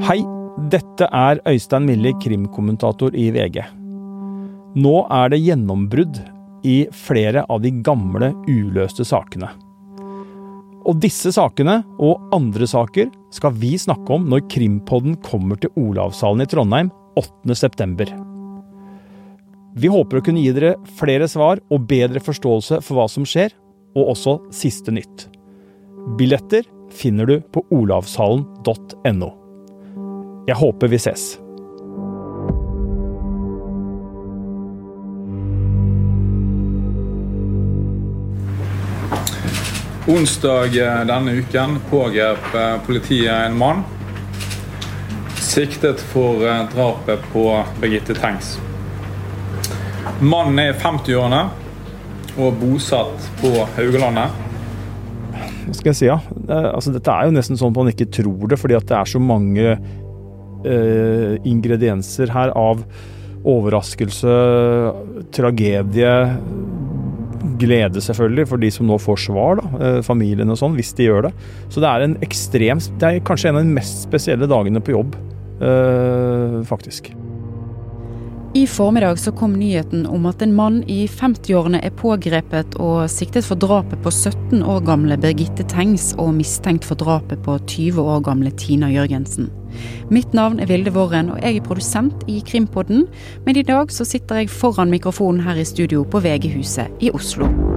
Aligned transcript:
Hei, 0.00 0.22
dette 0.72 1.04
er 1.12 1.42
Øystein 1.44 1.84
Milli, 1.84 2.14
krimkommentator 2.22 3.12
i 3.12 3.26
VG. 3.34 3.58
Nå 4.80 4.92
er 5.12 5.32
det 5.32 5.40
gjennombrudd 5.42 6.20
i 6.64 6.86
flere 6.96 7.42
av 7.52 7.60
de 7.60 7.72
gamle, 7.84 8.30
uløste 8.48 9.04
sakene. 9.04 9.50
Og 10.88 10.96
disse 11.02 11.34
sakene, 11.36 11.82
og 12.00 12.32
andre 12.32 12.64
saker, 12.70 13.10
skal 13.34 13.52
vi 13.60 13.74
snakke 13.76 14.16
om 14.16 14.24
når 14.32 14.46
Krimpodden 14.48 15.18
kommer 15.26 15.60
til 15.60 15.74
Olavshallen 15.76 16.46
i 16.46 16.48
Trondheim 16.48 16.88
8.9. 17.20 18.08
Vi 19.84 19.90
håper 19.92 20.20
å 20.20 20.24
kunne 20.24 20.40
gi 20.40 20.54
dere 20.56 20.78
flere 20.96 21.28
svar 21.28 21.60
og 21.68 21.84
bedre 21.90 22.24
forståelse 22.24 22.80
for 22.86 22.96
hva 22.96 23.06
som 23.12 23.28
skjer, 23.28 23.52
og 23.98 24.14
også 24.14 24.38
siste 24.54 24.96
nytt. 24.96 25.28
Billetter 26.16 26.64
finner 26.88 27.28
du 27.28 27.36
på 27.52 27.66
olavshallen.no. 27.74 29.34
Jeg 30.50 30.58
håper 30.58 30.90
vi 30.90 30.98
ses. 30.98 31.36
Onsdag 40.10 40.74
denne 41.06 41.36
uken 41.38 41.76
pågrep 41.90 42.54
eh, 42.58 42.76
politiet 42.82 43.30
en 43.30 43.54
mann 43.60 43.84
siktet 45.38 46.02
for 46.10 46.42
eh, 46.46 46.64
drapet 46.74 47.22
på 47.32 47.44
Birgitte 47.78 48.18
Tengs. 48.18 48.56
Mannen 50.20 50.58
er 50.58 50.74
i 50.74 50.78
50-årene 50.82 51.44
og 52.40 52.58
bosatt 52.58 53.30
på 53.38 53.54
Haugalandet. 53.76 54.46
Hva 55.70 55.74
skal 55.78 55.92
jeg 55.92 55.98
si, 55.98 56.06
ja? 56.08 56.18
Altså, 56.50 56.90
dette 56.94 57.14
er 57.14 57.28
jo 57.28 57.34
nesten 57.36 57.58
sånn 57.58 57.70
at 57.70 57.78
man 57.78 57.90
ikke 57.92 58.10
tror 58.10 58.50
det, 58.50 58.58
fordi 58.58 58.78
det 58.90 58.96
er 58.98 59.10
så 59.10 59.22
mange 59.22 59.76
eh, 60.64 61.38
ingredienser 61.48 62.32
her 62.34 62.52
av 62.58 62.84
overraskelse, 63.48 64.34
tragedie, 65.32 66.12
glede 67.60 68.02
selvfølgelig 68.04 68.48
for 68.50 68.60
de 68.60 68.70
som 68.72 68.88
nå 68.88 68.98
får 69.00 69.24
svar, 69.26 69.60
da, 69.60 69.70
eh, 69.80 70.02
familien 70.04 70.50
og 70.52 70.58
sånn, 70.60 70.76
hvis 70.76 70.92
de 70.96 71.08
gjør 71.08 71.28
det. 71.28 71.32
Så 71.68 71.80
det 71.80 71.88
er 71.88 72.04
en 72.04 72.16
ekstrem 72.24 72.80
Det 72.98 73.08
er 73.08 73.20
kanskje 73.20 73.50
en 73.50 73.56
av 73.56 73.64
de 73.64 73.74
mest 73.74 74.04
spesielle 74.06 74.46
dagene 74.46 74.80
på 74.80 74.92
jobb, 74.92 75.16
eh, 75.60 76.62
faktisk. 76.64 77.14
I 78.52 78.66
formiddag 78.66 79.18
så 79.18 79.30
kom 79.30 79.52
nyheten 79.54 80.06
om 80.06 80.26
at 80.26 80.42
en 80.42 80.54
mann 80.54 80.82
i 80.88 81.06
50-årene 81.06 81.84
er 81.84 81.90
pågrepet 81.90 82.74
og 82.80 83.08
siktet 83.08 83.44
for 83.44 83.54
drapet 83.54 84.02
på 84.02 84.10
17 84.10 84.64
år 84.64 84.80
gamle 84.84 85.16
Birgitte 85.16 85.62
Tengs 85.70 86.14
og 86.18 86.34
mistenkt 86.34 86.84
for 86.84 86.96
drapet 86.96 87.38
på 87.44 87.60
20 87.64 88.02
år 88.02 88.24
gamle 88.26 88.50
Tina 88.50 88.90
Jørgensen. 88.90 89.59
Mitt 90.10 90.34
navn 90.34 90.60
er 90.60 90.70
Vilde 90.70 90.92
Våren, 90.94 91.30
og 91.30 91.42
jeg 91.42 91.56
er 91.56 91.66
produsent 91.66 92.24
i 92.28 92.42
Krimpodden. 92.46 93.06
Men 93.46 93.56
i 93.56 93.66
dag 93.66 93.92
så 93.92 94.04
sitter 94.04 94.42
jeg 94.42 94.50
foran 94.50 94.90
mikrofonen 94.90 95.44
her 95.46 95.60
i 95.60 95.68
studio 95.68 96.04
på 96.04 96.22
VG-huset 96.24 97.00
i 97.00 97.12
Oslo. 97.14 97.69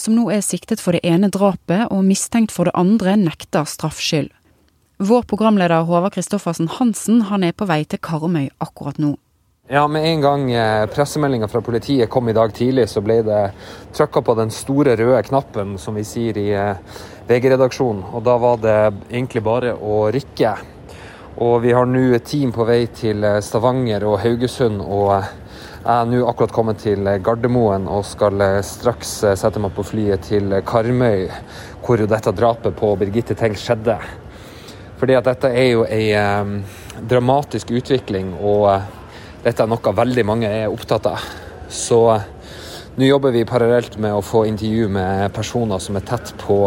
Som 0.00 0.16
nå 0.16 0.26
er 0.32 0.42
siktet 0.44 0.80
for 0.80 0.96
det 0.96 1.04
ene 1.06 1.28
drapet 1.32 1.88
og 1.92 2.04
mistenkt 2.06 2.52
for 2.54 2.68
det 2.68 2.76
andre, 2.78 3.16
nekter 3.20 3.68
straffskyld. 3.68 4.30
Vår 5.00 5.22
programleder 5.28 5.86
Håvard 5.88 6.12
Kristoffersen 6.12 6.68
Hansen 6.76 7.22
han 7.30 7.44
er 7.46 7.54
på 7.56 7.68
vei 7.68 7.84
til 7.88 8.00
Karmøy 8.04 8.50
akkurat 8.60 8.98
nå. 9.00 9.14
Ja, 9.70 9.86
Med 9.88 10.04
en 10.04 10.20
gang 10.20 10.52
eh, 10.52 10.86
pressemeldinga 10.90 11.48
fra 11.48 11.60
politiet 11.62 12.10
kom 12.10 12.28
i 12.28 12.34
dag 12.34 12.52
tidlig, 12.52 12.88
så 12.90 13.00
ble 13.00 13.20
det 13.22 13.42
trykka 13.94 14.20
på 14.26 14.34
den 14.34 14.50
store 14.50 14.96
røde 14.98 15.22
knappen, 15.28 15.76
som 15.78 15.94
vi 15.94 16.02
sier 16.04 16.40
i 16.42 16.48
eh, 16.50 16.98
VG-redaksjonen. 17.28 18.02
Og 18.10 18.24
da 18.26 18.34
var 18.42 18.58
det 18.64 18.78
egentlig 19.12 19.44
bare 19.46 19.76
å 19.78 20.08
rykke. 20.10 20.56
Og 21.46 21.60
vi 21.62 21.70
har 21.72 21.86
nå 21.86 22.08
et 22.18 22.26
team 22.26 22.50
på 22.52 22.66
vei 22.66 22.82
til 22.90 23.22
eh, 23.22 23.38
Stavanger 23.46 24.08
og 24.10 24.18
Haugesund. 24.24 24.82
og 24.82 25.22
jeg 25.80 25.92
er 25.96 26.08
nå 26.10 26.24
akkurat 26.28 26.52
kommet 26.52 26.82
til 26.84 27.08
Gardermoen 27.24 27.86
og 27.88 28.04
skal 28.04 28.42
straks 28.66 29.14
sette 29.40 29.62
meg 29.62 29.72
på 29.72 29.84
flyet 29.88 30.26
til 30.28 30.52
Karmøy, 30.66 31.30
hvor 31.80 32.02
jo 32.02 32.08
dette 32.10 32.34
drapet 32.36 32.76
på 32.76 32.92
Birgitte 33.00 33.36
Tengs 33.38 33.64
skjedde. 33.64 33.96
Fordi 35.00 35.16
at 35.16 35.24
dette 35.24 35.48
er 35.48 35.70
jo 35.70 35.86
ei 35.88 36.10
um, 36.20 36.58
dramatisk 37.08 37.70
utvikling, 37.72 38.34
og 38.36 38.66
eh, 38.74 38.82
dette 39.46 39.64
er 39.64 39.70
noe 39.72 39.94
veldig 39.96 40.24
mange 40.28 40.50
er 40.52 40.68
opptatt 40.68 41.08
av. 41.08 41.24
Så 41.72 42.02
eh, 42.12 42.26
nå 43.00 43.08
jobber 43.08 43.32
vi 43.32 43.46
parallelt 43.48 43.96
med 43.96 44.12
å 44.12 44.20
få 44.20 44.44
intervju 44.50 44.90
med 44.92 45.32
personer 45.32 45.80
som 45.80 45.96
er 45.96 46.04
tett 46.04 46.34
på 46.44 46.60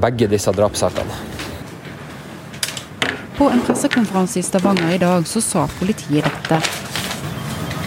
begge 0.00 0.28
disse 0.28 0.52
drapssakene. 0.52 1.16
På 3.40 3.48
en 3.48 3.64
pressekonferanse 3.64 4.42
i 4.42 4.44
Stavanger 4.44 4.92
i 4.92 5.00
dag 5.00 5.24
så 5.24 5.40
sa 5.40 5.64
politiet 5.80 6.28
dette. 6.28 6.89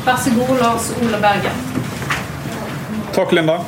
Vær 0.03 0.17
så 0.19 0.31
god, 0.35 0.57
Lars 0.59 0.91
Ole 1.01 1.19
Bergen. 1.21 1.63
Takk, 3.13 3.31
Linda. 3.31 3.59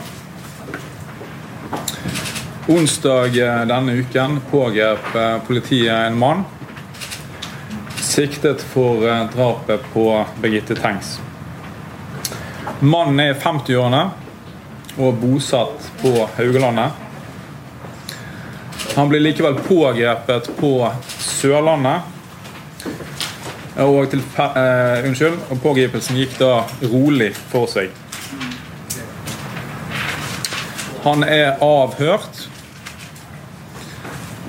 Onsdag 2.67 3.37
denne 3.69 3.93
uken 4.01 4.39
pågrep 4.51 5.13
politiet 5.47 5.93
en 5.93 6.17
mann 6.19 6.43
siktet 8.15 8.61
for 8.61 9.27
drapet 9.35 9.81
på 9.93 10.25
Birgitte 10.41 10.75
Tengs. 10.75 11.19
Mannen 12.79 13.19
er 13.19 13.33
i 13.33 13.39
50-årene 13.39 14.03
og 14.95 15.17
bosatt 15.19 15.89
på 16.01 16.13
Haugalandet. 16.37 16.91
Han 18.95 19.11
blir 19.11 19.23
likevel 19.23 19.59
pågrepet 19.67 20.47
på 20.59 20.73
Sørlandet 21.19 22.14
og 23.75 24.09
til, 24.09 24.21
uh, 24.39 25.03
unnskyld, 25.07 25.39
og 25.51 25.59
pågripelsen 25.61 26.15
gikk 26.15 26.37
da 26.39 26.63
rolig 26.87 27.33
for 27.35 27.67
seg. 27.67 27.91
Han 31.03 31.25
er 31.27 31.59
avhørt, 31.61 32.45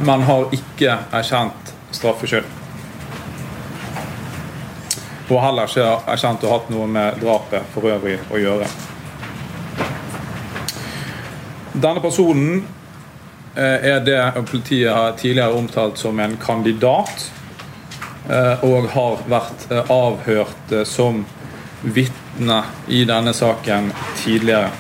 men 0.07 0.23
har 0.29 0.55
ikke 0.55 0.95
erkjent 1.13 1.75
straffskyld. 1.97 2.47
Og 5.27 5.43
heller 5.43 5.67
ikke 5.67 5.89
erkjent 6.15 6.47
å 6.47 6.53
ha 6.53 6.59
hatt 6.61 6.71
noe 6.71 6.87
med 6.87 7.19
drapet 7.21 7.67
for 7.75 7.91
øvrig 7.91 8.21
å 8.31 8.39
gjøre. 8.39 8.69
Denne 11.75 12.01
personen 12.01 12.61
eh, 13.59 13.91
er 13.91 14.05
det 14.07 14.21
politiet 14.47 14.95
har 14.95 15.17
tidligere 15.19 15.59
omtalt 15.59 15.99
som 16.01 16.23
en 16.23 16.39
kandidat 16.41 17.27
Eh, 17.27 17.36
og 18.67 18.89
har 18.91 19.21
vært 19.31 19.67
eh, 19.71 19.91
avhørt 19.93 20.73
eh, 20.73 20.85
som 20.89 21.23
vitne 21.83 22.63
i 22.89 23.05
denne 23.07 23.35
saken 23.37 23.93
tidligere. 24.19 24.71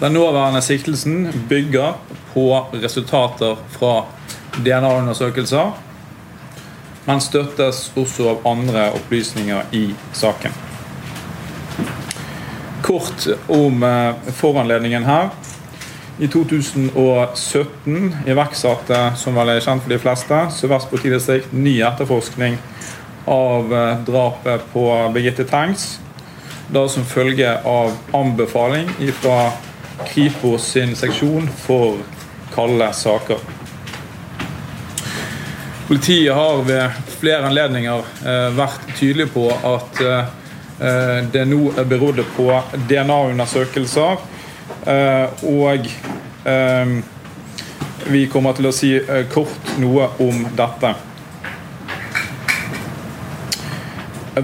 Den 0.00 0.12
nåværende 0.12 0.60
siktelsen 0.62 1.30
bygger 1.48 1.94
på 2.34 2.46
resultater 2.72 3.56
fra 3.72 3.94
DNA-undersøkelser, 4.56 5.70
men 7.04 7.22
støttes 7.22 7.86
også 7.96 8.28
av 8.34 8.46
andre 8.48 8.88
opplysninger 8.98 9.70
i 9.72 9.86
saken. 10.12 10.52
Kort 12.84 13.28
om 13.48 13.84
foranledningen 14.36 15.06
her. 15.08 15.30
I 16.18 16.28
2017 16.28 18.16
iverksatte, 18.26 18.98
som 19.18 19.34
vel 19.34 19.50
er 19.50 19.62
kjent 19.64 19.82
for 19.82 19.90
de 19.90 19.96
fleste, 19.98 20.36
Sør-Vest 20.54 20.86
politidistrikt 20.92 21.54
ny 21.58 21.72
etterforskning 21.82 22.54
av 23.26 23.72
eh, 23.74 23.96
drapet 24.06 24.68
på 24.70 24.84
Birgitte 25.10 25.42
Tengs. 25.50 25.96
Da 26.70 26.84
som 26.88 27.02
følge 27.04 27.56
av 27.66 27.90
anbefaling 28.14 28.92
fra 29.18 29.50
Kripos 30.06 30.68
sin 30.76 30.94
seksjon 30.94 31.48
for 31.64 31.98
kalde 32.54 32.92
saker. 32.94 33.42
Politiet 35.88 36.34
har 36.34 36.62
ved 36.68 37.02
flere 37.18 37.50
anledninger 37.50 38.06
eh, 38.22 38.54
vært 38.54 38.86
tydelig 39.00 39.32
på 39.34 39.48
at 39.50 40.04
eh, 40.06 40.30
det 41.34 41.42
nå 41.50 41.72
er 41.74 41.90
berodd 41.90 42.22
på 42.36 42.46
DNA-undersøkelser 42.86 44.22
og 45.42 45.86
eh, 46.44 47.04
vi 48.06 48.26
kommer 48.28 48.52
til 48.56 48.68
å 48.68 48.74
si 48.74 48.92
eh, 48.98 49.24
kort 49.32 49.74
noe 49.80 50.10
om 50.20 50.44
dette. 50.56 50.92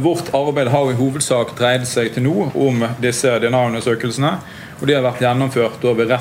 Vårt 0.01 0.31
arbeid 0.37 0.71
har 0.71 0.91
i 0.93 0.97
hovedsak 0.97 1.57
dreid 1.59 1.85
seg 1.89 2.13
til 2.15 2.25
nå 2.29 2.51
om 2.55 2.85
disse 3.03 3.33
DNA-undersøkelsene. 3.43 4.33
og 4.81 4.87
De 4.87 4.97
har 4.97 5.05
vært 5.05 5.21
gjennomført 5.25 5.83
ved 5.83 6.15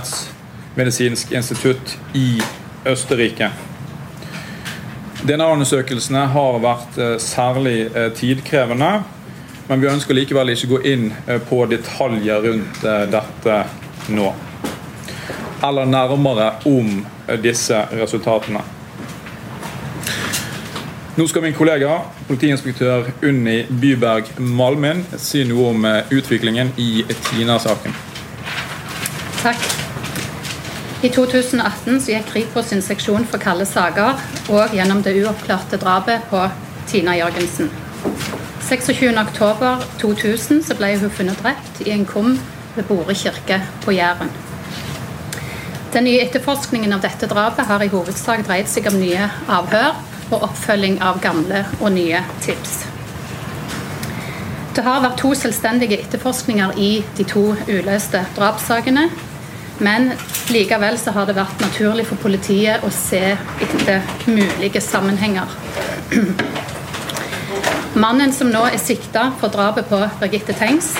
medisinsk 0.75 1.31
institutt 1.31 1.95
i 2.17 2.41
Østerrike. 2.89 3.51
DNA-undersøkelsene 5.21 6.25
har 6.33 6.59
vært 6.63 6.97
særlig 7.21 7.91
tidkrevende, 8.17 9.03
men 9.67 9.83
vi 9.83 9.91
ønsker 9.91 10.17
likevel 10.17 10.55
ikke 10.55 10.71
gå 10.71 10.79
inn 10.89 11.11
på 11.49 11.61
detaljer 11.69 12.41
rundt 12.47 12.81
dette 13.13 13.59
nå. 14.13 14.33
Eller 15.65 15.85
nærmere 15.85 16.51
om 16.65 16.99
disse 17.43 17.81
resultatene. 17.91 18.61
Nå 21.19 21.25
skal 21.27 21.41
min 21.43 21.53
kollega, 21.53 21.97
politiinspektør 22.27 23.09
Unni 23.27 23.65
Byberg 23.81 24.29
Malmin, 24.39 25.01
si 25.19 25.41
noe 25.43 25.73
om 25.73 25.83
eh, 25.89 26.13
utviklingen 26.15 26.69
i 26.79 27.03
Tina-saken. 27.09 27.95
Takk. 29.41 29.65
I 31.03 31.09
2018 31.11 31.99
så 31.99 32.13
gikk 32.13 32.31
Kripos 32.31 32.71
sin 32.71 32.83
seksjon 32.83 33.27
for 33.27 33.39
kalde 33.43 33.67
saker 33.67 34.15
og 34.51 34.71
gjennom 34.75 35.03
det 35.03 35.17
uoppklarte 35.19 35.79
drapet 35.81 36.23
på 36.31 36.45
Tina 36.87 37.17
Jørgensen. 37.19 37.67
26.10.2000 38.69 40.63
så 40.69 40.79
ble 40.79 40.93
hun 41.01 41.11
funnet 41.19 41.39
drept 41.43 41.83
i 41.83 41.91
en 41.97 42.07
kum 42.07 42.37
ved 42.75 42.87
Bore 42.89 43.15
kirke 43.15 43.61
på 43.85 43.95
Jæren. 43.95 44.31
Den 45.93 46.05
nye 46.05 46.21
etterforskningen 46.21 46.93
av 46.93 47.01
dette 47.01 47.27
drapet 47.29 47.65
har 47.65 47.81
i 47.81 47.89
hovedsak 47.89 48.45
dreid 48.45 48.69
seg 48.69 48.91
om 48.91 48.99
nye 49.01 49.25
avhør 49.49 49.97
og 50.29 50.43
oppfølging 50.51 50.99
av 51.01 51.17
gamle 51.23 51.63
og 51.79 51.91
nye 51.95 52.21
tips. 52.45 52.83
Det 54.75 54.83
har 54.85 55.01
vært 55.01 55.17
to 55.19 55.33
selvstendige 55.35 55.97
etterforskninger 56.03 56.77
i 56.77 56.91
de 57.17 57.25
to 57.27 57.41
uløste 57.67 58.21
drapssakene. 58.37 59.09
Men 59.79 60.11
likevel 60.51 60.97
så 60.99 61.11
har 61.15 61.25
det 61.27 61.37
vært 61.39 61.61
naturlig 61.63 62.05
for 62.07 62.21
politiet 62.21 62.83
å 62.85 62.91
se 62.93 63.23
etter 63.65 64.05
mulige 64.27 64.81
sammenhenger. 64.83 65.49
Mannen 68.03 68.31
som 68.35 68.51
nå 68.53 68.61
er 68.69 68.77
sikta 68.79 69.31
for 69.39 69.51
drapet 69.51 69.87
på 69.89 70.03
Birgitte 70.19 70.53
Tengs, 70.59 70.93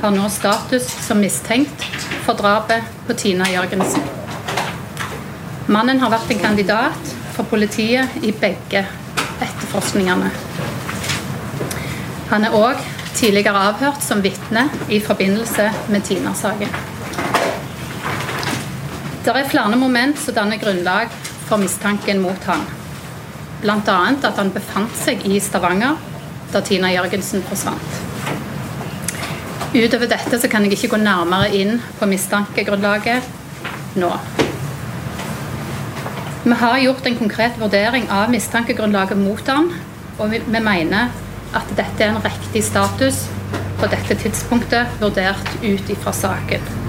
har 0.00 0.12
nå 0.12 0.28
status 0.30 0.88
som 1.06 1.20
mistenkt 1.20 1.86
for 2.26 2.36
drapet 2.38 2.84
på 3.06 3.14
Tina 3.18 3.48
Jørgensen. 3.50 4.02
Mannen 5.72 6.00
har 6.02 6.12
vært 6.12 6.30
en 6.30 6.42
kandidat 6.42 7.14
for 7.34 7.48
politiet 7.50 8.20
i 8.22 8.32
begge 8.32 8.84
etterforskningene. 9.42 10.30
Han 12.30 12.46
er 12.46 12.54
òg 12.58 12.82
tidligere 13.16 13.64
avhørt 13.70 14.02
som 14.04 14.22
vitne 14.22 14.66
i 14.92 15.00
forbindelse 15.00 15.70
med 15.92 16.04
Tina-saken. 16.06 16.72
Det 19.26 19.34
er 19.34 19.48
flere 19.50 19.78
moment 19.78 20.18
som 20.22 20.36
danner 20.36 20.60
grunnlag 20.62 21.10
for 21.48 21.58
mistanken 21.58 22.20
mot 22.22 22.44
han. 22.46 22.62
Bl.a. 23.62 23.96
at 24.12 24.36
han 24.36 24.52
befant 24.54 24.94
seg 25.00 25.24
i 25.26 25.40
Stavanger 25.42 25.96
da 26.52 26.62
Tina 26.62 26.92
Jørgensen 26.92 27.42
forsvant. 27.48 27.96
Utover 29.76 30.08
dette 30.08 30.38
så 30.40 30.48
kan 30.48 30.64
jeg 30.64 30.76
ikke 30.76 30.94
gå 30.94 31.00
nærmere 31.02 31.50
inn 31.56 31.80
på 31.98 32.08
mistankegrunnlaget 32.08 33.26
nå. 34.00 34.10
Vi 36.46 36.56
har 36.60 36.78
gjort 36.78 37.06
en 37.08 37.18
konkret 37.18 37.58
vurdering 37.58 38.06
av 38.12 38.30
mistankegrunnlaget 38.30 39.18
mot 39.18 39.48
ham, 39.50 39.72
og 40.18 40.30
vi, 40.30 40.40
mener 40.46 41.10
at 41.56 41.76
dette 41.76 42.04
er 42.04 42.14
en 42.14 42.22
riktig 42.22 42.62
status 42.64 43.24
på 43.80 43.88
dette 43.92 44.16
tidspunktet, 44.22 44.96
vurdert 45.02 45.56
ut 45.64 45.90
ifra 45.92 46.14
saken. 46.14 46.85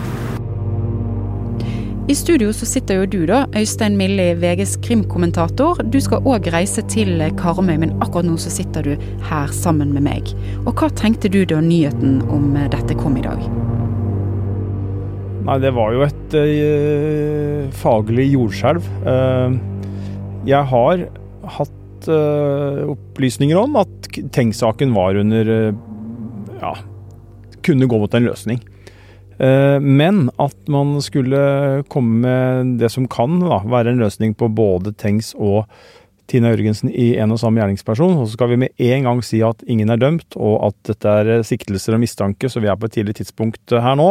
I 2.08 2.16
studio 2.16 2.54
så 2.56 2.64
sitter 2.64 3.02
jo 3.02 3.08
du, 3.12 3.18
da, 3.28 3.42
Øystein 3.60 3.98
Milli, 4.00 4.30
VGs 4.40 4.78
krimkommentator. 4.80 5.82
Du 5.92 5.98
skal 6.00 6.24
òg 6.24 6.46
reise 6.54 6.80
til 6.88 7.20
Karmøy, 7.36 7.74
men 7.82 7.92
akkurat 8.00 8.24
nå 8.24 8.38
så 8.40 8.48
sitter 8.54 8.86
du 8.86 9.10
her 9.28 9.52
sammen 9.52 9.92
med 9.92 10.06
meg. 10.06 10.32
Og 10.64 10.72
hva 10.80 10.88
tenkte 10.96 11.28
du 11.28 11.42
da 11.44 11.60
nyheten 11.60 12.22
om 12.32 12.54
dette 12.72 12.96
kom 12.96 13.18
i 13.20 13.26
dag? 13.26 13.44
Nei, 15.50 15.58
det 15.66 15.74
var 15.76 15.98
jo 15.98 16.06
et 16.08 16.38
uh, 16.40 17.68
faglig 17.76 18.30
jordskjelv. 18.38 18.88
Uh, 19.04 19.60
jeg 20.48 20.64
har 20.72 21.06
hatt 21.58 22.08
uh, 22.08 22.88
opplysninger 22.96 23.60
om 23.60 23.76
at 23.84 24.10
Tenk-saken 24.32 24.96
var 24.96 25.20
under 25.20 25.52
Ja, 26.64 26.72
kunne 27.68 27.92
gå 27.92 28.00
mot 28.00 28.16
en 28.16 28.32
løsning. 28.32 28.64
Men 29.38 30.28
at 30.42 30.58
man 30.72 30.96
skulle 31.06 31.84
komme 31.94 32.22
med 32.24 32.72
det 32.82 32.90
som 32.90 33.06
kan 33.12 33.38
da, 33.44 33.60
være 33.70 33.94
en 33.94 34.02
løsning 34.02 34.34
på 34.38 34.50
både 34.50 34.96
Tengs 34.98 35.36
og 35.38 35.68
Tina 36.28 36.52
Jørgensen 36.52 36.92
i 36.92 37.14
en 37.22 37.32
og 37.32 37.40
samme 37.40 37.62
gjerningsperson. 37.62 38.18
Og 38.20 38.28
så 38.28 38.36
skal 38.36 38.52
vi 38.52 38.60
med 38.66 38.84
en 38.84 39.08
gang 39.08 39.22
si 39.24 39.40
at 39.46 39.64
ingen 39.70 39.92
er 39.94 40.00
dømt, 40.02 40.36
og 40.36 40.70
at 40.70 40.78
dette 40.92 41.14
er 41.22 41.46
siktelser 41.48 41.96
og 41.96 42.04
mistanke, 42.04 42.52
så 42.52 42.62
vi 42.64 42.70
er 42.72 42.80
på 42.80 42.90
et 42.90 42.98
tidlig 42.98 43.18
tidspunkt 43.22 43.72
her 43.72 43.96
nå. 44.00 44.10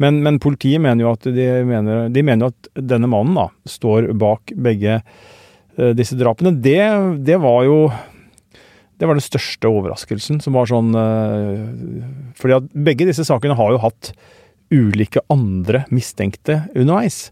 Men, 0.00 0.22
men 0.24 0.40
politiet 0.42 0.80
mener 0.84 1.04
jo 1.04 1.12
at 1.12 1.28
de 1.28 1.48
mener, 1.68 2.08
de 2.12 2.24
mener 2.24 2.52
at 2.52 2.70
denne 2.78 3.10
mannen 3.10 3.36
da, 3.36 3.48
står 3.68 4.12
bak 4.18 4.54
begge 4.56 5.02
disse 5.98 6.16
drapene. 6.18 6.56
Det, 6.58 6.80
det, 7.26 7.36
var 7.42 7.60
jo 7.68 7.76
det 8.98 9.06
var 9.06 9.18
den 9.18 9.28
største 9.28 9.68
overraskelsen, 9.70 10.40
som 10.42 10.56
var 10.58 10.66
sånn 10.66 10.90
Fordi 12.34 12.56
at 12.56 12.72
begge 12.74 13.06
disse 13.06 13.28
sakene 13.28 13.54
har 13.58 13.76
jo 13.76 13.84
hatt 13.84 14.10
ulike 14.74 15.22
andre 15.32 15.84
mistenkte 15.94 16.62
underveis. 16.74 17.28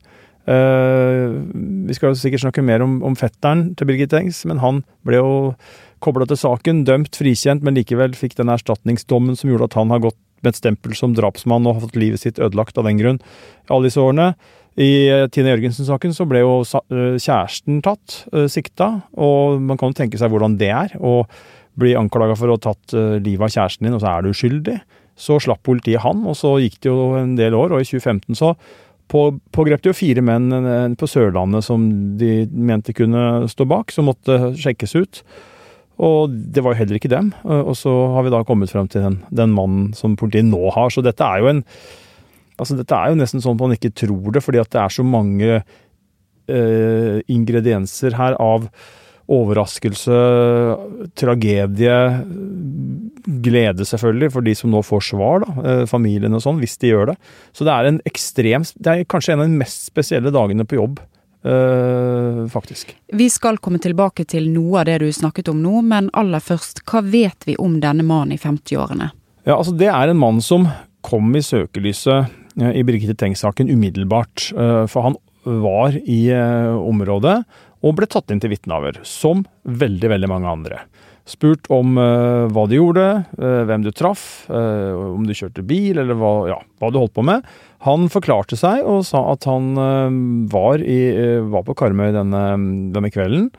Uh, 0.47 1.43
vi 1.89 1.95
skal 1.97 2.15
sikkert 2.15 2.45
snakke 2.45 2.63
mer 2.63 2.85
om, 2.85 3.01
om 3.07 3.17
fetteren 3.19 3.73
til 3.75 3.89
Birgit 3.89 4.13
Tengs, 4.13 4.45
men 4.47 4.61
han 4.63 4.85
ble 5.07 5.19
jo 5.19 5.33
kobla 6.05 6.29
til 6.29 6.39
saken, 6.39 6.85
dømt, 6.87 7.17
frikjent, 7.19 7.65
men 7.67 7.75
likevel 7.75 8.15
fikk 8.15 8.37
den 8.39 8.53
erstatningsdommen 8.53 9.39
som 9.39 9.51
gjorde 9.51 9.71
at 9.71 9.79
han 9.79 9.91
har 9.91 10.05
gått 10.05 10.19
med 10.45 10.53
et 10.53 10.61
stempel 10.61 10.95
som 10.95 11.17
drapsmann 11.17 11.67
og 11.67 11.79
har 11.79 11.87
fått 11.89 11.99
livet 11.99 12.23
sitt 12.23 12.39
ødelagt 12.39 12.77
av 12.79 12.87
den 12.87 13.01
grunn 13.01 13.19
alle 13.73 13.89
disse 13.89 14.03
årene. 14.03 14.35
I 14.77 14.91
eh, 15.09 15.25
Tine 15.33 15.55
Jørgensen-saken 15.55 16.13
så 16.13 16.27
ble 16.29 16.43
jo 16.43 16.59
eh, 16.61 17.17
kjæresten 17.17 17.81
tatt, 17.83 18.19
uh, 18.37 18.45
sikta, 18.53 18.91
og 19.17 19.63
man 19.65 19.81
kan 19.81 19.91
jo 19.91 19.99
tenke 20.03 20.21
seg 20.21 20.31
hvordan 20.31 20.59
det 20.61 20.69
er 20.69 20.93
å 21.01 21.23
bli 21.81 21.97
anklaga 21.97 22.37
for 22.37 22.53
å 22.53 22.57
ha 22.57 22.63
tatt 22.71 22.95
livet 23.21 23.43
av 23.45 23.51
kjæresten 23.53 23.85
din, 23.85 23.97
og 23.97 24.01
så 24.01 24.09
er 24.15 24.25
du 24.25 24.31
uskyldig. 24.31 24.77
Så 25.17 25.39
slapp 25.41 25.63
politiet 25.65 26.05
han, 26.05 26.25
og 26.29 26.37
så 26.37 26.57
gikk 26.61 26.81
det 26.85 26.93
jo 26.93 27.15
en 27.17 27.37
del 27.39 27.57
år, 27.57 27.73
og 27.73 27.81
i 27.81 27.89
2015 27.89 28.37
så 28.37 28.53
på, 29.11 29.21
pågrep 29.55 29.85
de 29.85 29.93
jo 29.93 29.97
fire 29.97 30.23
menn 30.25 30.51
eh, 30.53 30.95
på 30.99 31.09
Sørlandet 31.09 31.65
som 31.67 31.85
de 32.19 32.47
mente 32.51 32.95
kunne 32.97 33.47
stå 33.51 33.67
bak, 33.71 33.95
som 33.95 34.09
måtte 34.11 34.53
sjekkes 34.59 34.97
ut. 34.99 35.23
Og 36.03 36.33
det 36.53 36.61
var 36.65 36.75
jo 36.75 36.81
heller 36.83 36.99
ikke 36.99 37.13
dem. 37.13 37.31
Eh, 37.47 37.63
og 37.63 37.77
så 37.79 37.93
har 38.17 38.27
vi 38.27 38.35
da 38.35 38.43
kommet 38.47 38.73
frem 38.73 38.91
til 38.91 39.07
den, 39.07 39.21
den 39.31 39.55
mannen 39.55 39.93
som 39.97 40.19
politiet 40.19 40.49
nå 40.51 40.65
har. 40.75 40.91
Så 40.93 41.05
dette 41.07 41.25
er 41.25 41.45
jo 41.45 41.55
en 41.55 41.65
Altså 42.57 42.73
dette 42.73 42.97
er 42.97 43.11
jo 43.13 43.19
nesten 43.21 43.43
sånn 43.45 43.59
at 43.59 43.63
man 43.67 43.75
ikke 43.75 43.91
tror 43.93 44.31
det, 44.33 44.41
fordi 44.41 44.63
at 44.63 44.71
det 44.73 44.79
er 44.81 44.93
så 44.95 45.03
mange 45.05 45.59
eh, 46.49 47.19
ingredienser 47.29 48.17
her 48.17 48.33
av 48.41 48.65
overraskelse, 49.29 50.17
tragedie, 51.21 51.99
glede 53.27 53.87
selvfølgelig 53.87 54.31
for 54.37 54.47
de 54.47 54.55
som 54.57 54.71
nå 54.73 54.83
får 54.87 55.05
svar, 55.11 55.43
da, 55.45 55.55
eh, 55.63 55.85
familien 55.91 56.35
og 56.37 56.43
sånn, 56.45 56.61
hvis 56.63 56.79
de 56.83 56.93
gjør 56.93 57.13
det. 57.13 57.17
Så 57.57 57.67
det 57.67 57.75
er 57.75 57.91
en 57.91 58.01
ekstrem 58.07 58.65
Det 58.77 58.87
er 58.93 59.05
kanskje 59.05 59.35
en 59.35 59.41
av 59.41 59.49
de 59.49 59.59
mest 59.59 59.87
spesielle 59.91 60.31
dagene 60.31 60.65
på 60.65 60.79
jobb. 60.79 61.01
Uh, 61.47 62.49
faktisk. 62.51 62.97
Vi 63.13 63.29
skal 63.31 63.61
komme 63.63 63.79
tilbake 63.79 64.25
til 64.27 64.49
noe 64.51 64.81
av 64.81 64.89
det 64.89 64.97
du 64.99 65.13
snakket 65.15 65.47
om 65.53 65.61
nå, 65.63 65.83
men 65.87 66.09
aller 66.13 66.43
først, 66.43 66.81
hva 66.91 67.05
vet 67.07 67.47
vi 67.47 67.55
om 67.63 67.77
denne 67.79 68.03
mannen 68.03 68.35
i 68.35 68.41
50-årene? 68.41 69.13
Ja, 69.47 69.55
altså 69.55 69.77
Det 69.77 69.87
er 69.87 70.11
en 70.11 70.19
mann 70.19 70.41
som 70.43 70.67
kom 71.07 71.31
i 71.37 71.45
søkelyset 71.47 72.27
uh, 72.59 72.73
i 72.73 72.83
Birgitte 72.83 73.15
Tengs-saken 73.15 73.71
umiddelbart. 73.71 74.49
Uh, 74.59 74.89
for 74.91 75.07
han 75.07 75.21
var 75.47 75.95
i 75.95 76.33
området 76.35 77.37
og 77.87 77.93
ble 77.95 78.09
tatt 78.11 78.33
inn 78.35 78.41
til 78.43 78.51
vitneavhør, 78.51 78.99
som 79.07 79.45
veldig, 79.63 80.09
veldig 80.11 80.31
mange 80.33 80.51
andre. 80.51 80.81
Spurt 81.27 81.67
om 81.75 81.97
uh, 81.99 82.47
hva 82.55 82.69
du 82.71 82.77
gjorde, 82.77 83.05
uh, 83.41 83.63
hvem 83.67 83.83
du 83.83 83.91
traff, 83.91 84.47
uh, 84.47 84.95
om 85.11 85.25
du 85.27 85.35
kjørte 85.35 85.65
bil, 85.67 85.99
eller 85.99 86.15
hva, 86.15 86.31
ja, 86.53 86.59
hva, 86.79 86.91
du 86.95 87.01
holdt 87.01 87.17
på 87.17 87.25
med. 87.27 87.43
Han 87.83 88.07
forklarte 88.13 88.59
seg 88.59 88.87
og 88.87 89.03
sa 89.09 89.25
at 89.33 89.47
han 89.51 89.75
var, 90.51 90.81
i, 90.81 90.97
var, 91.51 91.63
på 91.67 91.75
Karmøy 91.79 92.09
denne, 92.15 92.41
denne, 92.95 93.11
kvelden. 93.15 93.51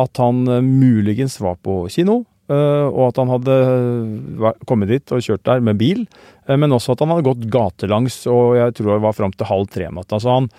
At 0.00 0.18
han 0.22 0.46
muligens 0.64 1.36
var 1.42 1.58
på 1.62 1.84
kino, 1.92 2.22
og 2.48 3.02
at 3.04 3.20
han 3.20 3.30
hadde 3.30 3.58
kommet 4.66 4.90
dit 4.90 5.14
og 5.14 5.22
kjørt 5.22 5.44
der 5.46 5.62
med 5.62 5.78
bil. 5.78 6.02
men 6.48 6.74
også 6.74 6.96
at 6.96 7.04
han 7.04 7.12
hadde 7.14 7.28
gått 7.28 7.46
gatelangs, 7.52 8.18
og 8.32 8.56
jeg 8.58 8.74
tror 8.78 8.96
det 8.96 9.04
var 9.06 9.18
fram 9.20 9.36
til 9.36 9.50
halv 9.52 9.70
tre-natta. 9.76 10.18
Så 10.18 10.34
han 10.34 10.50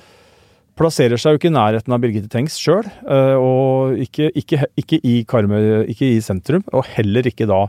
plasserer 0.78 1.20
seg 1.20 1.36
jo 1.36 1.42
ikke 1.42 1.52
i 1.52 1.56
nærheten 1.56 1.94
av 1.94 2.02
Birgitte 2.04 2.30
Tengs 2.32 2.58
sjøl, 2.62 2.86
eh, 2.86 3.36
og 3.38 3.98
ikke, 4.04 4.30
ikke, 4.38 4.68
ikke, 4.80 5.00
i 5.02 5.22
Karmøy, 5.30 5.88
ikke 5.92 6.12
i 6.16 6.20
sentrum, 6.24 6.66
og 6.74 6.86
heller 6.96 7.28
ikke 7.30 7.48
da 7.50 7.64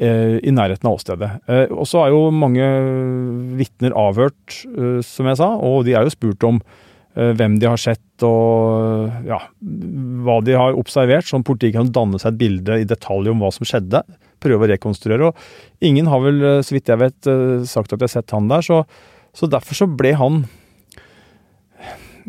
eh, 0.00 0.36
i 0.38 0.54
nærheten 0.54 0.88
av 0.88 0.98
åstedet. 0.98 1.30
Eh, 1.48 1.64
og 1.72 1.88
så 1.88 2.04
er 2.04 2.14
jo 2.14 2.28
mange 2.34 2.66
vitner 3.58 3.96
avhørt, 3.98 4.60
som 5.06 5.30
jeg 5.30 5.40
sa, 5.40 5.54
og 5.56 5.82
de 5.88 5.96
er 5.96 6.06
jo 6.06 6.14
spurt 6.14 6.48
om 6.48 6.62
hvem 7.18 7.56
de 7.58 7.66
har 7.66 7.80
sett 7.82 8.22
og 8.22 9.08
ja, 9.26 9.40
hva 10.22 10.36
de 10.46 10.52
har 10.54 10.76
observert, 10.78 11.26
sånn 11.26 11.42
politiet 11.42 11.74
kan 11.74 11.88
danne 11.90 12.20
seg 12.20 12.36
et 12.36 12.38
bilde 12.38 12.76
i 12.78 12.86
detalj 12.86 13.32
om 13.32 13.42
hva 13.42 13.48
som 13.54 13.66
skjedde. 13.66 14.04
Prøve 14.38 14.68
å 14.68 14.70
rekonstruere. 14.70 15.30
Og 15.32 15.88
ingen 15.88 16.06
har 16.12 16.22
vel, 16.22 16.38
så 16.62 16.76
vidt 16.76 16.92
jeg 16.92 17.00
vet, 17.00 17.30
sagt 17.66 17.90
at 17.90 17.98
de 17.98 18.06
har 18.06 18.12
sett 18.12 18.36
han 18.36 18.46
der. 18.52 18.62
Så, 18.62 18.84
så 19.34 19.50
derfor 19.50 19.80
så 19.80 19.88
ble 19.90 20.12
han 20.20 20.44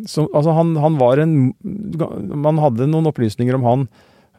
så, 0.07 0.27
altså 0.29 0.53
han, 0.55 0.75
han, 0.79 0.95
var 0.99 1.19
en 1.23 1.33
Man 1.59 2.61
hadde 2.61 2.87
noen 2.87 3.09
opplysninger 3.09 3.57
om 3.57 3.67
han, 3.67 3.83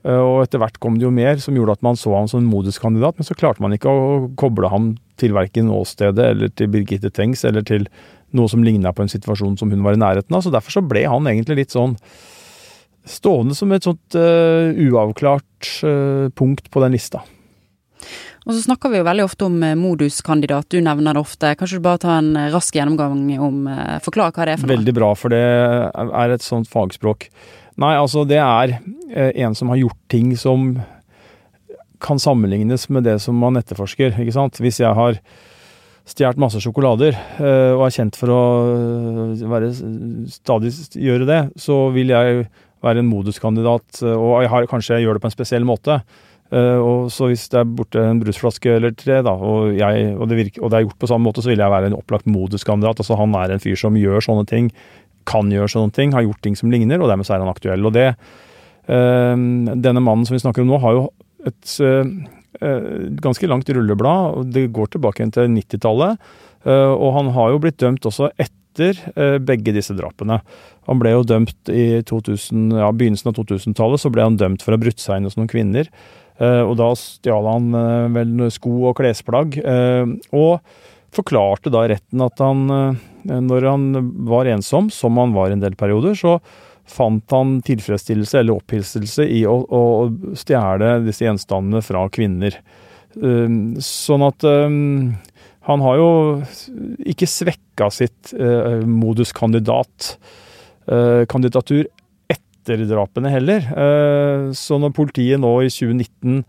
og 0.00 0.46
etter 0.46 0.62
hvert 0.62 0.78
kom 0.80 0.94
det 0.96 1.04
jo 1.04 1.12
mer 1.12 1.36
som 1.42 1.56
gjorde 1.58 1.74
at 1.76 1.82
man 1.84 1.98
så 2.00 2.14
ham 2.14 2.28
som 2.30 2.40
en 2.40 2.48
moduskandidat, 2.48 3.18
men 3.18 3.26
så 3.28 3.36
klarte 3.36 3.60
man 3.60 3.74
ikke 3.76 3.92
å 3.92 4.30
koble 4.40 4.70
ham 4.72 4.94
til 5.20 5.34
verken 5.36 5.68
åstedet 5.74 6.30
eller 6.32 6.52
til 6.56 6.70
Birgitte 6.72 7.10
Tengs 7.12 7.44
eller 7.44 7.66
til 7.68 7.84
noe 8.36 8.48
som 8.48 8.64
ligna 8.64 8.94
på 8.94 9.04
en 9.04 9.12
situasjon 9.12 9.58
som 9.60 9.72
hun 9.72 9.82
var 9.84 9.96
i 9.96 10.00
nærheten 10.00 10.36
av. 10.36 10.44
Så 10.44 10.52
derfor 10.54 10.78
så 10.78 10.84
ble 10.86 11.04
han 11.04 11.28
egentlig 11.28 11.58
litt 11.62 11.74
sånn 11.74 11.96
stående 13.08 13.56
som 13.56 13.72
et 13.74 13.86
sånt 13.86 14.16
uh, 14.16 14.70
uavklart 14.72 15.70
uh, 15.84 16.32
punkt 16.36 16.70
på 16.72 16.82
den 16.84 16.96
lista. 16.96 17.22
Og 18.50 18.56
så 18.56 18.64
snakker 18.64 18.90
vi 18.90 18.98
jo 18.98 19.06
veldig 19.06 19.24
ofte 19.28 19.46
om 19.46 19.60
uh, 19.62 19.76
moduskandidat, 19.78 20.66
du 20.74 20.82
nevner 20.82 21.14
det 21.14 21.22
ofte. 21.22 21.54
Kanskje 21.58 21.78
du 21.78 21.86
bare 21.86 22.02
ta 22.02 22.18
en 22.18 22.32
rask 22.50 22.74
gjennomgang 22.74 23.20
om 23.38 23.66
Forklar 24.02 24.34
hva 24.34 24.48
det 24.48 24.56
er 24.56 24.60
for 24.60 24.66
noe? 24.66 24.74
Veldig 24.74 24.94
bra, 24.96 25.10
for 25.14 25.32
det 25.32 25.40
er 25.40 26.34
et 26.34 26.44
sånt 26.44 26.70
fagspråk. 26.70 27.30
Nei, 27.80 27.94
altså 27.94 28.26
det 28.28 28.40
er 28.42 28.80
en 29.30 29.54
som 29.56 29.70
har 29.72 29.78
gjort 29.80 30.00
ting 30.12 30.34
som 30.36 30.74
kan 32.00 32.18
sammenlignes 32.18 32.88
med 32.88 33.04
det 33.04 33.18
som 33.22 33.38
man 33.38 33.58
etterforsker, 33.60 34.16
ikke 34.18 34.34
sant. 34.34 34.58
Hvis 34.62 34.80
jeg 34.82 34.92
har 34.96 35.20
stjålet 36.08 36.40
masse 36.40 36.60
sjokolader 36.62 37.14
eh, 37.14 37.76
og 37.76 37.84
er 37.86 37.94
kjent 37.94 38.18
for 38.18 38.32
å 38.34 38.40
eh, 38.72 39.44
være, 39.50 39.70
stadig 40.32 40.72
gjøre 40.96 41.28
det, 41.28 41.40
så 41.60 41.82
vil 41.94 42.12
jeg 42.14 42.46
være 42.84 43.02
en 43.02 43.10
moduskandidat, 43.10 44.02
eh, 44.02 44.16
og 44.16 44.40
jeg 44.44 44.52
har, 44.54 44.68
kanskje 44.70 44.98
jeg 44.98 45.06
gjør 45.06 45.18
det 45.18 45.24
på 45.24 45.30
en 45.30 45.36
spesiell 45.36 45.68
måte. 45.68 46.00
Og 46.50 47.12
så 47.14 47.28
hvis 47.30 47.44
det 47.52 47.60
er 47.60 47.68
borte 47.78 48.02
en 48.02 48.18
brusflaske 48.18 48.72
eller 48.74 48.94
tre, 48.98 49.20
da, 49.22 49.30
og, 49.30 49.68
jeg, 49.78 50.08
og, 50.16 50.24
det 50.26 50.38
virker, 50.38 50.64
og, 50.64 50.72
det 50.72 50.78
er 50.80 50.86
gjort 50.88 50.98
på 50.98 51.10
samme 51.12 51.28
måte, 51.28 51.44
så 51.44 51.52
vil 51.52 51.62
jeg 51.62 51.70
være 51.70 51.92
en 51.92 51.94
opplagt 51.94 52.26
moduskandidat. 52.26 52.98
Altså 53.04 53.18
han 53.20 53.36
er 53.38 53.54
en 53.54 53.62
fyr 53.62 53.78
som 53.78 53.94
gjør 53.94 54.26
sånne 54.26 54.48
ting, 54.50 54.72
kan 55.30 55.52
gjøre 55.54 55.70
sånne 55.70 55.94
ting, 55.94 56.16
har 56.16 56.26
gjort 56.26 56.42
ting 56.42 56.58
som 56.58 56.74
ligner, 56.74 56.98
og 56.98 57.12
dermed 57.12 57.28
så 57.28 57.36
er 57.36 57.44
han 57.44 57.52
aktuell. 57.52 57.86
Og 57.86 57.94
det 57.94 58.12
Denne 58.90 60.02
mannen 60.02 60.26
som 60.26 60.34
vi 60.34 60.42
snakker 60.42 60.64
om 60.64 60.72
nå, 60.72 60.80
har 60.82 60.96
jo 60.96 61.02
et 61.46 61.76
Eh, 62.60 63.10
ganske 63.22 63.46
langt 63.46 63.68
rulleblad. 63.68 64.34
og 64.36 64.46
Det 64.52 64.72
går 64.72 64.86
tilbake 64.86 65.30
til 65.32 65.48
90-tallet. 65.48 66.18
Eh, 66.66 66.92
og 66.92 67.14
han 67.14 67.30
har 67.32 67.50
jo 67.50 67.60
blitt 67.62 67.78
dømt 67.78 68.04
også 68.04 68.30
etter 68.36 68.98
eh, 69.16 69.38
begge 69.38 69.72
disse 69.72 69.94
drapene. 69.96 70.40
Han 70.88 70.98
ble 71.00 71.14
jo 71.14 71.22
dømt 71.24 71.70
i 71.70 72.02
2000, 72.02 72.74
ja, 72.76 72.90
begynnelsen 72.92 73.30
av 73.30 73.38
2000-tallet, 73.38 74.02
så 74.02 74.10
ble 74.12 74.26
han 74.26 74.36
dømt 74.36 74.62
for 74.62 74.72
å 74.72 74.76
ha 74.76 74.82
brutt 74.82 75.00
seg 75.00 75.20
inn 75.20 75.30
hos 75.30 75.38
noen 75.38 75.48
kvinner. 75.48 75.88
Og 76.40 76.72
da 76.80 76.88
stjal 76.96 77.44
han 77.44 77.66
vel 78.14 78.46
sko 78.54 78.70
og 78.88 78.96
klesplagg. 78.96 79.58
Og 79.60 80.60
forklarte 81.12 81.72
da 81.74 81.82
retten 81.90 82.22
at 82.24 82.40
han, 82.40 82.64
når 83.28 83.66
han 83.68 83.86
var 84.30 84.48
ensom, 84.48 84.88
som 84.94 85.20
han 85.20 85.34
var 85.36 85.52
en 85.52 85.60
del 85.60 85.76
perioder, 85.76 86.16
så 86.16 86.38
fant 86.90 87.34
han 87.34 87.58
tilfredsstillelse 87.66 88.40
eller 88.40 88.56
opphisselse 88.56 89.26
i 89.28 89.42
å, 89.46 89.58
å 89.62 89.84
stjele 90.38 90.96
disse 91.04 91.26
gjenstandene 91.26 91.84
fra 91.84 92.06
kvinner. 92.14 92.56
Sånn 93.84 94.24
at 94.26 94.46
han 95.68 95.84
har 95.84 96.00
jo 96.00 96.10
ikke 97.04 97.28
svekka 97.28 97.90
sitt 97.92 98.32
moduskandidat 98.88 100.14
uh, 100.90 101.26
kandidatur 101.30 101.86
etter 102.60 102.82
drapene 102.88 103.32
heller. 103.32 103.64
Uh, 103.72 104.50
så 104.56 104.78
når 104.80 104.94
politiet 104.96 105.40
nå 105.40 105.52
i 105.64 105.70
2019 105.72 106.44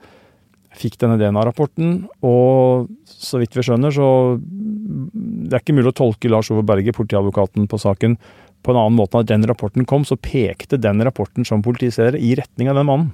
fikk 0.82 0.98
denne 1.01 1.18
DNA-rapporten, 1.20 2.06
og 2.24 2.88
så 3.03 3.41
vidt 3.41 3.58
vi 3.58 3.65
skjønner, 3.68 3.91
så 3.91 4.39
Det 4.39 5.58
er 5.58 5.63
ikke 5.63 5.75
mulig 5.75 5.91
å 5.91 6.00
tolke 6.00 6.30
Lars 6.32 6.51
Ove 6.51 6.63
Berge, 6.63 6.94
politiadvokaten 6.96 7.68
på 7.68 7.80
saken, 7.80 8.15
på 8.62 8.72
en 8.72 8.80
annen 8.80 8.96
måte 8.96 9.18
enn 9.18 9.25
at 9.25 9.32
den 9.32 9.48
rapporten 9.50 9.88
kom, 9.89 10.06
så 10.06 10.15
pekte 10.15 10.80
den 10.80 11.01
rapporten 11.03 11.44
som 11.48 11.63
politiserer 11.65 12.15
i 12.15 12.36
retning 12.39 12.70
av 12.72 12.77
den 12.80 12.88
mannen. 12.88 13.12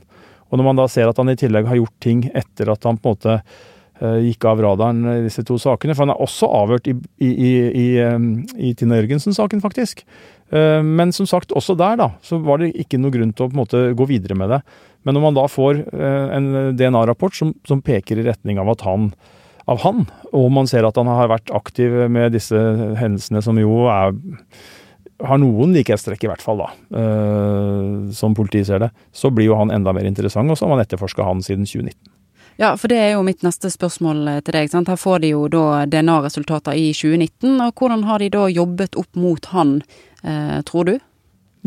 Og 0.52 0.60
når 0.60 0.68
man 0.68 0.80
da 0.80 0.86
ser 0.92 1.10
at 1.10 1.18
han 1.18 1.32
i 1.32 1.38
tillegg 1.40 1.68
har 1.68 1.80
gjort 1.80 1.98
ting 2.04 2.28
etter 2.30 2.70
at 2.72 2.86
han 2.88 3.00
på 3.00 3.10
en 3.10 3.18
måte 3.18 3.40
gikk 4.00 4.46
av 4.46 4.62
radaren 4.62 5.06
i 5.10 5.24
disse 5.26 5.44
to 5.48 5.58
sakene, 5.62 5.96
for 5.96 6.06
han 6.06 6.14
er 6.14 6.22
også 6.22 6.50
avhørt 6.54 6.90
i, 6.92 6.94
i, 7.24 7.30
i, 7.32 7.86
i, 8.00 8.74
Tina 8.78 9.00
Jørgensen-saken, 9.00 9.64
faktisk. 9.64 10.04
Uh, 10.54 10.80
men 10.86 11.12
som 11.16 11.28
sagt, 11.28 11.52
også 11.52 11.76
der 11.80 11.98
da, 12.00 12.12
så 12.24 12.40
var 12.44 12.62
det 12.62 12.72
ikke 12.80 13.00
noe 13.02 13.12
grunn 13.12 13.34
til 13.36 13.48
å 13.48 13.50
på 13.50 13.58
en 13.58 13.64
måte 13.64 13.82
gå 13.98 14.08
videre 14.08 14.38
med 14.40 14.54
det. 14.54 14.62
Men 15.04 15.18
når 15.18 15.26
man 15.26 15.40
da 15.40 15.48
får 15.52 15.82
uh, 15.92 16.28
en 16.38 16.78
DNA-rapport 16.80 17.36
som, 17.36 17.52
som, 17.68 17.84
peker 17.84 18.22
i 18.22 18.28
retning 18.28 18.62
av 18.62 18.72
at 18.76 18.86
han 18.88 19.12
av 19.68 19.82
han, 19.84 20.06
og 20.32 20.46
man 20.56 20.70
ser 20.70 20.86
at 20.88 20.96
han 20.96 21.10
har 21.12 21.28
vært 21.28 21.52
aktiv 21.52 21.92
med 22.08 22.32
disse 22.32 22.56
hendelsene 22.56 23.42
som 23.44 23.58
jo 23.60 23.82
er 23.92 24.14
har 25.28 25.40
noen 25.42 25.74
likhetstrekk, 25.76 26.24
i 26.24 26.30
hvert 26.30 26.44
fall, 26.46 26.62
da, 26.62 26.68
som 28.16 28.36
politiet 28.38 28.70
ser 28.70 28.84
det, 28.86 28.92
så 29.10 29.32
blir 29.34 29.50
jo 29.50 29.58
han 29.58 29.74
enda 29.74 29.90
mer 29.98 30.06
interessant, 30.06 30.48
og 30.54 30.60
så 30.60 30.68
har 30.68 30.76
man 30.76 30.84
etterforska 30.84 31.26
han 31.26 31.42
siden 31.44 31.66
2019. 31.66 32.17
Ja, 32.58 32.72
for 32.78 32.90
det 32.90 32.98
er 32.98 33.12
jo 33.14 33.26
mitt 33.26 33.44
neste 33.46 33.70
spørsmål 33.74 34.24
eh, 34.32 34.40
til 34.46 34.58
deg. 34.58 34.72
Sant? 34.72 34.90
Her 34.90 35.00
får 35.00 35.22
de 35.24 35.34
jo 35.36 35.44
da 35.52 35.84
DNA-resultater 35.90 36.78
i 36.78 36.90
2019, 36.96 37.60
og 37.62 37.74
hvordan 37.78 38.06
har 38.10 38.24
de 38.24 38.32
da 38.34 38.48
jobbet 38.50 38.98
opp 38.98 39.20
mot 39.20 39.52
han, 39.54 39.78
eh, 40.24 40.58
tror 40.68 40.90
du? 40.90 40.96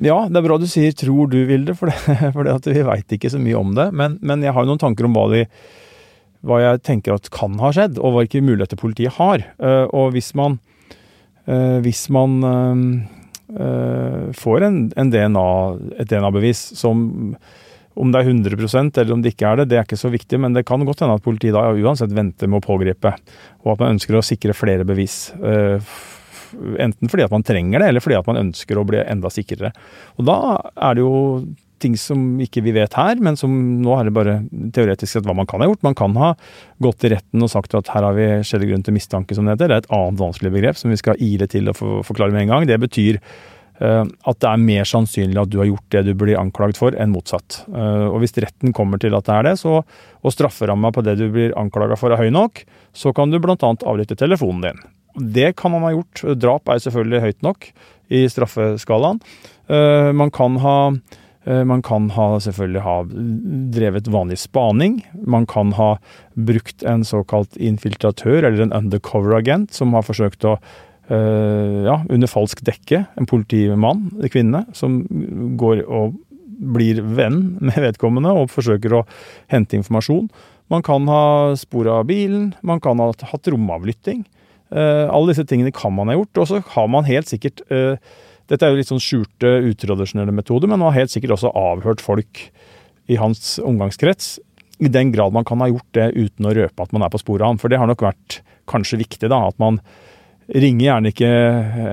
Ja, 0.01 0.23
det 0.31 0.41
er 0.41 0.47
bra 0.47 0.57
du 0.57 0.67
sier 0.71 0.93
'tror 0.97 1.29
du', 1.29 1.45
Vilde, 1.47 1.75
for, 1.77 1.91
det, 1.91 2.33
for 2.35 2.47
det 2.47 2.75
vi 2.75 2.83
veit 2.87 3.13
ikke 3.13 3.31
så 3.31 3.39
mye 3.39 3.59
om 3.59 3.75
det. 3.75 3.91
Men, 3.93 4.19
men, 4.23 4.43
jeg 4.43 4.53
har 4.57 4.65
jo 4.65 4.73
noen 4.73 4.83
tanker 4.83 5.07
om 5.07 5.15
hva, 5.15 5.29
de, 5.31 5.45
hva 6.43 6.61
jeg 6.63 6.83
tenker 6.83 7.15
at 7.15 7.31
kan 7.31 7.59
ha 7.61 7.71
skjedd, 7.71 7.99
og 7.99 8.17
hvilke 8.17 8.43
muligheter 8.43 8.81
politiet 8.81 9.19
har. 9.21 9.45
Uh, 9.63 9.87
og 9.93 10.13
hvis 10.17 10.35
man, 10.35 10.59
uh, 11.47 11.79
hvis 11.85 12.09
man 12.11 12.41
Eh, 13.59 14.33
får 14.33 14.63
en, 14.63 14.93
en 14.97 15.11
DNA, 15.11 15.49
et 15.99 16.11
DNA-bevis 16.11 16.61
som 16.79 17.03
om 18.01 18.13
det 18.13 18.23
er 18.23 18.31
100% 18.33 19.01
eller 19.03 19.15
om 19.15 19.25
det 19.25 19.35
ikke 19.35 19.51
er 19.51 19.61
det, 19.61 19.71
det 19.71 19.81
er 19.81 19.87
ikke 19.87 20.01
så 20.01 20.11
viktig, 20.13 20.41
men 20.41 20.57
det 20.57 20.67
kan 20.69 20.85
godt 20.89 21.05
hende 21.05 21.19
at 21.19 21.25
politiet 21.25 21.57
da 21.57 21.69
uansett 21.71 22.15
venter 22.17 22.51
med 22.51 22.63
å 22.63 22.67
pågripe, 22.67 23.15
og 23.65 23.75
at 23.75 23.83
man 23.83 23.97
ønsker 23.97 24.19
å 24.19 24.25
sikre 24.25 24.57
flere 24.57 24.87
bevis. 24.89 25.31
Eh, 25.37 25.93
enten 26.83 27.11
fordi 27.11 27.27
at 27.27 27.35
man 27.35 27.47
trenger 27.47 27.83
det, 27.83 27.91
eller 27.91 28.05
fordi 28.05 28.19
at 28.19 28.31
man 28.31 28.41
ønsker 28.47 28.79
å 28.79 28.87
bli 28.89 29.03
enda 29.05 29.31
sikrere. 29.33 29.73
Og 30.19 30.27
da 30.29 30.39
er 30.75 30.97
det 30.97 31.05
jo 31.05 31.19
ting 31.81 31.95
som 31.97 32.41
ikke 32.43 32.63
vi 32.65 32.75
vet 32.77 32.95
her, 32.99 33.21
men 33.25 33.39
som 33.41 33.53
nå 33.81 33.95
er 33.97 34.09
det 34.09 34.17
bare 34.17 34.35
teoretisk 34.75 35.15
sett 35.15 35.29
hva 35.29 35.37
man 35.37 35.49
kan 35.49 35.63
ha 35.63 35.71
gjort. 35.71 35.83
Man 35.87 35.97
kan 35.97 36.17
ha 36.21 36.35
gått 36.83 37.01
til 37.03 37.15
retten 37.15 37.47
og 37.47 37.53
sagt 37.53 37.77
at 37.79 37.89
her 37.95 38.05
har 38.07 38.19
vi 38.19 38.29
skjellig 38.47 38.73
grunn 38.73 38.85
til 38.87 38.97
mistanke, 38.97 39.37
som 39.37 39.49
det 39.49 39.57
heter. 39.57 39.71
Det 39.71 39.79
er 39.79 39.87
et 39.87 39.95
annet 39.97 40.21
vanskelig 40.21 40.53
begrep 40.57 40.81
som 40.81 40.93
vi 40.93 41.01
skal 41.01 41.21
ile 41.25 41.49
til 41.51 41.73
og 41.73 41.81
forklare 41.81 42.35
med 42.37 42.45
en 42.45 42.55
gang. 42.55 42.69
Det 42.69 42.81
betyr 42.85 43.21
at 43.81 44.41
det 44.43 44.49
er 44.51 44.61
mer 44.61 44.89
sannsynlig 44.89 45.41
at 45.41 45.51
du 45.53 45.59
har 45.63 45.71
gjort 45.71 45.95
det 45.95 46.03
du 46.11 46.13
blir 46.21 46.37
anklagd 46.37 46.77
for, 46.77 46.93
enn 46.93 47.15
motsatt. 47.15 47.63
Uh, 47.73 48.11
og 48.11 48.21
hvis 48.21 48.37
retten 48.37 48.75
kommer 48.77 49.01
til 49.01 49.17
at 49.17 49.25
det 49.25 49.37
er 49.37 49.49
det, 49.49 49.55
så, 49.63 49.81
og 50.21 50.35
strafferamma 50.35 50.93
på 50.93 51.05
det 51.07 51.17
du 51.21 51.31
blir 51.33 51.57
anklaga 51.61 51.97
for 51.97 52.13
er 52.13 52.21
høy 52.21 52.29
nok, 52.35 52.61
så 52.93 53.15
kan 53.17 53.33
du 53.33 53.41
bl.a. 53.41 53.57
avlytte 53.57 54.19
telefonen 54.21 54.67
din. 54.69 54.85
Det 55.33 55.55
kan 55.59 55.73
man 55.73 55.87
ha 55.89 55.95
gjort. 55.95 56.27
Drap 56.39 56.71
er 56.71 56.85
selvfølgelig 56.85 57.25
høyt 57.25 57.43
nok 57.47 57.71
i 58.13 58.27
straffeskalaen. 58.31 59.25
Uh, 59.71 60.13
man 60.17 60.33
kan 60.35 60.61
ha 60.61 60.77
Eh, 61.45 61.65
man 61.65 61.83
kan 61.83 62.11
ha, 62.11 62.41
selvfølgelig 62.41 62.83
ha 62.85 62.97
drevet 63.75 64.09
vanlig 64.13 64.39
spaning. 64.39 65.01
Man 65.27 65.47
kan 65.49 65.73
ha 65.79 65.95
brukt 66.35 66.83
en 66.83 67.05
såkalt 67.05 67.57
infiltratør, 67.57 68.45
eller 68.45 68.67
en 68.67 68.77
undercover 68.77 69.39
agent, 69.39 69.73
som 69.75 69.97
har 69.97 70.05
forsøkt 70.05 70.45
å 70.45 70.59
eh, 70.59 70.77
ja, 71.11 71.97
under 72.07 72.31
falsk 72.31 72.61
dekke, 72.63 73.01
en 73.19 73.27
politimann, 73.27 74.05
en 74.15 74.31
kvinne, 74.31 74.61
som 74.79 75.01
går 75.59 75.81
og 75.89 76.15
blir 76.61 77.01
venn 77.03 77.57
med 77.59 77.79
vedkommende 77.83 78.31
og 78.37 78.53
forsøker 78.53 78.95
å 78.95 79.05
hente 79.51 79.79
informasjon. 79.79 80.29
Man 80.71 80.85
kan 80.87 81.09
ha 81.11 81.57
spor 81.59 81.89
av 81.91 82.05
bilen, 82.07 82.53
man 82.63 82.83
kan 82.85 83.01
ha 83.03 83.09
hatt 83.33 83.51
romavlytting. 83.51 84.23
Eh, 84.71 85.07
alle 85.11 85.33
disse 85.33 85.49
tingene 85.51 85.75
kan 85.75 85.97
man 85.97 86.13
ha 86.13 86.19
gjort. 86.21 86.45
Og 86.45 86.51
så 86.53 86.61
har 86.77 86.91
man 86.93 87.09
helt 87.09 87.33
sikkert 87.33 87.65
dette 88.51 88.67
er 88.67 88.73
jo 88.73 88.81
litt 88.81 88.91
sånn 88.91 89.03
skjulte, 89.03 89.51
utradisjonelle 89.71 90.35
metoder, 90.35 90.67
men 90.67 90.81
man 90.81 90.91
har 90.91 91.05
helt 91.05 91.13
sikkert 91.15 91.37
også 91.37 91.53
avhørt 91.55 92.03
folk 92.03 92.49
i 93.11 93.19
hans 93.21 93.59
omgangskrets. 93.63 94.39
I 94.83 94.91
den 94.91 95.13
grad 95.15 95.35
man 95.37 95.47
kan 95.47 95.63
ha 95.63 95.69
gjort 95.71 95.87
det 95.95 96.09
uten 96.17 96.49
å 96.49 96.55
røpe 96.57 96.83
at 96.83 96.95
man 96.97 97.05
er 97.07 97.13
på 97.13 97.21
sporet 97.23 97.45
av 97.45 97.53
ham. 97.53 97.61
For 97.63 97.71
det 97.71 97.79
har 97.79 97.91
nok 97.91 98.03
vært 98.03 98.41
kanskje 98.71 98.99
viktig, 99.05 99.31
da. 99.31 99.45
At 99.53 99.59
man 99.63 99.79
ringer 100.51 100.87
gjerne 100.87 101.13
ikke 101.13 101.33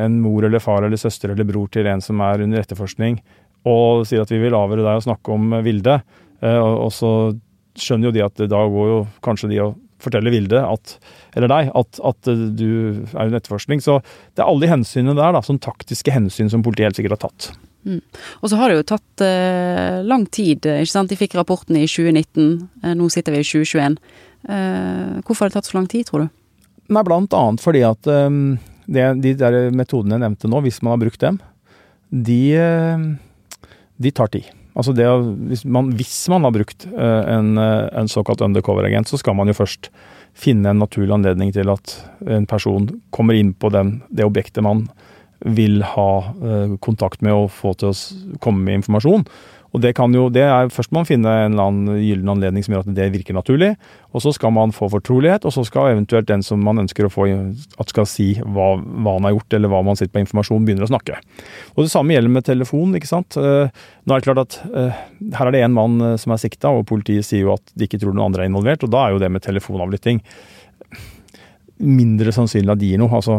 en 0.03 0.19
mor 0.23 0.47
eller 0.47 0.63
far 0.63 0.85
eller 0.85 0.99
søster 0.99 1.33
eller 1.33 1.47
bror 1.47 1.69
til 1.73 1.89
en 1.89 2.01
som 2.03 2.21
er 2.25 2.45
under 2.45 2.63
etterforskning, 2.63 3.19
og 3.67 4.05
sier 4.07 4.23
at 4.23 4.31
vi 4.31 4.39
vil 4.41 4.55
avhøre 4.57 4.85
deg 4.85 5.01
og 5.01 5.05
snakke 5.05 5.35
om 5.35 5.59
Vilde. 5.65 5.99
Eh, 6.41 6.61
og 6.61 6.89
så 6.95 7.11
skjønner 7.77 8.09
jo 8.09 8.15
de 8.15 8.25
at 8.25 8.47
da 8.49 8.63
går 8.71 8.89
jo 8.93 9.01
kanskje 9.25 9.51
de 9.51 9.61
og 9.65 9.75
forteller 10.01 10.33
Vilde 10.33 10.59
at, 10.61 10.97
eller 11.37 11.49
deg 11.51 11.71
at, 11.77 11.99
at 12.05 12.29
du 12.57 12.67
er 12.93 13.23
under 13.27 13.39
etterforskning. 13.39 13.81
Så 13.83 13.99
det 14.35 14.43
er 14.43 14.49
alle 14.49 14.65
de 14.65 14.71
hensynene 14.71 15.17
der, 15.17 15.33
da, 15.35 15.41
sånn 15.45 15.61
taktiske 15.63 16.13
hensyn 16.13 16.51
som 16.53 16.65
politiet 16.65 16.91
helt 16.91 16.99
sikkert 16.99 17.17
har 17.17 17.29
tatt. 17.29 17.49
Mm. 17.87 18.01
Og 18.43 18.51
så 18.51 18.59
har 18.59 18.69
det 18.69 18.79
jo 18.79 18.87
tatt 18.93 19.25
eh, 19.25 19.99
lang 20.05 20.27
tid. 20.33 20.65
ikke 20.65 20.91
sant? 20.91 21.11
De 21.11 21.19
fikk 21.19 21.37
rapporten 21.39 21.77
i 21.79 21.85
2019, 21.89 22.67
eh, 22.83 22.95
nå 22.99 23.09
sitter 23.13 23.35
vi 23.35 23.43
i 23.43 23.47
2021. 23.47 23.97
Eh, 24.47 25.21
hvorfor 25.23 25.45
har 25.45 25.53
det 25.53 25.59
tatt 25.59 25.71
så 25.71 25.79
lang 25.79 25.89
tid, 25.91 26.07
tror 26.09 26.25
du? 26.25 26.33
Nei, 26.87 27.03
blant 27.03 27.33
annet 27.35 27.63
fordi 27.63 27.83
at 27.87 28.07
um, 28.07 28.57
det, 28.87 29.07
de 29.23 29.33
der 29.39 29.57
metodene 29.75 30.15
jeg 30.15 30.23
nevnte 30.23 30.51
nå, 30.51 30.61
hvis 30.65 30.79
man 30.83 30.95
har 30.95 31.01
brukt 31.01 31.23
dem, 31.23 31.39
de, 32.07 32.43
de 33.99 34.13
tar 34.15 34.31
tid. 34.31 34.47
Altså 34.77 34.93
det, 34.95 35.07
hvis, 35.49 35.65
man, 35.65 35.89
hvis 35.97 36.15
man 36.31 36.45
har 36.47 36.53
brukt 36.55 36.85
uh, 36.93 37.23
en, 37.33 37.57
en, 37.57 38.11
såkalt 38.11 38.43
undercover-agent, 38.45 39.09
så 39.09 39.19
skal 39.19 39.35
man 39.35 39.49
jo 39.49 39.57
først 39.57 39.91
finne 40.37 40.69
en 40.69 40.83
naturlig 40.83 41.15
anledning 41.15 41.51
til 41.55 41.71
at 41.73 41.97
en 42.29 42.45
person 42.47 42.85
kommer 43.11 43.35
inn 43.35 43.55
på 43.57 43.71
den, 43.73 43.97
det 44.13 44.27
objektet 44.27 44.63
man 44.63 44.85
vil 45.41 45.81
ha 45.85 46.11
uh, 46.29 46.77
kontakt 46.83 47.25
med 47.25 47.35
og 47.35 47.51
få 47.53 47.73
til 47.77 47.91
å 47.91 48.37
komme 48.43 48.63
med 48.63 48.79
informasjon. 48.83 49.25
Og 49.77 49.83
det 49.83 49.93
kan 49.97 50.13
jo, 50.15 50.25
det 50.33 50.41
er, 50.41 50.71
Først 50.73 50.89
må 50.89 51.03
man 51.03 51.07
finne 51.09 51.29
en 51.29 51.53
eller 51.53 51.69
annen 51.69 51.99
gyllen 52.01 52.31
anledning 52.33 52.65
som 52.65 52.73
gjør 52.73 52.87
at 52.87 52.95
det 52.97 53.11
virker 53.13 53.37
naturlig. 53.37 53.75
Og 54.17 54.23
så 54.23 54.33
skal 54.33 54.53
man 54.55 54.73
få 54.73 54.89
fortrolighet, 54.89 55.45
og 55.45 55.53
så 55.53 55.63
skal 55.67 55.91
eventuelt 55.91 56.29
den 56.29 56.41
som 56.45 56.63
man 56.65 56.81
ønsker 56.81 57.05
å 57.05 57.11
få 57.13 57.27
at 57.29 57.93
skal 57.93 58.09
si 58.09 58.31
hva, 58.41 58.71
hva 58.81 59.17
han 59.19 59.27
har 59.27 59.35
gjort, 59.35 59.57
eller 59.59 59.71
hva 59.71 59.83
man 59.85 59.99
sitter 59.99 60.15
på 60.15 60.23
informasjon, 60.23 60.65
begynner 60.65 60.87
å 60.87 60.89
snakke. 60.89 61.21
Og 61.75 61.83
Det 61.85 61.93
samme 61.93 62.15
gjelder 62.15 62.33
med 62.33 62.47
telefon. 62.47 62.97
ikke 62.97 63.11
sant? 63.11 63.37
Uh, 63.37 63.69
nå 64.07 64.15
er 64.15 64.23
det 64.23 64.29
klart 64.29 64.43
at 64.45 64.59
uh, 64.73 65.01
Her 65.37 65.51
er 65.51 65.53
det 65.53 65.63
én 65.67 65.77
mann 65.77 66.01
uh, 66.01 66.15
som 66.17 66.33
er 66.33 66.41
sikta, 66.41 66.73
og 66.73 66.87
politiet 66.89 67.27
sier 67.27 67.45
jo 67.45 67.53
at 67.53 67.75
de 67.77 67.85
ikke 67.85 68.01
tror 68.01 68.15
noen 68.15 68.31
andre 68.31 68.47
er 68.47 68.51
involvert. 68.51 68.87
og 68.87 68.93
Da 68.95 69.05
er 69.05 69.13
jo 69.15 69.21
det 69.21 69.33
med 69.33 69.45
telefonavlytting 69.45 70.23
mindre 71.77 72.31
sannsynlig 72.33 72.73
at 72.73 72.81
de 72.81 72.87
gir 72.89 72.97
noe. 72.97 73.13
Altså, 73.13 73.35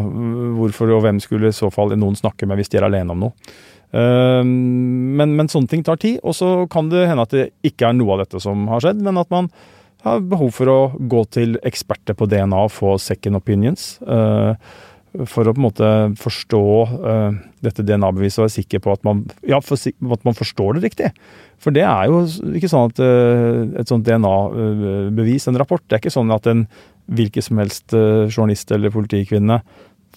hvorfor 0.55 0.93
og 0.95 1.03
hvem 1.03 1.19
skulle 1.19 1.51
i 1.51 1.55
så 1.55 1.67
fall 1.73 1.91
noen 1.99 2.15
snakke 2.15 2.47
med 2.47 2.61
hvis 2.61 2.71
de 2.71 2.79
er 2.79 2.87
alene 2.87 3.11
om 3.11 3.27
noe? 3.27 3.51
Ehm, 3.97 4.53
men, 5.17 5.33
men, 5.37 5.49
sånne 5.49 5.71
ting 5.71 5.83
tar 5.85 5.99
tid, 6.01 6.19
og 6.21 6.35
så 6.37 6.51
kan 6.71 6.91
det 6.91 7.07
hende 7.09 7.25
at 7.25 7.33
det 7.33 7.49
ikke 7.65 7.89
er 7.89 7.97
noe 7.97 8.15
av 8.15 8.25
dette 8.25 8.41
som 8.43 8.67
har 8.69 8.83
skjedd, 8.85 9.01
men 9.05 9.21
at 9.21 9.31
man 9.33 9.49
har 10.05 10.21
behov 10.23 10.53
for 10.55 10.71
å 10.71 10.79
gå 11.11 11.23
til 11.33 11.57
eksperter 11.67 12.15
på 12.15 12.29
DNA 12.29 12.61
og 12.67 12.71
få 12.71 12.95
second 13.01 13.39
opinions. 13.39 13.97
Eh, 14.05 14.53
for 15.25 15.47
å 15.47 15.55
på 15.55 15.57
en 15.57 15.65
måte 15.65 15.87
forstå 16.21 16.65
uh, 16.85 17.37
dette 17.65 17.81
DNA-beviset 17.81 18.43
og 18.43 18.45
være 18.45 18.53
sikker 18.59 18.81
på 18.85 18.91
at 18.93 19.07
man, 19.07 19.23
ja, 19.41 19.57
for, 19.65 19.81
at 19.81 20.27
man 20.27 20.37
forstår 20.37 20.77
det 20.77 20.83
riktig. 20.83 21.09
For 21.57 21.73
det 21.73 21.81
er 21.81 22.11
jo 22.11 22.19
ikke 22.53 22.69
sånn 22.69 22.91
at 22.91 23.01
uh, 23.01 23.63
et 23.81 23.89
sånt 23.89 24.05
DNA-bevis, 24.05 25.49
en 25.49 25.57
rapport, 25.57 25.81
det 25.81 25.97
er 25.97 26.03
ikke 26.03 26.13
sånn 26.13 26.29
at 26.35 26.45
en 26.51 26.67
hvilken 27.09 27.41
som 27.41 27.57
helst 27.57 27.89
journalist 27.89 28.69
eller 28.69 28.93
politikvinne 28.93 29.55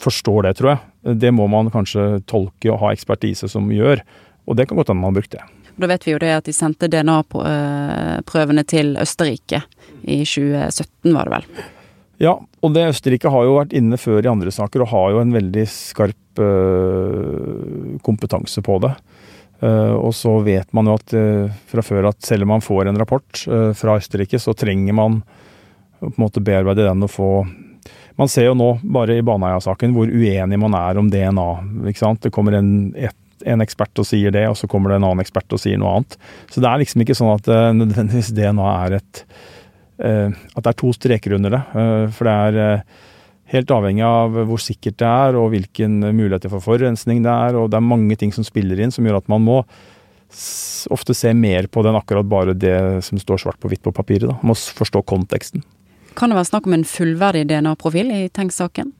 forstår 0.00 0.48
det, 0.48 0.54
tror 0.58 0.74
jeg. 0.74 1.18
Det 1.20 1.32
må 1.34 1.48
man 1.50 1.70
kanskje 1.72 2.22
tolke 2.30 2.70
og 2.72 2.80
ha 2.84 2.92
ekspertise 2.94 3.50
som 3.50 3.70
gjør, 3.72 4.04
og 4.46 4.58
det 4.58 4.68
kan 4.68 4.78
godt 4.78 4.92
hende 4.92 5.02
man 5.02 5.12
har 5.12 5.20
brukt 5.20 5.34
det. 5.34 5.42
Da 5.80 5.88
vet 5.88 6.06
vi 6.06 6.12
jo 6.12 6.20
det 6.20 6.32
at 6.36 6.48
de 6.48 6.54
sendte 6.54 6.88
DNA-prøvene 6.92 8.64
til 8.68 8.96
Østerrike 9.00 9.62
i 10.02 10.20
2017, 10.28 11.14
var 11.14 11.28
det 11.28 11.38
vel? 11.38 11.46
Ja, 12.22 12.36
og 12.38 12.74
det 12.74 12.90
Østerrike 12.92 13.30
har 13.32 13.46
jo 13.46 13.56
vært 13.56 13.72
inne 13.76 13.98
før 13.98 14.20
i 14.22 14.30
andre 14.30 14.52
saker 14.54 14.84
og 14.84 14.92
har 14.92 15.14
jo 15.14 15.22
en 15.22 15.32
veldig 15.34 15.64
skarp 15.70 16.42
uh, 16.42 17.96
kompetanse 18.04 18.62
på 18.62 18.78
det. 18.84 18.92
Uh, 19.62 19.94
og 19.96 20.12
så 20.14 20.36
vet 20.44 20.68
man 20.76 20.90
jo 20.90 20.98
at 20.98 21.16
uh, 21.16 21.50
fra 21.70 21.84
før 21.86 22.10
at 22.12 22.20
selv 22.26 22.46
om 22.46 22.52
man 22.54 22.64
får 22.64 22.90
en 22.90 23.00
rapport 23.00 23.42
fra 23.78 23.96
Østerrike, 23.98 24.38
så 24.42 24.54
trenger 24.54 24.94
man 24.94 25.22
på 26.02 26.12
en 26.12 26.22
måte 26.22 26.42
bearbeide 26.42 26.86
den 26.86 27.06
og 27.06 27.10
få 27.10 27.32
man 28.18 28.30
ser 28.30 28.48
jo 28.50 28.54
nå, 28.58 28.68
bare 28.94 29.18
i 29.18 29.24
Baneheia-saken, 29.24 29.94
hvor 29.96 30.10
uenig 30.10 30.58
man 30.60 30.76
er 30.78 31.00
om 31.00 31.10
DNA. 31.12 31.48
ikke 31.90 32.02
sant? 32.02 32.22
Det 32.24 32.32
kommer 32.34 32.56
en, 32.58 32.72
en, 32.96 33.64
ekspert 33.64 34.02
og 34.02 34.08
sier 34.08 34.34
det, 34.34 34.44
og 34.50 34.58
så 34.58 34.68
kommer 34.70 34.92
det 34.92 35.00
en 35.00 35.08
annen 35.08 35.24
ekspert 35.24 35.54
og 35.54 35.62
sier 35.62 35.80
noe 35.80 35.98
annet. 35.98 36.18
Så 36.52 36.62
det 36.62 36.70
er 36.70 36.82
liksom 36.82 37.04
ikke 37.04 37.16
sånn 37.18 37.32
at 37.34 37.48
uh, 37.52 37.70
nødvendigvis 37.76 38.34
DNA 38.36 38.68
er 38.72 38.98
et 39.00 39.22
uh, 40.02 40.28
At 40.28 40.60
det 40.60 40.68
er 40.74 40.78
to 40.82 40.92
streker 40.96 41.38
under 41.38 41.56
det. 41.56 41.62
Uh, 41.72 42.04
for 42.12 42.28
det 42.28 42.36
er 42.36 42.84
helt 43.52 43.72
avhengig 43.74 44.04
av 44.08 44.36
hvor 44.48 44.60
sikkert 44.62 45.00
det 45.00 45.08
er, 45.08 45.40
og 45.40 45.50
hvilken 45.52 45.98
muligheter 46.12 46.52
for 46.52 46.64
forurensning 46.64 47.24
det 47.24 47.32
er. 47.32 47.58
Og 47.60 47.72
det 47.72 47.80
er 47.80 47.90
mange 47.90 48.16
ting 48.20 48.32
som 48.34 48.46
spiller 48.46 48.80
inn, 48.80 48.94
som 48.94 49.08
gjør 49.08 49.20
at 49.22 49.32
man 49.32 49.44
må 49.44 49.62
ofte 50.92 51.12
se 51.12 51.34
mer 51.36 51.66
på 51.68 51.82
den 51.84 51.96
akkurat 51.98 52.24
bare 52.24 52.54
det 52.56 53.04
som 53.04 53.20
står 53.20 53.42
svart 53.42 53.60
på 53.60 53.68
hvitt 53.68 53.82
på 53.84 53.92
papiret. 53.92 54.30
Da. 54.30 54.38
Man 54.40 54.54
må 54.54 54.56
forstå 54.56 55.04
konteksten. 55.04 55.64
Kan 56.18 56.32
det 56.32 56.38
være 56.38 56.50
snakk 56.50 56.68
om 56.68 56.76
en 56.76 56.86
fullverdig 56.88 57.46
DNA-profil 57.50 58.12
i 58.14 58.22
Tengs-saken? 58.34 58.92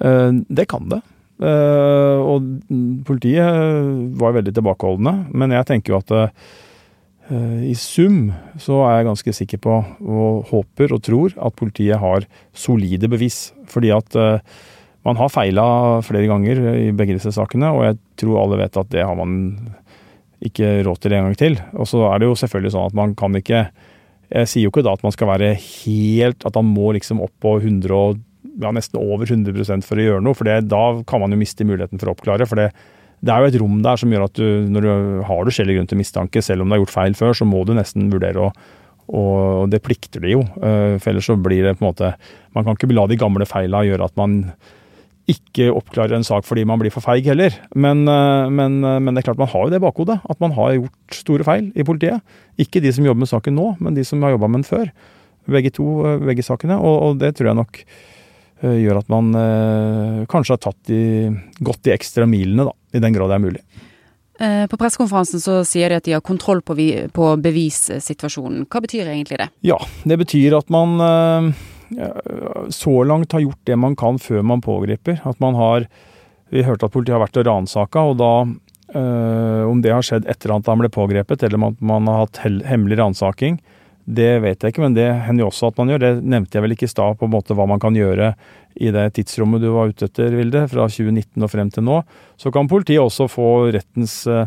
Eh, 0.00 0.30
det 0.48 0.66
kan 0.70 0.88
det. 0.90 1.00
Eh, 1.42 2.18
og 2.20 2.46
politiet 3.06 4.14
var 4.20 4.36
veldig 4.36 4.54
tilbakeholdne. 4.54 5.14
Men 5.32 5.54
jeg 5.56 5.68
tenker 5.70 5.94
jo 5.94 6.00
at 6.02 6.14
eh, 6.18 7.64
i 7.70 7.74
sum 7.78 8.28
så 8.60 8.82
er 8.84 8.98
jeg 8.98 9.08
ganske 9.08 9.36
sikker 9.40 9.62
på, 9.64 9.80
og 10.04 10.50
håper 10.50 10.92
og 10.92 11.02
tror, 11.06 11.36
at 11.40 11.56
politiet 11.56 12.00
har 12.02 12.28
solide 12.52 13.08
bevis. 13.10 13.48
Fordi 13.70 13.94
at 13.96 14.18
man 15.04 15.16
har 15.20 15.32
feila 15.32 15.64
flere 16.04 16.28
ganger 16.28 16.60
i 16.80 16.92
begge 16.96 17.16
disse 17.16 17.32
sakene, 17.36 17.72
og 17.72 17.86
jeg 17.86 17.98
tror 18.20 18.42
alle 18.42 18.60
vet 18.60 18.76
at 18.80 18.92
det 18.92 19.04
har 19.04 19.16
man 19.16 19.56
ikke 20.44 20.82
råd 20.84 21.00
til 21.00 21.16
en 21.16 21.26
gang 21.28 21.36
til. 21.40 21.58
Og 21.72 21.88
så 21.88 22.04
er 22.10 22.20
det 22.20 22.28
jo 22.28 22.36
selvfølgelig 22.38 22.74
sånn 22.74 22.88
at 22.90 22.96
man 22.98 23.16
kan 23.16 23.36
ikke 23.40 23.66
jeg 24.30 24.50
sier 24.50 24.66
jo 24.66 24.72
ikke 24.72 24.84
da 24.86 24.94
at 24.96 25.04
man 25.04 25.12
skal 25.14 25.28
være 25.30 25.52
helt 25.58 26.46
At 26.48 26.56
man 26.56 26.70
må 26.72 26.94
liksom 26.96 27.20
opp 27.24 27.34
på 27.44 27.58
100 27.60 27.92
og 27.94 28.22
ja, 28.60 28.70
nesten 28.74 29.00
over 29.00 29.26
100% 29.26 29.86
for 29.86 29.98
å 29.98 30.04
gjøre 30.04 30.22
noe. 30.22 30.36
For 30.36 30.46
det, 30.46 30.68
da 30.70 30.82
kan 31.08 31.22
man 31.22 31.32
jo 31.34 31.40
miste 31.40 31.66
muligheten 31.66 31.98
for 31.98 32.10
å 32.10 32.14
oppklare. 32.14 32.46
For 32.46 32.60
det, 32.60 32.68
det 33.24 33.32
er 33.32 33.42
jo 33.42 33.50
et 33.50 33.58
rom 33.62 33.80
der 33.82 33.98
som 33.98 34.12
gjør 34.12 34.28
at 34.28 34.38
du, 34.38 34.46
når 34.70 34.84
du 34.84 34.92
har 35.26 35.42
du 35.42 35.50
skjellig 35.54 35.78
grunn 35.78 35.90
til 35.90 35.98
mistanke, 35.98 36.42
selv 36.44 36.62
om 36.62 36.70
du 36.70 36.76
har 36.76 36.82
gjort 36.84 36.94
feil 36.94 37.18
før, 37.18 37.34
så 37.34 37.48
må 37.48 37.64
du 37.66 37.74
nesten 37.74 38.12
vurdere 38.12 38.46
å 38.46 38.54
og 39.12 39.68
det 39.68 39.82
plikter 39.84 40.22
de 40.24 40.30
jo, 40.32 40.40
eh, 40.64 40.96
for 40.96 41.10
ellers 41.10 41.26
så 41.28 41.36
blir 41.36 41.66
det 41.66 41.74
på 41.76 41.84
en 41.84 41.90
måte 41.90 42.14
Man 42.54 42.64
kan 42.64 42.72
ikke 42.72 42.94
la 42.94 43.06
de 43.10 43.18
gamle 43.20 43.44
feila 43.44 43.82
gjøre 43.84 44.06
at 44.06 44.16
man 44.16 44.54
ikke 45.30 45.70
oppklarer 45.72 46.18
en 46.18 46.26
sak 46.26 46.44
fordi 46.44 46.66
man 46.68 46.80
blir 46.80 46.92
for 46.92 47.04
feig 47.04 47.24
heller. 47.30 47.54
Men, 47.74 48.04
eh, 48.08 48.48
men, 48.52 48.82
eh, 48.84 49.00
men, 49.00 49.14
det 49.14 49.22
er 49.22 49.30
klart 49.30 49.40
man 49.40 49.48
har 49.48 49.66
jo 49.66 49.72
det 49.72 49.80
bakhodet, 49.80 50.20
at 50.28 50.40
man 50.40 50.52
har 50.52 50.76
gjort 50.76 51.16
store 51.16 51.44
feil 51.44 51.70
i 51.74 51.84
politiet. 51.84 52.20
Ikke 52.60 52.82
de 52.82 52.92
som 52.92 53.04
jobber 53.04 53.24
med 53.24 53.32
saken 53.32 53.56
nå, 53.56 53.76
men 53.80 53.94
de 53.94 54.04
som 54.04 54.22
har 54.22 54.34
jobba 54.36 54.48
med 54.48 54.62
den 54.62 54.68
før. 54.68 54.90
Begge 55.48 55.72
to, 55.72 56.04
eh, 56.04 56.18
begge 56.18 56.44
sakene. 56.44 56.76
Og, 56.76 57.02
og, 57.02 57.18
det 57.18 57.36
tror 57.36 57.52
jeg 57.52 57.62
nok 57.62 57.84
gjør 58.64 58.96
at 58.96 59.08
man 59.12 59.34
kanskje 60.30 60.54
har 60.54 60.60
tatt 60.62 60.86
de, 60.88 61.28
gått 61.60 61.82
de 61.84 61.92
ekstra 61.92 62.24
milene, 62.24 62.64
da. 62.64 62.72
I 62.96 63.02
den 63.02 63.12
grad 63.12 63.28
det 63.28 63.34
er 63.36 63.42
mulig. 63.42 63.60
På 64.70 64.78
pressekonferansen 64.80 65.42
så 65.42 65.58
sier 65.68 65.90
de 65.90 65.98
at 65.98 66.06
de 66.06 66.14
har 66.14 66.22
kontroll 66.24 66.62
på, 66.64 66.72
på 67.12 67.26
bevissituasjonen. 67.44 68.64
Hva 68.70 68.80
betyr 68.80 69.10
egentlig 69.10 69.42
det? 69.42 69.50
Ja, 69.68 69.76
det 70.08 70.16
betyr 70.22 70.56
at 70.56 70.72
man 70.72 70.96
så 72.74 72.94
langt 73.04 73.32
har 73.32 73.44
gjort 73.44 73.60
det 73.68 73.76
man 73.76 73.96
kan 73.96 74.18
før 74.18 74.42
man 74.46 74.62
pågriper. 74.64 75.20
At 75.24 75.40
man 75.40 75.54
har 75.54 75.88
Vi 76.52 76.62
hørte 76.62 76.86
at 76.86 76.92
politiet 76.92 77.16
har 77.16 77.24
vært 77.24 77.38
og 77.40 77.46
ransaka, 77.48 78.00
og 78.00 78.18
da 78.20 78.32
øh, 78.94 79.62
Om 79.66 79.80
det 79.82 79.92
har 79.92 80.02
skjedd 80.02 80.28
etter 80.28 80.52
at 80.54 80.66
han 80.66 80.78
ble 80.78 80.88
pågrepet, 80.92 81.42
eller 81.42 81.58
om 81.58 81.76
man 81.80 82.06
har 82.06 82.26
hatt 82.26 82.42
hemmelig 82.44 82.98
ransaking, 83.00 83.58
det 84.04 84.42
vet 84.44 84.60
jeg 84.60 84.74
ikke, 84.74 84.82
men 84.84 84.94
det 84.94 85.06
hender 85.24 85.46
jo 85.46 85.48
også 85.48 85.70
at 85.70 85.78
man 85.80 85.88
gjør. 85.88 86.02
Det 86.02 86.12
nevnte 86.28 86.58
jeg 86.58 86.62
vel 86.66 86.74
ikke 86.76 86.84
i 86.84 86.92
stad, 86.92 87.16
på 87.16 87.24
en 87.24 87.32
måte 87.32 87.56
hva 87.56 87.64
man 87.66 87.80
kan 87.80 87.96
gjøre 87.96 88.34
i 88.76 88.90
det 88.92 89.06
tidsrommet 89.16 89.62
du 89.62 89.70
var 89.72 89.88
ute 89.88 90.10
etter, 90.10 90.34
Vilde, 90.36 90.66
fra 90.68 90.84
2019 90.90 91.46
og 91.46 91.50
frem 91.50 91.70
til 91.72 91.86
nå. 91.86 92.02
Så 92.36 92.52
kan 92.52 92.68
politiet 92.68 93.00
også 93.00 93.30
få 93.32 93.48
rettens 93.72 94.18
øh, 94.28 94.44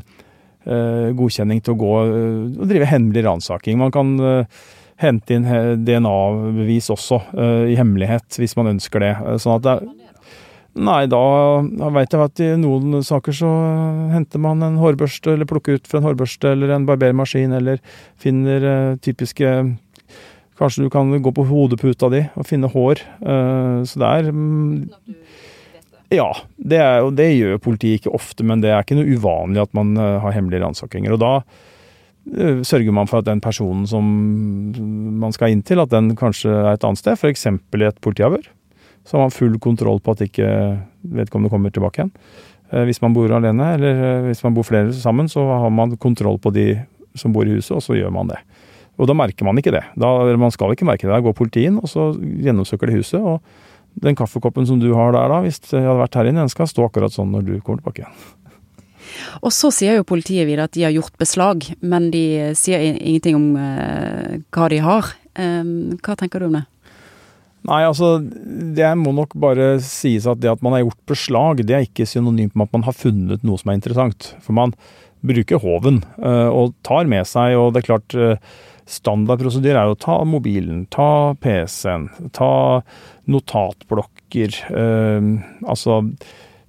godkjenning 1.18 1.64
til 1.64 1.74
å 1.74 1.80
gå 1.82 1.94
og 1.98 2.68
drive 2.70 2.92
hemmelig 2.92 3.26
ransaking. 3.26 3.82
Man 3.82 3.94
kan 3.96 4.14
øh, 4.22 4.62
hente 5.02 5.38
inn 5.38 5.46
DNA-bevis 5.86 6.90
også, 6.94 7.22
uh, 7.38 7.64
i 7.70 7.78
hemmelighet, 7.78 8.40
hvis 8.40 8.58
man 8.58 8.74
ønsker 8.74 9.04
det. 9.04 9.14
Eh, 9.22 9.40
sånn 9.42 9.60
at 9.60 9.68
det 9.68 9.80
Nei, 10.78 11.08
da, 11.10 11.18
veit 11.90 12.12
jeg 12.14 12.22
at 12.22 12.40
i 12.46 12.48
noen 12.62 13.00
saker 13.02 13.34
så 13.34 13.48
henter 14.12 14.38
man 14.44 14.62
en 14.62 14.76
hårbørste, 14.78 15.32
eller 15.34 15.48
plukker 15.50 15.80
ut 15.80 15.88
fra 15.90 15.98
en 15.98 16.06
hårbørste 16.06 16.52
eller 16.54 16.76
en 16.76 16.86
barbermaskin, 16.86 17.56
eller 17.58 17.82
finner 18.22 18.68
typiske 19.02 19.56
Kanskje 20.58 20.86
du 20.86 20.92
kan 20.94 21.10
gå 21.10 21.32
på 21.34 21.48
hodeputa 21.50 22.12
di 22.14 22.22
og 22.38 22.46
finne 22.50 22.70
hår. 22.70 23.02
Så 23.90 24.00
det 24.02 24.08
er 24.10 24.30
um, 24.34 24.86
ja, 26.14 26.30
det, 26.58 26.78
er, 26.82 27.10
det, 27.14 27.28
gjør 27.40 27.62
politiet 27.62 28.04
ikke 28.04 28.14
ofte, 28.18 28.46
men 28.46 28.62
det 28.62 28.70
er 28.70 28.86
ikke 28.86 28.98
noe 28.98 29.18
uvanlig 29.18 29.66
at 29.66 29.74
man 29.78 29.98
har 29.98 30.34
hemmelige 30.38 30.62
ransakinger. 30.62 31.18
Og 31.18 31.22
da 31.22 31.34
Eh, 31.42 31.77
sørger 32.68 32.94
man 32.94 33.08
for 33.08 33.22
at 33.22 33.28
den 33.28 33.40
personen 33.44 33.86
som 33.88 34.04
man 35.22 35.34
skal 35.36 35.54
inn 35.54 35.64
til, 35.66 35.80
at 35.80 35.92
den 35.94 36.12
kanskje 36.18 36.52
er 36.52 36.74
et 36.74 36.86
annet 36.88 37.00
sted, 37.00 37.16
f.eks. 37.16 37.46
i 37.48 37.88
et 37.88 38.02
politiavhør. 38.04 38.50
Så 39.08 39.16
har 39.16 39.28
man 39.28 39.36
full 39.36 39.56
kontroll 39.64 40.02
på 40.04 40.16
at 40.16 40.26
ikke 40.26 40.48
vedkommende 41.08 41.52
kommer 41.54 41.72
tilbake 41.72 42.02
igjen. 42.02 42.14
Eh, 42.74 42.84
hvis 42.90 43.00
man 43.04 43.16
bor 43.16 43.32
alene, 43.32 43.74
eller 43.78 44.04
eh, 44.04 44.26
hvis 44.28 44.44
man 44.44 44.58
bor 44.58 44.68
flere 44.68 44.92
sammen, 44.96 45.30
så 45.32 45.46
har 45.48 45.72
man 45.72 45.96
kontroll 45.96 46.40
på 46.44 46.52
de 46.56 46.74
som 47.18 47.34
bor 47.34 47.48
i 47.48 47.56
huset, 47.56 47.78
og 47.78 47.86
så 47.86 47.96
gjør 47.96 48.12
man 48.14 48.34
det. 48.34 48.42
Og 48.98 49.08
da 49.08 49.16
merker 49.16 49.46
man 49.46 49.58
ikke 49.62 49.72
det. 49.74 49.86
Da, 49.96 50.10
man 50.42 50.52
skal 50.52 50.74
ikke 50.74 50.88
merke 50.90 51.06
det. 51.06 51.14
Da 51.14 51.24
går 51.24 51.38
politiet 51.38 51.72
inn, 51.72 51.80
og 51.80 51.90
så 51.90 52.12
gjennomsøker 52.18 52.90
de 52.90 53.00
huset. 53.00 53.22
og 53.22 53.42
den 53.98 54.18
kaffekoppen 54.18 54.68
som 54.70 54.78
du 54.82 54.92
har 54.94 55.14
der, 55.16 55.32
da, 55.32 55.40
hvis 55.42 55.58
jeg 55.72 55.82
hadde 55.82 56.02
vært 56.02 56.18
her 56.20 56.28
inne, 56.30 56.44
den 56.46 56.52
skal 56.54 56.70
stå 56.70 56.86
akkurat 56.86 57.14
sånn 57.14 57.32
når 57.34 57.48
du 57.48 57.54
kommer 57.66 57.82
tilbake 57.82 58.04
igjen. 58.04 58.20
Og 59.42 59.54
så 59.56 59.72
sier 59.74 60.00
jo 60.00 60.08
politiet 60.08 60.48
videre 60.50 60.68
at 60.68 60.76
de 60.76 60.86
har 60.88 60.96
gjort 60.96 61.16
beslag, 61.22 61.68
men 61.82 62.10
de 62.14 62.54
sier 62.58 62.84
ingenting 62.96 63.38
om 63.38 63.48
uh, 63.60 64.38
hva 64.56 64.70
de 64.74 64.82
har. 64.84 65.14
Um, 65.38 65.98
hva 66.04 66.18
tenker 66.20 66.42
du 66.42 66.50
om 66.50 66.60
det? 66.60 66.66
Nei, 67.68 67.82
altså 67.84 68.16
det 68.22 68.94
må 68.96 69.12
nok 69.16 69.34
bare 69.44 69.76
sies 69.84 70.28
at 70.30 70.40
det 70.40 70.54
at 70.54 70.64
man 70.64 70.78
har 70.78 70.86
gjort 70.86 71.02
beslag, 71.10 71.66
det 71.68 71.76
er 71.76 71.84
ikke 71.88 72.08
synonymt 72.08 72.56
med 72.56 72.70
at 72.70 72.78
man 72.78 72.86
har 72.88 72.96
funnet 72.96 73.44
noe 73.44 73.60
som 73.60 73.74
er 73.74 73.80
interessant. 73.80 74.32
For 74.46 74.56
man 74.56 74.76
bruker 75.28 75.60
håven 75.60 76.02
uh, 76.22 76.50
og 76.54 76.76
tar 76.88 77.10
med 77.10 77.28
seg, 77.28 77.58
og 77.60 77.74
det 77.74 77.84
er 77.84 77.90
klart 77.90 78.18
uh, 78.18 78.58
Standardprosedyr 78.88 79.76
er 79.76 79.90
jo 79.90 79.98
å 79.98 80.00
ta 80.00 80.14
mobilen, 80.24 80.86
ta 80.94 81.36
PC-en, 81.44 82.08
ta 82.32 82.80
notatblokker. 83.28 84.60
Eh, 84.72 85.28
altså 85.68 85.98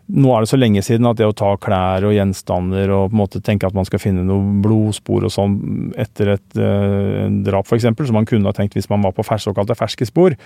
nå 0.09 0.31
er 0.33 0.45
det 0.45 0.49
så 0.49 0.57
lenge 0.57 0.81
siden 0.85 1.07
at 1.11 1.19
det 1.19 1.27
å 1.29 1.37
ta 1.37 1.51
klær 1.61 2.07
og 2.09 2.15
gjenstander 2.17 2.89
og 2.97 3.11
på 3.11 3.17
en 3.17 3.21
måte 3.21 3.43
tenke 3.45 3.69
at 3.69 3.77
man 3.77 3.85
skal 3.85 4.01
finne 4.01 4.25
noe 4.25 4.57
blodspor 4.65 5.27
og 5.29 5.33
sånn 5.35 5.59
etter 6.01 6.33
et 6.39 6.57
eh, 6.57 7.27
drap 7.45 7.69
f.eks., 7.69 7.91
som 7.93 8.17
man 8.17 8.29
kunne 8.29 8.49
ha 8.49 8.57
tenkt 8.57 8.79
hvis 8.79 8.89
man 8.89 9.05
var 9.05 9.13
på 9.17 9.27
fers, 9.27 9.45
såkalte 9.45 9.77
ferske 9.77 10.09
spor. 10.09 10.37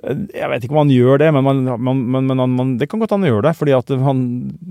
Jeg 0.00 0.48
vet 0.50 0.64
ikke 0.64 0.74
om 0.74 0.82
han 0.86 0.94
gjør 0.94 1.20
det, 1.20 1.28
men, 1.36 1.44
man, 1.44 1.60
man, 1.76 2.00
men, 2.16 2.44
man, 2.56 2.72
det 2.80 2.88
kan 2.90 3.02
godt 3.02 3.12
han 3.14 3.26
gjør 3.28 3.44
det. 3.44 3.54
fordi 3.58 3.76
at 3.76 3.92
han 4.06 4.24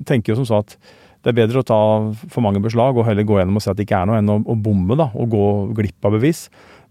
tenker 0.10 0.34
jo 0.34 0.42
som 0.42 0.50
så 0.50 0.64
at 0.64 0.76
det 1.24 1.32
er 1.32 1.38
bedre 1.38 1.62
å 1.62 1.68
ta 1.68 1.80
for 2.26 2.44
mange 2.44 2.60
beslag 2.60 2.98
og 2.98 3.06
heller 3.08 3.24
gå 3.24 3.38
gjennom 3.38 3.62
og 3.62 3.64
se 3.64 3.72
at 3.72 3.78
det 3.80 3.86
ikke 3.86 4.02
er 4.02 4.10
noe, 4.10 4.18
enn 4.20 4.34
å, 4.34 4.42
å 4.44 4.58
bomme 4.60 4.98
da, 5.00 5.08
og 5.14 5.30
gå 5.32 5.46
glipp 5.78 6.10
av 6.10 6.18
bevis. 6.18 6.48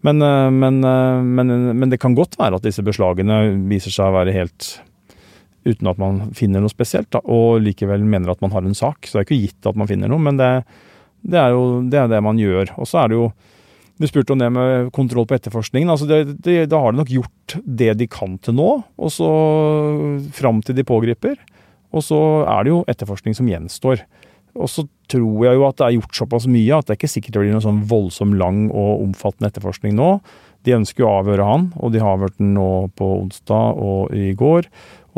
Men, 0.07 0.23
men, 0.57 0.81
men, 0.83 1.91
det 1.91 2.01
kan 2.03 2.15
godt 2.17 2.39
være 2.41 2.59
at 2.59 2.65
disse 2.65 2.83
beslagene 2.83 3.45
viser 3.71 3.93
seg 3.95 4.09
å 4.09 4.17
være 4.17 4.35
helt 4.35 4.71
uten 5.69 5.91
at 5.91 6.01
man 6.01 6.21
finner 6.37 6.63
noe 6.63 6.73
spesielt, 6.73 7.11
da, 7.15 7.23
og 7.23 7.63
likevel 7.63 8.05
mener 8.05 8.33
at 8.33 8.43
man 8.43 8.53
har 8.55 8.67
en 8.67 8.77
sak. 8.77 9.07
Så 9.07 9.19
det 9.19 9.23
er 9.23 9.29
ikke 9.29 9.43
gitt 9.47 9.71
at 9.71 9.79
man 9.79 9.91
finner 9.91 10.11
noe, 10.11 10.23
men 10.23 10.41
det, 10.41 10.51
det 11.23 11.39
er 11.39 11.55
jo 11.55 11.65
det, 11.87 12.01
er 12.01 12.11
det 12.11 12.23
man 12.25 12.41
gjør. 12.41 12.75
Og 12.83 12.89
så 12.89 13.05
er 13.05 13.13
det 13.13 13.21
jo 13.21 13.33
Du 14.01 14.07
spurte 14.09 14.33
om 14.33 14.41
det 14.41 14.49
med 14.51 14.89
kontroll 14.91 15.27
på 15.29 15.37
etterforskningen. 15.37 15.91
altså 15.93 16.07
Da 16.09 16.79
har 16.81 16.93
de 16.93 16.99
nok 16.99 17.11
gjort 17.13 17.55
det 17.63 17.93
de 18.01 18.07
kan 18.11 18.39
til 18.43 18.57
nå, 18.57 18.71
og 18.99 19.11
så 19.13 19.29
fram 20.33 20.63
til 20.65 20.75
de 20.75 20.83
pågriper. 20.83 21.37
Og 21.93 22.03
så 22.03 22.19
er 22.49 22.65
det 22.65 22.73
jo 22.73 22.81
etterforskning 22.89 23.37
som 23.37 23.47
gjenstår. 23.47 24.03
Og 24.59 24.69
så 24.69 24.85
tror 25.13 25.45
jeg 25.47 25.59
jo 25.59 25.67
at 25.67 25.79
det 25.79 25.87
er 25.87 25.99
gjort 25.99 26.19
såpass 26.23 26.47
mye 26.51 26.79
at 26.79 26.89
det 26.89 26.95
er 26.95 27.01
ikke 27.01 27.13
sikkert 27.15 27.37
det 27.37 27.45
blir 27.45 27.55
noen 27.55 27.65
sånn 27.65 27.85
voldsom 27.89 28.35
lang 28.41 28.65
og 28.71 29.05
omfattende 29.09 29.51
etterforskning 29.53 29.95
nå. 29.99 30.17
De 30.67 30.77
ønsker 30.77 31.03
jo 31.03 31.09
å 31.11 31.21
avhøre 31.21 31.47
han, 31.47 31.71
og 31.83 31.93
de 31.95 32.03
har 32.03 32.17
avhørt 32.17 32.39
den 32.39 32.53
nå 32.57 32.69
på 32.99 33.09
onsdag 33.25 33.81
og 33.83 34.13
i 34.15 34.31
går 34.39 34.69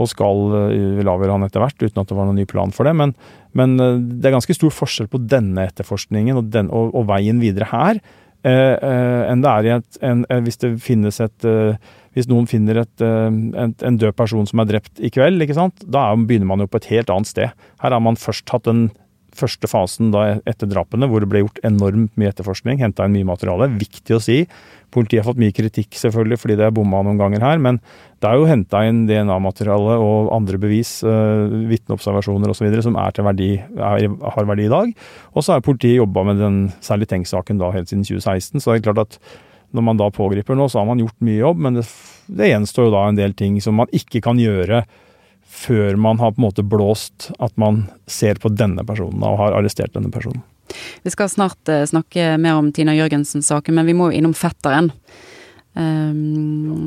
og 0.01 0.11
skal 0.11 0.57
eh, 0.59 0.91
vil 0.99 1.11
avhøre 1.11 1.37
han 1.37 1.47
etter 1.47 1.63
hvert, 1.63 1.79
uten 1.79 2.03
at 2.03 2.11
det 2.11 2.19
var 2.19 2.29
noen 2.29 2.41
ny 2.41 2.47
plan 2.51 2.73
for 2.75 2.89
det. 2.89 2.95
Men, 2.99 3.15
men 3.55 3.77
eh, 3.79 4.01
det 4.03 4.31
er 4.31 4.37
ganske 4.37 4.57
stor 4.57 4.75
forskjell 4.75 5.11
på 5.13 5.23
denne 5.23 5.69
etterforskningen 5.69 6.41
og, 6.41 6.49
den, 6.55 6.71
og, 6.75 6.95
og 6.99 7.07
veien 7.11 7.43
videre 7.43 7.69
her, 7.71 8.01
eh, 8.43 8.75
eh, 8.75 9.21
enn 9.31 9.45
det 9.45 9.53
er 9.53 9.69
i 9.69 9.75
et, 9.77 10.01
en, 10.03 10.25
hvis 10.47 10.59
det 10.65 10.75
finnes 10.85 11.21
et 11.23 11.47
eh, 11.49 11.93
Hvis 12.15 12.29
noen 12.31 12.45
finner 12.47 12.79
et, 12.79 13.03
en, 13.03 13.73
en, 13.75 13.97
død 13.99 14.13
person 14.15 14.47
som 14.47 14.61
er 14.63 14.69
drept 14.69 15.01
i 15.03 15.09
kveld, 15.11 15.43
da 15.91 16.03
begynner 16.15 16.47
man 16.47 16.61
jo 16.63 16.69
på 16.71 16.79
et 16.79 16.87
helt 16.93 17.11
annet 17.11 17.27
sted. 17.27 17.65
Her 17.83 17.91
har 17.91 17.99
man 17.99 18.15
først 18.15 18.47
hatt 18.55 18.69
den 18.69 18.85
første 19.39 19.69
fasen 19.71 20.13
da 20.15 20.25
etter 20.49 20.69
drapene, 20.71 21.09
hvor 21.11 21.23
det 21.23 21.29
ble 21.31 21.45
gjort 21.45 21.61
enormt 21.67 22.15
mye 22.21 22.31
etterforskning, 22.33 22.81
henta 22.83 23.07
inn 23.07 23.15
mye 23.17 23.29
materiale. 23.29 23.69
Viktig 23.81 24.17
å 24.17 24.23
si. 24.23 24.43
Politiet 24.95 25.23
har 25.23 25.29
fått 25.29 25.41
mye 25.43 25.55
kritikk 25.55 25.97
selvfølgelig 25.99 26.39
fordi 26.41 26.57
det 26.61 26.67
er 26.69 26.75
bomma 26.75 27.03
noen 27.03 27.19
ganger 27.19 27.43
her, 27.43 27.63
men 27.63 27.81
det 28.23 28.31
er 28.31 28.39
jo 28.39 28.49
henta 28.49 28.85
inn 28.89 29.05
DNA-materiale 29.09 29.97
og 30.01 30.31
andre 30.37 30.61
bevis, 30.63 30.97
uh, 31.07 31.51
vitneobservasjoner 31.71 32.53
osv., 32.53 32.69
som 32.87 32.99
er 33.01 33.17
til 33.17 33.27
verdi, 33.27 33.51
er, 33.59 34.07
har 34.37 34.51
verdi 34.51 34.69
i 34.69 34.73
dag. 34.73 34.93
Og 35.35 35.45
så 35.45 35.57
har 35.57 35.67
politiet 35.67 35.99
jobba 35.99 36.25
med 36.31 36.41
den 36.43 36.61
særlig 36.85 37.11
Tenk-saken 37.11 37.59
da 37.61 37.73
helt 37.75 37.91
siden 37.91 38.07
2016. 38.07 38.63
Så 38.63 38.71
det 38.71 38.81
er 38.81 38.87
klart 38.93 39.03
at 39.05 39.19
når 39.75 39.89
man 39.89 39.99
da 39.99 40.07
pågriper 40.15 40.55
nå, 40.55 40.69
så 40.71 40.81
har 40.81 40.89
man 40.89 41.03
gjort 41.03 41.19
mye 41.27 41.41
jobb, 41.41 41.65
men 41.67 41.81
det, 41.81 41.89
det 42.31 42.53
gjenstår 42.53 42.89
jo 42.89 42.95
da 42.95 43.09
en 43.11 43.19
del 43.19 43.35
ting 43.37 43.59
som 43.63 43.77
man 43.81 43.91
ikke 43.95 44.23
kan 44.25 44.39
gjøre 44.39 44.85
før 45.55 45.97
man 45.97 46.19
har 46.19 46.35
på 46.35 46.41
en 46.41 46.49
måte 46.49 46.65
blåst 46.67 47.31
at 47.39 47.55
man 47.61 47.85
ser 48.11 48.41
på 48.43 48.51
denne 48.51 48.83
personen 48.87 49.23
og 49.23 49.39
har 49.39 49.55
arrestert 49.55 49.95
denne 49.95 50.11
personen. 50.15 50.43
Vi 51.05 51.13
skal 51.13 51.31
snart 51.31 51.71
uh, 51.71 51.85
snakke 51.87 52.35
mer 52.41 52.59
om 52.59 52.73
Tina 52.75 52.95
Jørgensen-saken, 52.97 53.77
men 53.77 53.87
vi 53.87 53.95
må 53.97 54.11
jo 54.11 54.19
innom 54.19 54.35
fetteren. 54.35 54.91
Um, 55.75 56.85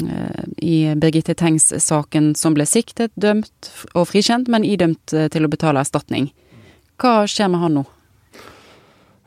I 0.64 0.96
Birgitte 0.96 1.36
Tengs-saken 1.38 2.32
som 2.40 2.56
ble 2.56 2.66
siktet, 2.68 3.12
dømt 3.20 3.72
og 3.94 4.08
frikjent, 4.12 4.50
men 4.52 4.68
idømt 4.68 5.14
uh, 5.16 5.28
til 5.32 5.48
å 5.48 5.52
betale 5.52 5.84
erstatning. 5.84 6.32
Hva 7.00 7.22
skjer 7.30 7.52
med 7.54 7.64
han 7.64 7.80
nå? 7.80 7.86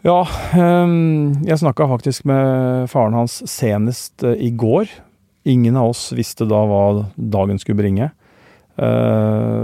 Ja, 0.05 0.25
um, 0.57 1.37
jeg 1.45 1.61
snakka 1.61 1.89
faktisk 1.91 2.25
med 2.29 2.89
faren 2.93 3.17
hans 3.17 3.43
senest 3.49 4.25
i 4.25 4.51
går. 4.51 4.91
Ingen 5.49 5.77
av 5.77 5.93
oss 5.95 6.09
visste 6.17 6.49
da 6.49 6.65
hva 6.69 6.85
dagen 7.17 7.61
skulle 7.61 7.81
bringe. 7.81 8.11
Eh, 8.79 9.63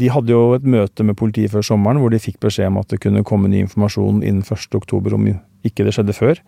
de 0.00 0.12
hadde 0.12 0.34
jo 0.34 0.54
et 0.56 0.66
møte 0.68 1.06
med 1.06 1.16
politiet 1.18 1.52
før 1.54 1.64
sommeren 1.66 2.00
hvor 2.02 2.12
de 2.12 2.22
fikk 2.22 2.38
beskjed 2.44 2.70
om 2.70 2.80
at 2.82 2.92
det 2.92 3.00
kunne 3.02 3.24
komme 3.26 3.50
ny 3.50 3.64
informasjon 3.64 4.22
innen 4.22 4.44
1.10, 4.44 5.14
om 5.16 5.30
ikke 5.66 5.86
det 5.86 5.96
skjedde 5.96 6.16
før. 6.16 6.42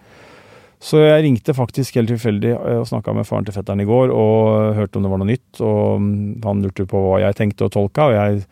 Så 0.78 1.00
jeg 1.02 1.24
ringte 1.24 1.56
faktisk 1.56 1.96
helt 1.98 2.12
tilfeldig 2.12 2.52
eh, 2.54 2.78
og 2.78 2.86
snakka 2.90 3.16
med 3.16 3.26
faren 3.26 3.48
til 3.48 3.56
fetteren 3.56 3.82
i 3.82 3.88
går 3.88 4.14
og 4.14 4.76
hørte 4.78 4.98
om 4.98 5.06
det 5.06 5.12
var 5.12 5.22
noe 5.22 5.32
nytt. 5.32 5.50
Og 5.58 6.00
mm, 6.04 6.16
han 6.44 6.64
lurte 6.64 6.86
på 6.88 7.04
hva 7.08 7.20
jeg 7.24 7.38
tenkte 7.40 7.66
og 7.66 7.74
tolka, 7.74 8.10
og 8.10 8.18
jeg 8.18 8.42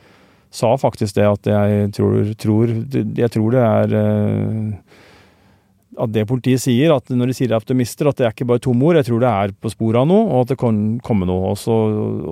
sa 0.56 0.72
faktisk 0.80 1.18
det 1.18 1.26
at 1.28 1.48
jeg 1.50 1.90
tror, 1.94 2.30
tror, 2.40 2.70
jeg 2.96 3.32
tror 3.34 3.54
det 3.54 3.64
er 3.66 3.98
eh, 4.00 5.02
at 6.02 6.12
det 6.12 6.26
politiet 6.28 6.62
sier, 6.62 6.92
at 6.94 7.08
når 7.12 7.30
de 7.30 7.36
sier 7.38 7.50
de 7.50 7.56
er 7.56 7.62
optimister, 7.62 8.08
at 8.08 8.18
det 8.18 8.26
er 8.26 8.34
ikke 8.34 8.48
bare 8.50 8.62
tomme 8.64 8.84
ord. 8.88 8.98
Jeg 9.00 9.08
tror 9.08 9.22
det 9.22 9.32
er 9.32 9.54
på 9.60 9.72
sporet 9.72 10.02
av 10.02 10.10
noe, 10.10 10.26
og 10.28 10.44
at 10.44 10.52
det 10.52 10.58
kan 10.60 10.82
komme 11.06 11.28
noe. 11.28 11.52
Og 11.54 11.60
så, 11.60 11.76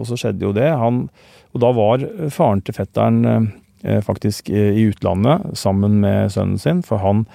og 0.01 0.05
så 0.09 0.19
skjedde 0.21 0.47
jo 0.47 0.53
det. 0.57 0.69
Han, 0.81 1.07
og 1.55 1.65
da 1.65 1.73
var 1.77 2.05
faren 2.35 2.63
til 2.65 2.77
fetteren 2.77 3.25
eh, 3.85 4.01
faktisk 4.05 4.53
i 4.53 4.87
utlandet 4.91 5.57
sammen 5.59 6.01
med 6.05 6.33
sønnen 6.35 6.61
sin, 6.61 6.85
for 6.87 7.03
han 7.05 7.27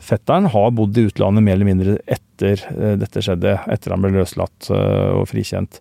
Fetteren 0.00 0.46
har 0.48 0.70
bodd 0.72 0.96
i 0.96 1.02
utlandet 1.10 1.44
mer 1.44 1.58
eller 1.58 1.68
mindre 1.68 1.94
etter 2.08 2.62
eh, 2.72 2.94
dette 2.96 3.20
skjedde, 3.20 3.58
etter 3.68 3.92
han 3.92 4.00
ble 4.00 4.14
løslatt 4.14 4.70
eh, 4.72 5.10
og 5.12 5.26
frikjent. 5.28 5.76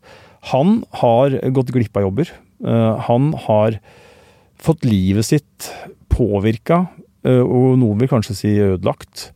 Han 0.51 0.81
har 0.99 1.37
gått 1.55 1.71
glipp 1.75 1.95
av 1.95 2.09
jobber. 2.09 2.33
Eh, 2.65 3.05
han 3.07 3.31
har 3.45 3.79
fått 4.59 4.83
livet 4.87 5.27
sitt 5.29 5.69
påvirka, 6.11 6.85
eh, 7.23 7.39
og 7.39 7.79
noen 7.79 8.01
vil 8.01 8.11
kanskje 8.11 8.35
si 8.35 8.53
ødelagt, 8.59 9.29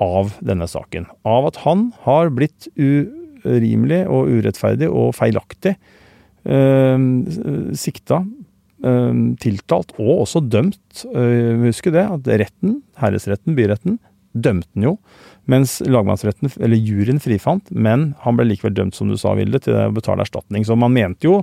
av 0.00 0.34
denne 0.44 0.68
saken. 0.70 1.08
Av 1.28 1.48
at 1.50 1.60
han 1.66 1.90
har 2.06 2.32
blitt 2.34 2.68
urimelig 2.76 4.02
og 4.08 4.30
urettferdig 4.32 4.88
og 4.90 5.14
feilaktig 5.18 5.74
eh, 6.44 7.06
sikta, 7.78 8.22
eh, 8.84 9.24
tiltalt 9.44 9.94
og 9.98 10.12
også 10.26 10.44
dømt. 10.48 11.04
Eh, 11.14 11.66
husk 11.66 11.90
det, 11.92 12.06
at 12.06 12.30
retten, 12.42 12.80
herresretten, 13.00 13.56
byretten, 13.58 13.98
dømte 14.32 14.70
han 14.76 14.86
jo. 14.90 14.94
Mens 15.50 15.80
lagmannsretten, 15.82 16.52
eller 16.62 16.78
juryen, 16.78 17.20
frifant, 17.22 17.70
men 17.70 18.12
han 18.22 18.38
ble 18.38 18.46
likevel 18.52 18.76
dømt, 18.76 18.94
som 18.94 19.10
du 19.10 19.18
sa, 19.18 19.34
Vilde, 19.38 19.62
til 19.64 19.74
å 19.74 19.90
betale 19.94 20.22
erstatning. 20.26 20.64
Så 20.66 20.76
man 20.78 20.94
mente 20.94 21.26
jo 21.26 21.40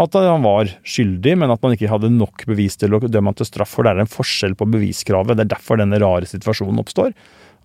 at 0.00 0.14
han 0.14 0.44
var 0.46 0.70
skyldig, 0.86 1.34
men 1.40 1.50
at 1.50 1.62
man 1.64 1.74
ikke 1.74 1.90
hadde 1.90 2.12
nok 2.14 2.46
bevis 2.48 2.78
til 2.78 2.94
å 2.94 3.02
dømme 3.02 3.32
han 3.32 3.38
til 3.40 3.48
straff. 3.48 3.74
For 3.74 3.84
det 3.84 3.92
er 3.92 4.04
en 4.04 4.10
forskjell 4.12 4.54
på 4.56 4.68
beviskravet. 4.70 5.36
Det 5.36 5.44
er 5.44 5.54
derfor 5.56 5.80
denne 5.80 5.98
rare 6.00 6.28
situasjonen 6.30 6.80
oppstår. 6.80 7.10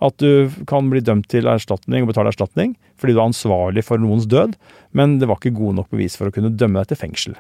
At 0.06 0.18
du 0.22 0.52
kan 0.70 0.90
bli 0.92 1.02
dømt 1.02 1.30
til 1.32 1.48
erstatning 1.50 2.06
og 2.06 2.12
betale 2.14 2.34
erstatning 2.34 2.76
fordi 3.00 3.16
du 3.16 3.20
er 3.20 3.28
ansvarlig 3.28 3.84
for 3.84 4.00
noens 4.00 4.28
død, 4.32 4.54
men 4.96 5.18
det 5.20 5.28
var 5.28 5.40
ikke 5.42 5.58
gode 5.58 5.82
nok 5.82 5.90
bevis 5.92 6.16
for 6.16 6.30
å 6.30 6.36
kunne 6.36 6.54
dømme 6.56 6.80
deg 6.80 6.94
til 6.94 7.00
fengsel. 7.02 7.34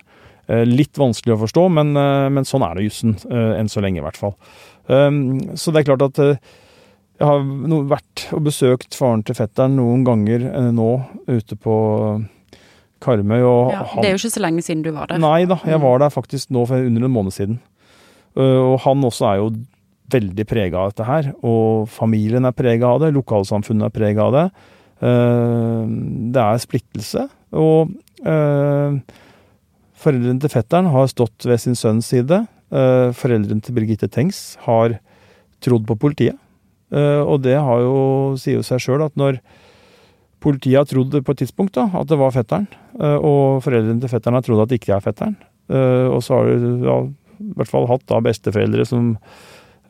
Eh, 0.47 0.61
litt 0.67 0.97
vanskelig 0.99 1.33
å 1.33 1.41
forstå, 1.41 1.63
men, 1.73 1.95
eh, 1.97 2.27
men 2.29 2.45
sånn 2.45 2.65
er 2.67 2.77
det 2.77 2.85
jussen. 2.85 3.15
Eh, 3.25 3.59
enn 3.59 3.69
så 3.71 3.81
lenge, 3.81 3.97
i 3.97 4.05
hvert 4.05 4.19
fall. 4.19 4.35
Um, 4.87 5.39
så 5.57 5.73
det 5.73 5.81
er 5.81 5.95
klart 5.95 6.03
at 6.05 6.19
jeg 6.21 7.25
har 7.25 7.39
vært 7.89 8.27
og 8.35 8.43
besøkt 8.45 8.93
faren 8.93 9.23
til 9.25 9.33
fetteren 9.33 9.77
noen 9.79 10.03
ganger 10.05 10.43
nå 10.75 10.89
ute 11.25 11.55
på 11.57 11.77
Karmøy. 13.01 13.39
Og 13.41 13.71
ja, 13.73 13.81
det 13.97 14.11
er 14.11 14.13
jo 14.13 14.21
ikke 14.21 14.35
så 14.35 14.43
lenge 14.43 14.61
siden 14.61 14.83
du 14.85 14.91
var 14.91 15.09
der. 15.09 15.17
Nei 15.23 15.47
da, 15.49 15.57
jeg 15.65 15.81
var 15.81 16.03
der 16.03 16.13
faktisk 16.13 16.51
nå 16.53 16.67
for 16.69 16.77
under 16.77 17.07
en 17.07 17.15
måned 17.15 17.33
siden. 17.33 17.57
Og 18.35 18.77
han 18.83 19.01
også 19.07 19.25
er 19.31 19.39
jo 19.39 19.49
veldig 20.11 20.45
prega 20.47 20.81
av 20.81 20.93
dette 20.93 21.07
her. 21.07 21.29
Og 21.45 21.89
familien 21.91 22.45
er 22.45 22.55
prega 22.55 22.93
av 22.93 23.03
det, 23.03 23.13
lokalsamfunnet 23.15 23.87
er 23.87 23.95
prega 23.95 24.27
av 24.27 24.35
det. 24.35 24.45
Eh, 25.03 25.83
det 26.35 26.41
er 26.41 26.63
splittelse. 26.63 27.27
Og 27.55 27.93
eh, 28.25 28.97
foreldrene 30.05 30.43
til 30.43 30.53
fetteren 30.53 30.91
har 30.93 31.11
stått 31.11 31.47
ved 31.47 31.61
sin 31.63 31.77
sønns 31.79 32.09
side. 32.13 32.45
Eh, 32.71 33.09
foreldrene 33.15 33.63
til 33.65 33.77
Birgitte 33.77 34.09
Tengs 34.11 34.55
har 34.67 34.99
trodd 35.65 35.87
på 35.89 35.99
politiet. 35.99 36.39
Og 36.95 37.41
det 37.43 37.55
har 37.59 37.79
jo, 37.81 37.95
sier 38.39 38.59
jo 38.59 38.63
seg 38.63 38.79
sjøl 38.79 39.01
at 39.03 39.15
når 39.19 39.41
Politiet 40.45 40.77
har 40.77 40.85
trodd 40.85 41.15
på 41.25 41.33
et 41.33 41.39
tidspunkt 41.41 41.73
da, 41.73 41.87
at 41.97 42.05
det 42.05 42.19
var 42.21 42.29
fetteren, 42.29 42.67
og 42.93 43.63
foreldrene 43.65 43.97
til 44.03 44.11
fetteren 44.11 44.37
har 44.37 44.43
trodd 44.45 44.61
at 44.61 44.69
det 44.69 44.77
ikke 44.77 44.91
er 44.93 45.01
fetteren. 45.01 45.33
Og 46.13 46.19
så 46.21 46.37
har 46.37 46.51
du 46.51 46.83
ja, 46.85 46.97
i 47.41 47.55
hvert 47.57 47.71
fall 47.71 47.87
hatt 47.89 48.05
da 48.11 48.19
besteforeldre 48.21 48.85
som 48.85 49.15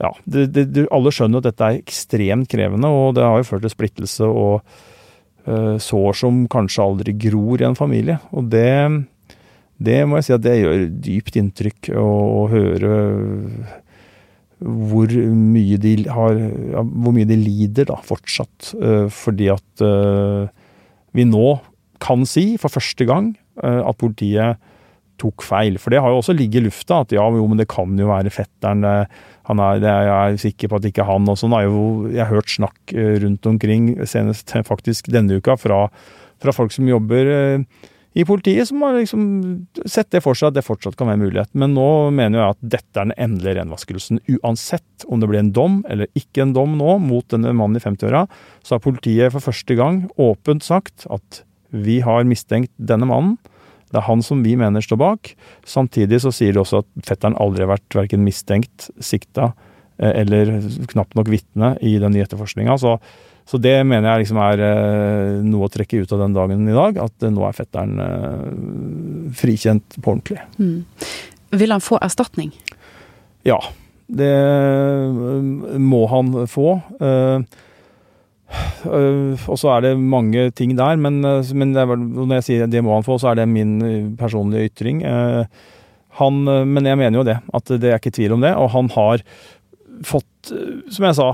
ja, 0.02 0.12
det, 0.26 0.50
det, 0.54 0.88
Alle 0.94 1.14
skjønner 1.14 1.42
at 1.42 1.50
dette 1.50 1.68
er 1.68 1.80
ekstremt 1.80 2.50
krevende, 2.52 2.90
og 2.92 3.16
det 3.18 3.24
har 3.26 3.40
jo 3.40 3.48
ført 3.48 3.66
til 3.66 3.74
splittelse 3.74 4.28
og 4.28 4.58
uh, 5.48 5.76
sår 5.82 6.20
som 6.20 6.44
kanskje 6.52 6.84
aldri 6.84 7.16
gror 7.28 7.64
i 7.64 7.68
en 7.70 7.78
familie. 7.80 8.18
Og 8.36 8.50
det, 8.52 8.68
det 9.78 10.02
må 10.08 10.20
jeg 10.20 10.28
si 10.28 10.36
at 10.36 10.46
det 10.46 10.58
gjør 10.60 10.86
dypt 11.08 11.40
inntrykk 11.42 11.94
å, 11.96 12.10
å 12.42 12.46
høre 12.52 12.94
hvor 14.66 15.12
mye 15.36 15.76
de 15.84 15.98
har 16.08 16.38
ja, 16.40 16.80
Hvor 16.80 17.12
mye 17.14 17.28
de 17.28 17.36
lider 17.38 17.90
da, 17.90 17.98
fortsatt. 18.04 18.72
Uh, 18.76 19.08
fordi 19.14 19.52
at 19.54 19.86
uh, 19.86 20.48
vi 21.16 21.28
nå 21.28 21.58
kan 22.04 22.28
si, 22.28 22.56
for 22.60 22.74
første 22.74 23.08
gang, 23.08 23.30
at 23.56 23.96
politiet 23.96 24.60
tok 25.22 25.46
feil. 25.46 25.80
For 25.82 25.94
det 25.94 26.02
har 26.04 26.14
jo 26.14 26.20
også 26.22 26.36
ligget 26.36 26.62
i 26.62 26.68
lufta 26.68 27.02
at 27.06 27.16
ja, 27.16 27.24
jo, 27.24 27.48
men 27.50 27.62
det 27.62 27.70
kan 27.72 27.96
jo 28.00 28.12
være 28.12 28.34
fetteren. 28.34 28.86
Han 29.50 29.64
er, 29.64 29.82
det 29.84 29.90
er 29.92 30.06
jeg 30.10 30.44
sikker 30.48 30.72
på 30.72 30.80
at 30.80 30.88
ikke 30.90 31.08
han 31.08 31.28
og 31.32 31.40
sånn. 31.40 31.56
har 31.56 31.68
jo 31.68 31.82
jeg 32.12 32.24
har 32.24 32.34
hørt 32.34 32.52
snakk 32.52 32.96
eh, 32.96 33.18
rundt 33.24 33.46
omkring, 33.50 33.92
senest 34.10 34.56
faktisk 34.66 35.12
denne 35.14 35.38
uka, 35.40 35.58
fra, 35.60 35.86
fra 36.42 36.56
folk 36.56 36.74
som 36.74 36.88
jobber 36.90 37.30
eh, 37.34 37.84
i 38.16 38.24
politiet, 38.26 38.70
som 38.70 38.84
har 38.86 38.96
liksom 38.96 39.24
sett 39.84 40.08
det 40.16 40.22
for 40.24 40.38
seg 40.40 40.54
at 40.54 40.58
det 40.58 40.64
fortsatt 40.64 40.96
kan 40.96 41.10
være 41.12 41.20
mulighet. 41.20 41.52
Men 41.52 41.74
nå 41.76 41.88
mener 42.16 42.40
jeg 42.40 42.56
at 42.56 42.62
dette 42.78 43.02
er 43.02 43.10
den 43.10 43.18
endelige 43.28 43.58
renvaskelsen. 43.60 44.22
Uansett 44.38 45.06
om 45.12 45.20
det 45.20 45.28
blir 45.30 45.44
en 45.44 45.52
dom 45.56 45.82
eller 45.92 46.08
ikke 46.16 46.46
en 46.46 46.54
dom 46.56 46.78
nå 46.80 46.96
mot 47.04 47.28
denne 47.34 47.52
mannen 47.52 47.76
i 47.76 47.84
50-åra, 47.84 48.24
så 48.64 48.78
har 48.78 48.86
politiet 48.86 49.36
for 49.36 49.44
første 49.44 49.76
gang 49.76 50.06
åpent 50.16 50.64
sagt 50.64 51.10
at 51.12 51.44
vi 51.76 52.00
har 52.06 52.24
mistenkt 52.28 52.72
denne 52.80 53.10
mannen. 53.10 53.36
Det 53.96 54.02
er 54.02 54.10
han 54.10 54.24
som 54.26 54.42
vi 54.44 54.58
mener 54.60 54.84
står 54.84 55.00
bak. 55.00 55.30
Samtidig 55.64 56.20
så 56.26 56.34
sier 56.36 56.52
de 56.52 56.60
også 56.60 56.82
at 56.84 56.90
fetteren 57.08 57.38
aldri 57.40 57.64
har 57.64 57.72
vært 57.78 57.96
verken 57.96 58.26
mistenkt, 58.28 58.90
sikta 59.00 59.54
eh, 60.02 60.12
eller 60.26 60.58
knapt 60.92 61.16
nok 61.16 61.32
vitne 61.32 61.78
i 61.80 61.94
den 62.02 62.12
nye 62.12 62.26
etterforskninga. 62.26 62.76
Så, 62.82 62.98
så, 63.48 63.62
det 63.64 63.78
mener 63.88 64.10
jeg 64.10 64.26
liksom 64.26 64.42
er 64.44 64.66
eh, 64.68 65.38
noe 65.48 65.70
å 65.70 65.72
trekke 65.72 66.04
ut 66.04 66.12
av 66.12 66.26
den 66.26 66.36
dagen 66.36 66.68
i 66.68 66.76
dag. 66.76 67.00
At 67.08 67.28
nå 67.32 67.48
er 67.48 67.56
fetteren 67.56 68.04
eh, 68.04 69.32
frikjent 69.40 69.96
på 70.02 70.18
ordentlig. 70.18 70.44
Mm. 70.60 70.84
Vil 71.56 71.72
han 71.78 71.88
få 71.88 72.02
erstatning? 72.04 72.52
Ja, 73.48 73.62
det 74.12 74.34
må 75.80 76.04
han 76.12 76.36
få. 76.52 76.82
Øh, 77.00 77.48
og 78.86 79.58
så 79.60 79.72
er 79.76 79.86
det 79.86 79.94
mange 80.00 80.50
ting 80.56 80.76
der, 80.78 81.00
men, 81.02 81.24
øh, 81.26 81.46
men 81.58 81.74
når 81.76 82.36
jeg 82.40 82.48
sier 82.50 82.70
det 82.72 82.84
må 82.86 82.96
han 82.98 83.06
få, 83.06 83.18
så 83.22 83.32
er 83.32 83.42
det 83.42 83.50
min 83.50 83.80
øh, 83.82 84.12
personlige 84.20 84.70
ytring. 84.72 85.02
Han, 86.16 86.46
men 86.46 86.86
jeg 86.88 86.98
mener 86.98 87.20
jo 87.20 87.26
det, 87.28 87.40
at 87.54 87.74
det 87.82 87.90
er 87.92 88.00
ikke 88.00 88.14
tvil 88.16 88.38
om 88.38 88.46
det. 88.46 88.54
Og 88.56 88.70
han 88.72 88.88
har 88.94 89.24
fått, 90.08 90.54
som 90.88 91.08
jeg 91.10 91.18
sa, 91.18 91.26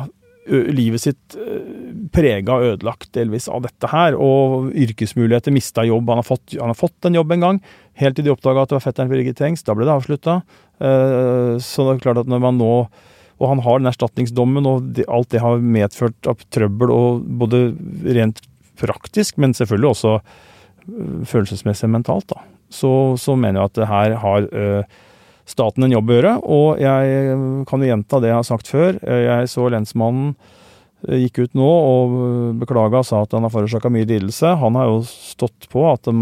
livet 0.49 1.03
sitt 1.03 1.35
prega 2.09 2.55
og 2.55 2.65
ødelagt 2.71 3.11
delvis 3.13 3.45
av 3.45 3.61
dette 3.67 3.91
her. 3.91 4.17
Og 4.17 4.71
yrkesmuligheter, 4.73 5.53
mista 5.53 5.85
jobb. 5.85 6.09
Han 6.09 6.23
har, 6.23 6.25
fått, 6.25 6.57
han 6.57 6.73
har 6.73 6.79
fått 6.79 7.05
en 7.05 7.19
jobb 7.19 7.35
en 7.35 7.45
gang, 7.45 7.61
helt 8.01 8.17
til 8.17 8.25
de 8.25 8.33
oppdaga 8.33 8.65
at 8.65 8.73
det 8.73 8.79
var 8.79 8.85
fetteren 8.87 9.13
Birgit 9.13 9.37
Tengs. 9.37 9.61
Da 9.67 9.77
ble 9.77 9.85
det 9.85 9.93
avslutta. 9.93 10.39
Så 10.81 11.85
det 11.85 11.93
er 11.93 12.03
klart 12.07 12.23
at 12.23 12.33
når 12.33 12.41
man 12.41 12.57
nå 12.57 12.73
og 13.41 13.49
han 13.49 13.63
har 13.65 13.81
den 13.81 13.89
erstatningsdommen, 13.89 14.67
og 14.69 14.93
det, 14.95 15.07
alt 15.09 15.31
det 15.33 15.41
har 15.41 15.63
medført 15.65 16.29
av 16.29 16.41
trøbbel, 16.53 16.93
og 16.93 17.25
både 17.41 17.63
rent 18.05 18.43
praktisk, 18.81 19.41
men 19.41 19.55
selvfølgelig 19.57 19.93
også 19.95 20.15
følelsesmessig 20.21 21.27
følelsesmessig 21.29 21.89
mentalt, 21.91 22.29
da. 22.31 22.41
Så, 22.71 23.17
så, 23.19 23.35
mener 23.35 23.59
jeg 23.59 23.69
at 23.69 23.77
det 23.77 23.89
her 23.89 24.15
har 24.21 24.47
øh, 24.47 24.95
staten 25.49 25.85
en 25.85 25.93
jobb 25.93 26.09
å 26.09 26.15
gjøre. 26.15 26.33
Og 26.55 26.81
jeg 26.81 27.35
kan 27.67 27.83
jo 27.83 27.89
gjenta 27.89 28.21
det 28.23 28.31
jeg 28.31 28.39
har 28.39 28.47
sagt 28.47 28.71
før. 28.71 28.97
Jeg 29.03 29.51
så 29.51 29.67
lensmannen 29.73 30.31
øh, 30.31 31.17
gikk 31.25 31.43
ut 31.43 31.57
nå 31.59 31.67
og 31.67 32.15
beklaga 32.61 33.01
og 33.01 33.07
sa 33.09 33.23
at 33.25 33.35
han 33.35 33.45
har 33.45 33.53
forårsaka 33.53 33.91
mye 33.91 34.07
lidelse. 34.07 34.55
Han 34.63 34.79
har 34.79 34.87
jo 34.87 35.01
stått 35.05 35.67
på 35.71 35.83
at 35.91 36.07
de 36.07 36.15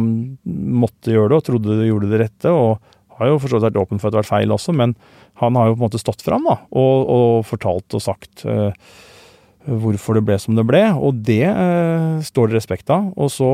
måtte 0.84 1.14
gjøre 1.14 1.36
det 1.36 1.42
og 1.44 1.48
trodde 1.52 1.78
de 1.84 1.92
gjorde 1.92 2.10
det 2.12 2.24
rette, 2.26 2.54
og 2.54 2.80
har 3.20 3.34
jo 3.34 3.40
forstått 3.44 3.68
vært 3.68 3.82
åpen 3.82 4.02
for 4.02 4.10
at 4.10 4.16
det 4.16 4.22
har 4.22 4.26
vært 4.26 4.34
feil 4.34 4.56
også, 4.56 4.74
men 4.76 4.96
han 5.40 5.56
har 5.56 5.70
jo 5.70 5.76
på 5.76 5.80
en 5.80 5.86
måte 5.88 6.02
stått 6.02 6.24
fram 6.26 6.48
da, 6.48 6.58
og, 6.76 7.12
og 7.16 7.46
fortalt 7.48 7.96
og 7.96 8.04
sagt 8.04 8.44
uh, 8.48 8.72
hvorfor 9.64 10.18
det 10.18 10.26
ble 10.28 10.36
som 10.42 10.58
det 10.58 10.66
ble, 10.68 10.82
og 10.96 11.22
det 11.28 11.46
uh, 11.48 12.20
står 12.26 12.50
det 12.50 12.60
respekt 12.60 12.92
av. 12.92 13.12
Og 13.16 13.32
så 13.32 13.50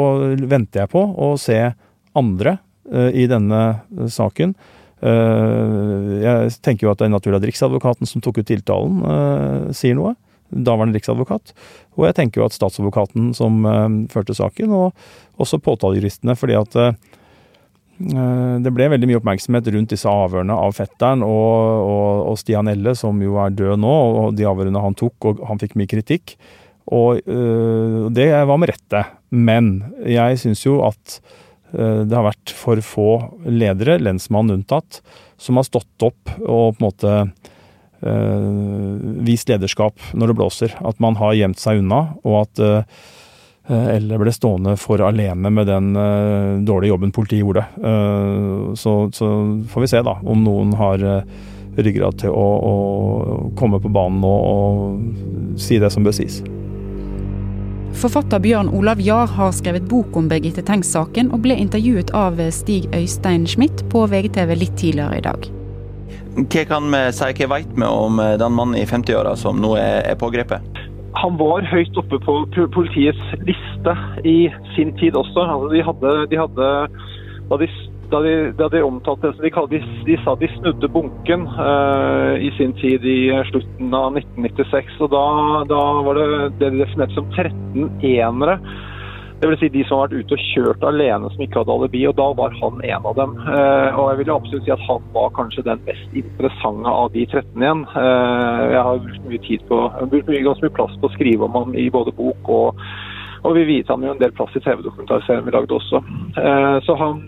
venter 0.50 0.84
jeg 0.86 0.94
på 0.94 1.04
å 1.04 1.36
se 1.42 1.60
andre 2.18 2.58
uh, 2.92 3.12
i 3.14 3.28
denne 3.30 3.62
saken. 4.10 4.58
jeg 5.06 6.54
tenker 6.66 6.88
jo 6.88 6.92
at 6.92 6.98
det 6.98 7.06
er 7.06 7.12
naturlig 7.14 7.38
at 7.38 7.44
Riksadvokaten 7.46 8.10
som 8.10 8.22
tok 8.24 8.40
ut 8.40 8.48
tiltalen, 8.50 9.04
sier 9.76 9.94
noe. 9.94 10.16
Daværende 10.50 10.98
riksadvokat. 10.98 11.52
Og 12.00 12.08
jeg 12.08 12.16
tenker 12.18 12.42
jo 12.42 12.48
at 12.48 12.56
statsadvokaten 12.56 13.28
som 13.38 13.60
førte 14.10 14.34
saken, 14.34 14.72
og 14.74 15.44
også 15.44 15.60
påtalejuristene, 15.62 16.34
fordi 16.40 16.58
at 16.58 16.80
Eh, 16.80 16.94
det 17.96 18.74
ble 18.76 18.90
veldig 18.92 19.08
mye 19.08 19.20
oppmerksomhet 19.22 19.70
rundt 19.72 19.94
disse 19.94 20.10
avhørene 20.12 20.56
av 20.60 20.74
fetteren 20.76 21.22
og, 21.24 21.86
og, 21.86 22.10
og, 22.32 22.36
Stian 22.42 22.68
Elle, 22.68 22.92
som 22.98 23.22
jo 23.24 23.38
er 23.40 23.56
død 23.56 23.80
nå, 23.80 23.94
og 24.20 24.36
de 24.36 24.48
avhørene 24.50 24.84
han 24.84 24.98
tok, 25.00 25.30
og 25.30 25.46
han 25.48 25.62
fikk 25.62 25.78
mye 25.80 25.92
kritikk. 25.94 26.36
Og 26.92 27.24
øh, 27.24 28.12
det 28.14 28.28
var 28.36 28.60
med 28.62 28.74
rette. 28.74 29.06
Men 29.32 29.72
jeg 30.06 30.42
syns 30.44 30.66
jo 30.66 30.82
at 30.86 31.20
øh, 31.74 32.04
det 32.04 32.14
har 32.14 32.28
vært 32.28 32.54
for 32.54 32.84
få 32.84 33.10
ledere, 33.48 33.98
lensmannen 34.04 34.60
unntatt, 34.60 35.00
som 35.40 35.58
har 35.60 35.68
stått 35.68 36.06
opp 36.06 36.36
og 36.44 36.76
på 36.76 36.82
en 36.82 36.86
måte 36.86 37.18
øh, 38.04 39.22
vist 39.26 39.50
lederskap 39.50 40.12
når 40.14 40.32
det 40.34 40.40
blåser. 40.42 40.80
At 40.84 41.00
man 41.04 41.18
har 41.22 41.38
gjemt 41.40 41.64
seg 41.64 41.80
unna, 41.80 42.10
og 42.28 42.44
at 42.44 42.66
Eh, 42.66 42.84
eller 43.68 44.22
ble 44.22 44.32
stående 44.34 44.76
for 44.78 45.02
alene 45.02 45.50
med 45.50 45.68
den 45.68 45.96
uh, 45.98 46.62
dårlige 46.62 46.94
jobben 46.94 47.12
politiet 47.12 47.42
gjorde. 47.42 47.66
Uh, 47.82 48.74
så, 48.78 49.10
så, 49.14 49.30
får 49.70 49.82
vi 49.82 49.88
se 49.88 50.02
da 50.06 50.20
om 50.22 50.44
noen 50.46 50.76
har 50.78 51.02
uh, 51.02 51.24
ryggrad 51.76 52.20
til 52.22 52.30
å, 52.30 52.46
å, 52.62 52.76
komme 53.58 53.82
på 53.82 53.90
banen 53.90 54.22
og, 54.24 54.46
og 54.46 55.60
si 55.60 55.80
det 55.82 55.90
som 55.94 56.06
bør 56.06 56.16
sies. 56.16 56.44
Forfatter 57.96 58.42
Bjørn 58.44 58.70
Olav 58.76 59.00
Jahr 59.02 59.30
har 59.34 59.54
skrevet 59.56 59.88
bok 59.90 60.18
om 60.20 60.28
Birgitte 60.30 60.62
Tengs-saken, 60.68 61.32
og 61.32 61.46
ble 61.48 61.56
intervjuet 61.58 62.12
av 62.16 62.40
Stig 62.52 62.90
Øystein 62.96 63.48
Schmidt 63.48 63.86
på 63.92 64.04
VGTV 64.12 64.52
litt 64.60 64.76
tidligere 64.78 65.22
i 65.22 65.24
dag. 65.26 65.48
Hva 66.36 66.66
kan 66.68 66.92
vi 66.92 67.06
si, 67.16 67.30
hva 67.40 67.54
vet 67.56 67.72
vi 67.72 67.88
om 67.88 68.20
den 68.20 68.58
mannen 68.58 68.76
i 68.82 68.84
50-åra 68.88 69.38
som 69.40 69.64
nå 69.64 69.78
er, 69.80 70.02
er 70.12 70.20
pågrepet? 70.20 70.85
Han 71.16 71.38
var 71.40 71.66
høyt 71.72 71.98
oppe 72.00 72.20
på 72.24 72.38
politiets 72.76 73.36
liste 73.48 73.96
i 74.28 74.38
sin 74.76 74.94
tid 75.00 75.18
også. 75.18 75.46
Altså, 75.46 75.70
de 75.74 75.84
hadde, 75.88 76.14
de 76.32 76.40
hadde 76.40 76.70
da, 77.50 77.60
de, 77.62 77.70
da, 78.12 78.22
de, 78.26 78.34
da 78.60 78.70
de 78.74 78.82
omtalte 78.86 79.32
det, 79.40 79.52
de, 79.72 79.82
de, 80.08 80.18
sa 80.24 80.36
de 80.40 80.50
snudde 80.58 80.90
bunken 80.92 81.46
uh, 81.56 82.36
i 82.42 82.52
sin 82.58 82.76
tid 82.82 83.06
i 83.06 83.20
slutten 83.52 83.96
av 83.96 84.18
1996. 84.18 84.98
og 85.06 85.14
Da, 85.16 85.26
da 85.72 85.82
var 86.08 86.20
det 86.20 86.28
det 86.60 86.74
de 86.74 86.84
definerte 86.84 87.18
som 87.18 87.32
13 87.38 88.04
enere 88.16 88.60
Dvs. 89.42 89.60
Si 89.60 89.70
de 89.70 89.84
som 89.84 90.00
har 90.00 90.08
vært 90.08 90.24
ute 90.24 90.38
og 90.38 90.44
kjørt 90.54 90.86
alene 90.88 91.30
som 91.34 91.42
ikke 91.44 91.60
hadde 91.62 91.74
alibi, 91.76 92.06
og 92.08 92.16
da 92.20 92.28
var 92.40 92.54
han 92.56 92.78
en 92.88 93.10
av 93.10 93.18
dem. 93.18 93.34
Eh, 93.44 93.98
og 94.00 94.08
jeg 94.10 94.20
vil 94.22 94.32
absolutt 94.36 94.68
si 94.68 94.74
at 94.76 94.86
han 94.88 95.10
var 95.16 95.34
kanskje 95.36 95.66
den 95.68 95.84
mest 95.88 96.16
interessante 96.22 96.94
av 97.02 97.12
de 97.16 97.26
13 97.28 97.66
igjen. 97.66 97.84
Eh, 97.92 98.62
jeg 98.72 98.86
har 98.88 99.04
brukt 99.04 99.28
mye 99.28 99.44
tid 99.50 99.68
på, 99.72 99.82
brukt 100.14 100.32
mye, 100.32 100.46
ganske 100.48 100.68
mye 100.68 100.78
plass 100.80 100.96
på 101.02 101.10
å 101.10 101.16
skrive 101.18 101.50
om 101.50 101.60
ham 101.60 101.76
i 101.76 101.90
både 101.94 102.16
bok 102.16 102.56
og 102.60 102.88
og 103.46 103.54
vi 103.54 103.62
viet 103.68 103.90
ham 103.94 104.02
jo 104.02 104.10
en 104.10 104.18
del 104.18 104.32
plass 104.34 104.56
i 104.58 104.62
TV-dokumentarserien 104.66 105.46
vi 105.46 105.52
lagde 105.54 105.76
også. 105.76 106.00
Eh, 106.42 106.78
så 106.82 106.96
han, 106.98 107.20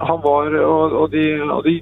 han 0.00 0.22
var 0.24 0.54
og, 0.56 0.94
og, 1.02 1.10
de, 1.12 1.24
og, 1.44 1.66
de, 1.66 1.74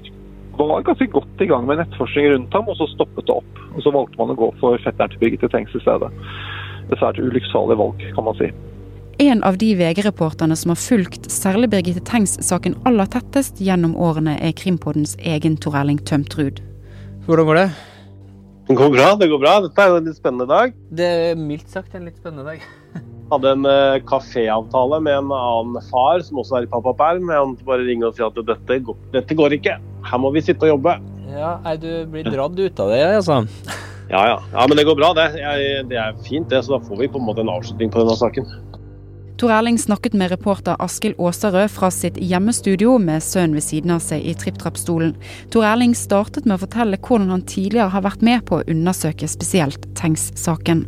var 0.59 0.83
ganske 0.83 1.07
godt 1.13 1.43
i 1.45 1.47
gang 1.47 1.63
med 1.63 1.77
en 1.77 1.85
etterforskning 1.85 2.33
rundt 2.33 2.57
ham, 2.57 2.67
og 2.67 2.75
så 2.75 2.89
stoppet 2.91 3.29
det 3.29 3.37
opp. 3.39 3.61
Og 3.77 3.85
så 3.85 3.93
valgte 3.95 4.19
man 4.19 4.33
å 4.33 4.39
gå 4.41 4.49
for 4.59 4.83
fetteren 4.83 5.13
til 5.13 5.23
Birgitte 5.23 5.47
Tengs 5.53 5.71
i 5.71 5.79
stedet. 5.85 6.11
Det 6.89 6.97
er 6.97 6.99
svært 6.99 7.23
ulykksalig 7.23 7.79
valg, 7.79 8.03
kan 8.17 8.27
man 8.27 8.35
si. 8.41 8.51
En 9.21 9.43
av 9.43 9.57
de 9.57 9.73
VG-reporterne 9.75 10.55
som 10.55 10.71
har 10.71 10.77
fulgt 10.79 11.25
særlig 11.27 11.67
Birgitte 11.73 11.99
Tengs-saken 12.07 12.77
aller 12.87 13.07
tettest 13.11 13.57
gjennom 13.59 13.97
årene, 13.99 14.37
er 14.39 14.53
Krimpodens 14.55 15.17
egen 15.19 15.57
Tor 15.59 15.75
Erling 15.75 15.97
Tømtrud. 16.07 16.61
Hvordan 17.25 17.49
går 17.49 17.59
det? 17.59 17.65
Det 18.69 18.77
går 18.79 18.93
bra. 18.93 19.07
det 19.19 19.27
går 19.27 19.41
bra. 19.41 19.57
Dette 19.65 19.83
er 19.83 19.91
jo 19.91 19.97
en 19.99 20.07
litt 20.07 20.19
spennende 20.21 20.47
dag. 20.47 20.71
Det 21.01 21.09
er 21.25 21.35
mildt 21.35 21.67
sagt 21.67 21.97
en 21.99 22.07
litt 22.07 22.15
spennende 22.15 22.47
dag. 22.47 22.63
Hadde 23.33 23.51
en 23.57 23.67
uh, 23.67 23.97
kaféavtale 24.07 25.01
med 25.03 25.17
en 25.17 25.35
annen 25.35 25.89
far 25.89 26.23
som 26.23 26.39
også 26.39 26.61
er 26.61 26.69
i 26.69 26.71
pappaperm. 26.71 27.27
Han 27.35 27.57
bare 27.67 27.83
ringe 27.89 28.07
og 28.07 28.15
si 28.15 28.23
at 28.23 28.39
dette, 28.39 28.79
dette, 29.17 29.39
går 29.41 29.57
ikke. 29.59 29.75
Her 30.13 30.23
må 30.23 30.31
vi 30.31 30.45
sitte 30.47 30.69
og 30.69 30.77
jobbe. 30.77 30.95
Ja, 31.33 31.57
er 31.67 31.83
du 31.83 31.91
blir 32.07 32.31
dradd 32.31 32.55
ut 32.55 32.83
av 32.85 32.95
det, 32.95 33.03
altså? 33.19 33.41
Ja, 34.07 34.23
ja. 34.31 34.39
ja 34.55 34.63
men 34.63 34.79
det 34.79 34.87
går 34.87 34.95
bra, 35.03 35.11
det. 35.19 35.27
Jeg, 35.43 35.85
det 35.91 35.99
er 35.99 36.15
fint, 36.23 36.47
det. 36.47 36.63
Så 36.63 36.77
da 36.77 36.83
får 36.87 37.03
vi 37.03 37.11
på 37.11 37.19
en 37.19 37.27
måte 37.27 37.43
en 37.43 37.51
avslutning 37.59 37.91
på 37.91 37.99
denne 38.05 38.15
saken. 38.23 38.47
Tor 39.39 39.53
Erling 39.55 39.77
snakket 39.79 40.13
med 40.19 40.33
reporter 40.33 40.75
Askild 40.83 41.15
Aasarød 41.15 41.69
fra 41.71 41.87
sitt 41.95 42.17
hjemmestudio 42.19 42.97
med 42.99 43.23
sønnen 43.23 43.55
ved 43.55 43.63
siden 43.63 43.93
av 43.95 44.01
seg 44.03 44.25
i 44.27 44.33
tripp-trapp-stolen. 44.35 45.13
Tor 45.53 45.63
Erling 45.63 45.93
startet 45.95 46.43
med 46.43 46.57
å 46.57 46.63
fortelle 46.65 46.99
hvordan 46.99 47.31
han 47.31 47.45
tidligere 47.47 47.93
har 47.93 48.03
vært 48.03 48.25
med 48.27 48.43
på 48.49 48.57
å 48.57 48.65
undersøke 48.67 49.29
spesielt 49.31 49.85
Tengs-saken. 49.95 50.81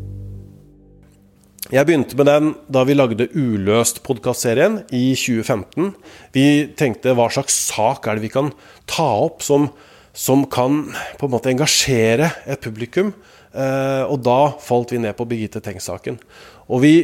Jeg 1.71 1.87
begynte 1.87 2.19
med 2.19 2.27
den 2.27 2.49
da 2.67 2.83
vi 2.83 2.97
lagde 2.97 3.29
Uløst-podkastserien 3.31 4.81
i 4.91 5.13
2015. 5.15 5.93
Vi 6.35 6.45
tenkte 6.75 7.15
hva 7.15 7.29
slags 7.31 7.55
sak 7.69 8.11
er 8.11 8.19
det 8.19 8.25
vi 8.25 8.33
kan 8.35 8.51
ta 8.83 9.07
opp 9.29 9.47
som, 9.47 9.69
som 10.11 10.43
kan 10.43 10.89
på 10.91 11.31
en 11.31 11.35
måte 11.37 11.55
engasjere 11.55 12.33
et 12.43 12.59
publikum. 12.59 13.15
Eh, 13.55 14.03
og 14.11 14.19
da 14.27 14.41
falt 14.59 14.91
vi 14.91 14.99
ned 14.99 15.15
på 15.15 15.31
Birgitte 15.31 15.63
Tengs-saken. 15.63 16.19
Og 16.67 16.83
vi 16.83 16.95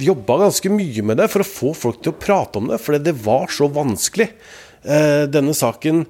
jobba 0.00 0.38
ganske 0.46 0.72
mye 0.72 1.04
med 1.04 1.20
det 1.20 1.28
for 1.32 1.44
å 1.44 1.48
få 1.48 1.72
folk 1.76 2.02
til 2.02 2.14
å 2.14 2.20
prate 2.20 2.60
om 2.60 2.70
det, 2.70 2.80
for 2.82 2.96
det 2.96 3.14
var 3.24 3.50
så 3.52 3.68
vanskelig. 3.72 4.30
Eh, 4.82 5.24
denne 5.30 5.54
saken 5.56 6.06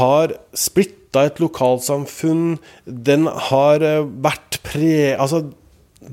har 0.00 0.34
splitta 0.56 1.26
et 1.28 1.40
lokalsamfunn. 1.42 2.58
Den 2.84 3.30
har 3.50 3.86
eh, 3.86 4.04
vært 4.26 4.60
pre... 4.66 5.16
Altså, 5.16 5.48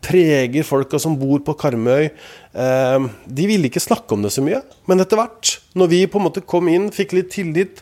preger 0.04 0.66
folka 0.68 1.00
som 1.00 1.16
bor 1.20 1.40
på 1.48 1.56
Karmøy. 1.58 2.10
Eh, 2.12 3.06
de 3.40 3.46
ville 3.50 3.70
ikke 3.70 3.84
snakke 3.84 4.18
om 4.18 4.26
det 4.26 4.34
så 4.36 4.44
mye, 4.44 4.60
men 4.90 5.00
etter 5.04 5.20
hvert, 5.20 5.58
når 5.80 5.94
vi 5.94 6.02
på 6.12 6.20
en 6.20 6.28
måte 6.28 6.44
kom 6.44 6.68
inn, 6.72 6.90
fikk 6.94 7.16
litt 7.16 7.32
tillit, 7.34 7.80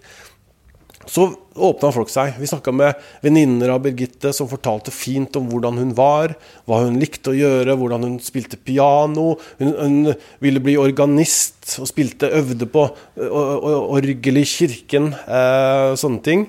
så 1.05 1.27
åpna 1.55 1.91
folk 1.93 2.09
seg. 2.09 2.35
Vi 2.39 2.47
snakka 2.49 2.71
med 2.75 3.01
venninner 3.23 3.73
av 3.75 3.83
Birgitte 3.83 4.31
som 4.33 4.49
fortalte 4.49 4.93
fint 4.95 5.35
om 5.37 5.49
hvordan 5.51 5.77
hun 5.81 5.91
var, 5.97 6.33
hva 6.65 6.81
hun 6.85 6.99
likte 7.01 7.33
å 7.33 7.37
gjøre, 7.37 7.75
hvordan 7.79 8.07
hun 8.07 8.15
spilte 8.23 8.57
piano. 8.57 9.35
Hun, 9.59 9.73
hun 9.75 10.13
ville 10.43 10.63
bli 10.63 10.77
organist 10.81 11.77
og 11.81 11.89
spilte, 11.91 12.31
øvde 12.39 12.69
på 12.71 12.87
orgel 13.19 14.41
i 14.41 14.47
kirken, 14.49 15.11
eh, 15.13 15.91
sånne 15.99 16.25
ting. 16.25 16.47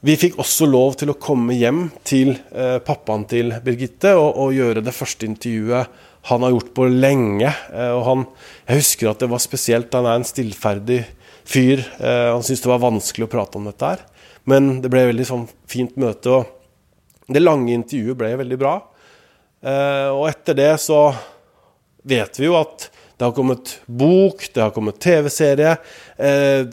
Vi 0.00 0.16
fikk 0.16 0.38
også 0.40 0.64
lov 0.64 0.94
til 1.00 1.12
å 1.12 1.18
komme 1.20 1.52
hjem 1.58 1.88
til 2.08 2.32
eh, 2.32 2.78
pappaen 2.84 3.26
til 3.28 3.52
Birgitte 3.64 4.14
og, 4.16 4.30
og, 4.32 4.54
gjøre 4.56 4.84
det 4.84 4.96
første 4.96 5.28
intervjuet 5.28 6.06
han 6.30 6.44
har 6.44 6.54
gjort 6.54 6.70
på 6.76 6.86
lenge. 6.88 7.50
Eh, 7.72 7.92
og 7.92 8.04
han, 8.06 8.24
jeg 8.68 8.80
husker 8.80 9.10
at 9.10 9.20
det 9.20 9.28
var 9.32 9.42
spesielt. 9.44 9.92
Han 9.96 10.08
er 10.08 10.20
en 10.20 10.28
stillferdig 10.28 11.02
fyr. 11.50 11.82
Eh, 11.98 12.28
han 12.30 12.44
syntes 12.46 12.62
det 12.64 12.70
var 12.70 12.84
vanskelig 12.84 13.26
å 13.26 13.32
prate 13.32 13.58
om 13.58 13.66
dette 13.68 13.92
her. 13.92 14.04
Men 14.48 14.78
det 14.82 14.90
ble 14.92 15.04
et 15.04 15.12
veldig 15.12 15.28
sånn 15.28 15.48
fint 15.70 15.98
møte, 16.00 16.40
og 16.40 17.30
det 17.30 17.42
lange 17.42 17.74
intervjuet 17.74 18.18
ble 18.18 18.32
veldig 18.40 18.58
bra. 18.60 18.76
Eh, 19.60 20.08
og 20.14 20.28
etter 20.30 20.56
det 20.56 20.72
så 20.82 21.10
vet 22.08 22.40
vi 22.40 22.48
jo 22.48 22.56
at 22.58 22.88
det 23.20 23.26
har 23.26 23.36
kommet 23.36 23.74
bok, 23.84 24.46
det 24.54 24.62
har 24.64 24.72
kommet 24.72 25.00
TV-serie. 25.02 25.74
Eh, 26.16 26.64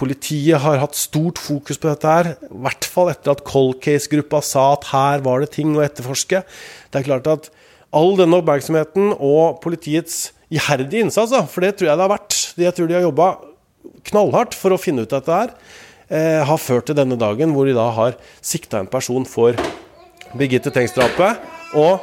politiet 0.00 0.62
har 0.62 0.80
hatt 0.80 0.96
stort 0.96 1.38
fokus 1.38 1.76
på 1.76 1.90
dette 1.90 2.08
her. 2.08 2.32
I 2.48 2.60
hvert 2.64 2.88
fall 2.88 3.10
etter 3.12 3.34
at 3.34 3.44
Cold 3.44 3.82
Case-gruppa 3.84 4.40
sa 4.44 4.70
at 4.78 4.88
her 4.94 5.26
var 5.26 5.44
det 5.44 5.52
ting 5.58 5.74
å 5.76 5.84
etterforske. 5.84 6.40
Det 6.88 7.02
er 7.02 7.08
klart 7.10 7.28
at 7.28 7.50
all 7.92 8.14
denne 8.16 8.38
oppmerksomheten 8.40 9.12
og 9.18 9.60
politiets 9.60 10.30
iherdige 10.50 11.04
innsats, 11.04 11.34
for 11.52 11.62
det 11.62 11.76
tror 11.76 11.90
jeg 11.90 11.98
det 11.98 12.06
har 12.06 12.14
vært, 12.14 12.38
det 12.56 12.66
jeg 12.66 12.76
tror 12.78 12.88
de 12.88 12.96
har 12.96 13.04
jobba 13.06 13.28
knallhardt 14.10 14.56
for 14.56 14.74
å 14.74 14.80
finne 14.80 15.04
ut 15.04 15.12
dette 15.12 15.34
her, 15.34 15.52
eh, 16.08 16.40
har 16.46 16.60
ført 16.60 16.88
til 16.90 16.98
denne 16.98 17.18
dagen 17.20 17.54
hvor 17.54 17.68
de 17.68 17.76
da 17.76 17.90
har 17.96 18.16
sikta 18.40 18.80
en 18.80 18.90
person 18.90 19.26
for 19.28 19.58
Birgitte 20.36 20.72
Tengs-drapet. 20.74 21.38
Og 21.74 22.00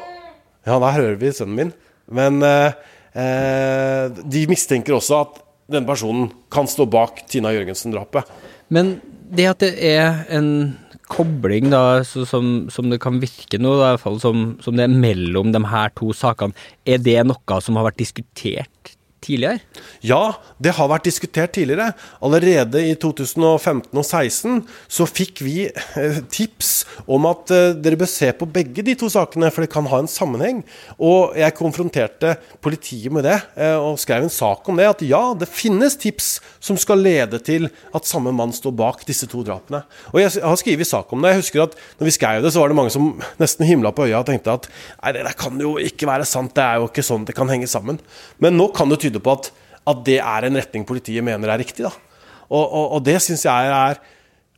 Ja, 0.68 0.80
der 0.84 0.92
hører 0.92 1.16
vi 1.16 1.30
sønnen 1.32 1.56
min. 1.56 1.70
Men 2.12 2.42
eh, 2.44 2.74
eh, 3.16 4.10
de 4.12 4.42
mistenker 4.52 4.98
også 4.98 5.22
at 5.22 5.38
denne 5.72 5.88
personen 5.88 6.28
kan 6.52 6.68
stå 6.68 6.84
bak 6.92 7.22
Tina 7.32 7.54
Jørgensen-drapet. 7.56 8.28
Men 8.68 8.98
det 9.32 9.48
at 9.48 9.63
det 9.63 9.72
er 9.80 10.26
en 10.36 10.76
kobling, 11.08 11.70
da, 11.72 12.04
som, 12.04 12.68
som, 12.72 12.92
det 12.92 13.00
kan 13.04 13.20
virke 13.22 13.60
nå, 13.62 13.78
i 13.78 13.84
hvert 13.84 14.04
fall 14.04 14.20
som, 14.20 14.48
som 14.63 14.76
det 14.76 14.88
er 14.88 14.92
mellom 14.92 15.54
de 15.56 15.63
her 15.72 15.92
to 15.96 16.12
sakene, 16.16 16.56
er 16.84 17.00
det 17.04 17.22
noe 17.28 17.60
som 17.63 17.80
har 17.80 17.88
vært 17.88 18.02
diskutert 18.02 18.96
tidligere? 19.28 19.62
Ja, 20.06 20.38
det 20.63 20.76
har 20.78 20.90
vært 20.92 21.08
diskutert 21.08 21.54
tidligere. 21.58 21.92
Allerede 22.24 22.82
i 22.88 22.96
2015 22.96 23.92
og 23.92 24.08
2016 24.08 24.63
så 24.92 25.08
fikk 25.10 25.42
vi 25.46 25.68
eh, 25.68 26.20
tips 26.32 26.86
om 27.06 27.28
at 27.30 27.52
eh, 27.54 27.76
dere 27.76 28.00
bør 28.00 28.10
se 28.10 28.32
på 28.36 28.48
begge 28.50 28.86
de 28.86 28.96
to 28.98 29.10
sakene, 29.12 29.52
for 29.54 29.63
det 29.63 29.72
kan 29.74 29.88
ha 29.92 30.02
en 30.02 30.10
sammenheng. 30.12 30.63
Og 30.98 31.36
jeg 31.38 31.56
konfronterte 31.58 32.36
politiet 32.63 33.13
med 33.13 33.28
det, 33.28 33.38
eh, 33.60 33.76
og 33.76 34.00
skrev 34.02 34.26
en 34.26 34.34
sak 34.34 34.68
om 34.70 34.80
det. 34.80 34.90
At 34.90 35.04
ja, 35.08 35.22
det 35.38 35.50
finnes 35.52 35.98
tips 36.00 36.38
som 36.63 36.80
skal 36.80 37.04
lede 37.04 37.40
til 37.44 37.70
at 37.96 38.08
samme 38.08 38.34
mann 38.36 38.56
står 38.56 38.76
bak 38.78 39.06
disse 39.08 39.30
to 39.30 39.44
drapene. 39.48 39.84
Og 40.13 40.22
jeg 40.22 40.34
har 40.44 40.60
skrevet 40.60 40.90
sak 40.90 41.12
om 41.13 41.24
det. 41.24 41.34
Jeg 41.36 41.44
husker 41.44 41.66
at 41.68 41.78
når 42.00 42.10
vi 42.10 42.16
skrev 42.16 42.44
det, 42.44 42.54
så 42.54 42.63
var 42.63 42.72
det 42.72 42.80
mange 42.80 42.94
som 42.94 43.10
nesten 43.42 43.68
himla 43.68 43.94
på 43.96 44.08
øya 44.08 44.22
og 44.22 44.30
tenkte 44.30 44.56
at 44.58 44.70
nei, 44.70 45.13
det 45.18 45.36
kan 45.40 45.60
jo 45.62 45.76
ikke 45.82 46.10
være 46.10 46.28
sant, 46.28 46.54
det 46.58 46.63
er 46.63 46.82
jo 46.82 46.90
ikke 46.90 47.06
sånn 47.06 47.26
det 47.28 47.36
kan 47.38 47.50
henge 47.52 47.70
sammen. 47.70 48.00
Men 48.44 48.58
nå 48.60 48.70
kan 48.76 48.90
det 48.92 49.02
tyde 49.04 49.16
på 49.23 49.38
at, 49.38 49.49
at 49.88 50.03
det 50.08 50.19
er 50.21 50.47
en 50.47 50.60
retning 50.60 50.86
politiet 50.88 51.25
mener 51.25 51.51
er 51.51 51.62
riktig. 51.62 51.88
Og, 51.88 52.63
og, 52.63 52.86
og, 52.97 53.01
det 53.03 53.19
syns 53.23 53.45
jeg 53.47 53.73
er 53.73 53.99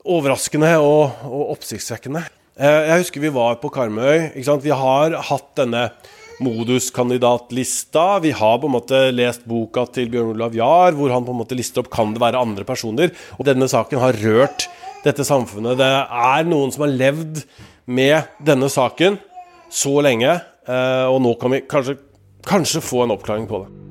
overraskende 0.09 0.75
og, 0.81 1.25
og 1.25 1.55
oppsiktsvekkende. 1.55 2.23
Eh, 2.59 2.87
jeg 2.91 3.05
husker 3.05 3.23
vi 3.23 3.33
var 3.33 3.59
på 3.61 3.71
Karmøy. 3.73 4.31
Vi 4.35 4.73
har 4.83 5.17
hatt 5.29 5.51
denne 5.59 5.89
moduskandidatlista. 6.39 8.19
Vi 8.23 8.31
har 8.35 8.59
på 8.59 8.69
en 8.69 8.75
måte 8.77 9.01
lest 9.11 9.45
boka 9.49 9.85
til 9.91 10.11
Bjørn 10.11 10.33
Olav 10.35 10.55
Jahr, 10.55 10.95
hvor 10.95 11.11
han 11.13 11.25
på 11.27 11.35
en 11.35 11.41
måte 11.41 11.57
lister 11.57 11.83
opp 11.83 11.91
kan 11.93 12.13
det 12.15 12.23
være 12.23 12.39
andre 12.39 12.67
personer. 12.67 13.11
Og 13.37 13.47
denne 13.47 13.67
saken 13.71 14.01
har 14.03 14.19
rørt 14.23 14.69
dette 15.03 15.25
samfunnet. 15.27 15.79
Det 15.79 15.89
er 15.89 16.47
noen 16.47 16.71
som 16.75 16.85
har 16.85 16.95
levd 16.95 17.43
med 17.89 18.29
denne 18.45 18.69
saken 18.71 19.17
så 19.69 19.99
lenge, 20.05 20.39
eh, 20.67 21.05
og 21.09 21.21
nå 21.21 21.35
kan 21.41 21.53
vi 21.53 21.63
kanskje, 21.69 21.97
kanskje 22.47 22.81
få 22.83 23.03
en 23.05 23.13
oppklaring 23.15 23.47
på 23.49 23.63
det. 23.63 23.88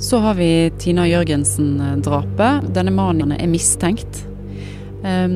Så 0.00 0.16
har 0.18 0.34
vi 0.34 0.70
Tina 0.80 1.04
Jørgensen-drapet. 1.04 2.70
Denne 2.72 2.92
mannen 2.96 3.34
er 3.36 3.48
mistenkt. 3.52 4.22
Um, 5.04 5.34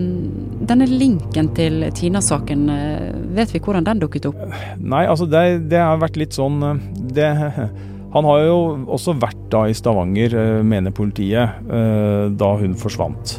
denne 0.64 0.87
linken 0.88 1.50
til 1.57 1.85
Tina-saken, 1.92 2.62
eh, 2.72 3.11
vet 3.37 3.53
vi 3.53 3.61
hvordan 3.61 3.85
den 3.85 4.00
dukket 4.00 4.31
opp? 4.31 4.40
Nei, 4.81 5.03
altså 5.05 5.29
det, 5.29 5.68
det 5.68 5.81
har 5.81 6.00
vært 6.00 6.16
litt 6.20 6.37
sånn 6.37 6.64
eh, 6.64 6.83
det, 7.16 7.29
Han 8.16 8.29
har 8.29 8.42
jo 8.46 8.59
også 8.96 9.16
vært 9.20 9.46
da 9.53 9.66
i 9.68 9.77
Stavanger, 9.77 10.37
eh, 10.40 10.64
mener 10.64 10.96
politiet, 10.96 11.61
da 11.68 12.50
hun 12.61 12.77
forsvant. 12.81 13.38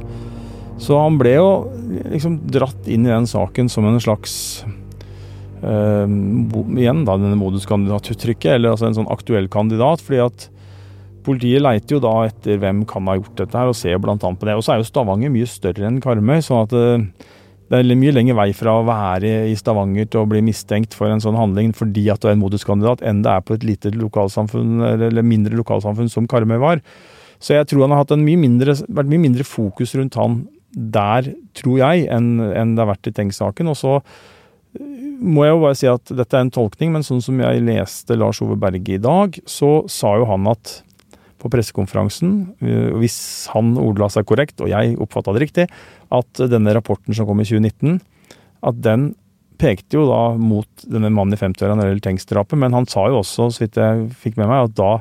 Så 0.78 0.98
han 1.00 1.18
ble 1.18 1.38
jo 1.40 1.52
liksom 2.12 2.44
dratt 2.54 2.86
inn 2.86 3.06
i 3.08 3.14
den 3.14 3.26
saken 3.30 3.72
som 3.72 3.88
en 3.88 4.02
slags 4.04 4.66
uh, 5.64 6.04
Igjen 6.06 7.06
da, 7.08 7.16
denne 7.16 7.38
moduskandidatuttrykket, 7.40 8.58
eller 8.58 8.76
altså 8.76 8.90
en 8.90 9.00
sånn 9.00 9.14
aktuell 9.14 9.48
kandidat. 9.50 10.04
fordi 10.04 10.20
at 10.26 10.50
Politiet 11.26 11.64
leiter 11.64 11.98
jo 11.98 12.04
da 12.04 12.14
etter 12.28 12.60
hvem 12.62 12.84
kan 12.90 13.08
ha 13.10 13.18
gjort 13.18 13.40
dette, 13.40 13.58
her, 13.58 13.72
og 13.72 13.78
ser 13.78 13.98
bl.a. 14.02 14.18
på 14.18 14.48
det. 14.48 14.58
Og 14.58 14.66
så 14.66 14.76
er 14.76 14.82
jo 14.82 14.90
Stavanger 14.90 15.34
mye 15.34 15.50
større 15.50 15.88
enn 15.90 15.98
Karmøy, 16.04 16.38
sånn 16.46 16.68
at 16.68 16.76
eh, 16.78 17.32
det 17.72 17.80
er 17.80 17.98
mye 17.98 18.14
lenger 18.14 18.38
vei 18.38 18.52
fra 18.54 18.76
å 18.78 18.86
være 18.86 19.32
i 19.50 19.56
Stavanger 19.58 20.06
til 20.06 20.22
å 20.22 20.30
bli 20.30 20.44
mistenkt 20.46 20.94
for 20.94 21.10
en 21.10 21.24
sånn 21.24 21.38
handling 21.40 21.72
fordi 21.74 22.04
at 22.14 22.22
du 22.22 22.30
er 22.30 22.36
en 22.36 22.44
moduskandidat, 22.44 23.02
enn 23.02 23.24
det 23.26 23.32
er 23.34 23.46
på 23.46 23.58
et 23.58 23.66
lite 23.66 23.94
lokalsamfunn, 23.96 24.84
eller 25.10 25.26
mindre 25.26 25.58
lokalsamfunn 25.58 26.12
som 26.14 26.30
Karmøy 26.30 26.60
var. 26.62 26.84
Så 27.42 27.58
jeg 27.58 27.68
tror 27.70 27.88
han 27.88 27.98
har 27.98 28.22
mye 28.22 28.40
mindre, 28.40 28.78
vært 28.86 29.10
mye 29.12 29.26
mindre 29.26 29.48
fokus 29.48 29.96
rundt 29.98 30.18
han 30.20 30.44
der, 30.76 31.32
tror 31.56 31.80
jeg, 31.80 32.08
enn, 32.12 32.38
enn 32.52 32.76
det 32.76 32.84
har 32.84 32.92
vært 32.92 33.10
i 33.10 33.14
Tengs-saken. 33.16 33.72
Og 33.72 33.78
så 33.80 33.94
eh, 33.98 34.82
må 35.18 35.46
jeg 35.46 35.56
jo 35.56 35.62
bare 35.64 35.80
si 35.80 35.90
at 35.90 36.16
dette 36.22 36.38
er 36.38 36.46
en 36.46 36.54
tolkning, 36.54 36.94
men 36.94 37.06
sånn 37.08 37.24
som 37.24 37.40
jeg 37.42 37.64
leste 37.66 38.18
Lars 38.20 38.44
Ove 38.44 38.60
Berge 38.60 38.98
i 38.98 39.02
dag, 39.02 39.40
så 39.50 39.78
sa 39.92 40.18
jo 40.20 40.28
han 40.30 40.52
at 40.52 40.82
på 41.46 41.52
pressekonferansen, 41.54 42.34
eh, 42.66 42.90
hvis 42.98 43.20
han 43.54 43.76
ordla 43.82 44.10
seg 44.10 44.26
korrekt, 44.26 44.58
og 44.64 44.72
jeg 44.72 44.98
oppfatta 44.98 45.36
det 45.36 45.46
riktig, 45.46 45.68
at 46.16 46.42
denne 46.50 46.74
rapporten 46.74 47.14
som 47.14 47.30
kom 47.30 47.44
i 47.44 47.48
2019, 47.48 48.02
at 48.66 48.82
den 48.82 49.14
pekte 49.62 50.00
jo 50.00 50.08
da 50.10 50.36
mot 50.36 50.88
denne 50.90 51.12
mannen 51.14 51.38
i 51.38 51.40
50-åra 51.40 51.78
når 51.78 51.86
det 51.86 51.92
gjelder 51.94 52.08
Tengs-drapet, 52.10 52.60
men 52.60 52.76
han 52.76 52.90
sa 52.92 53.06
jo 53.12 53.22
også, 53.22 53.50
så 53.54 53.64
vidt 53.64 53.80
jeg 53.80 54.10
fikk 54.26 54.40
med 54.42 54.50
meg, 54.50 54.68
at 54.68 54.76
da 54.76 54.92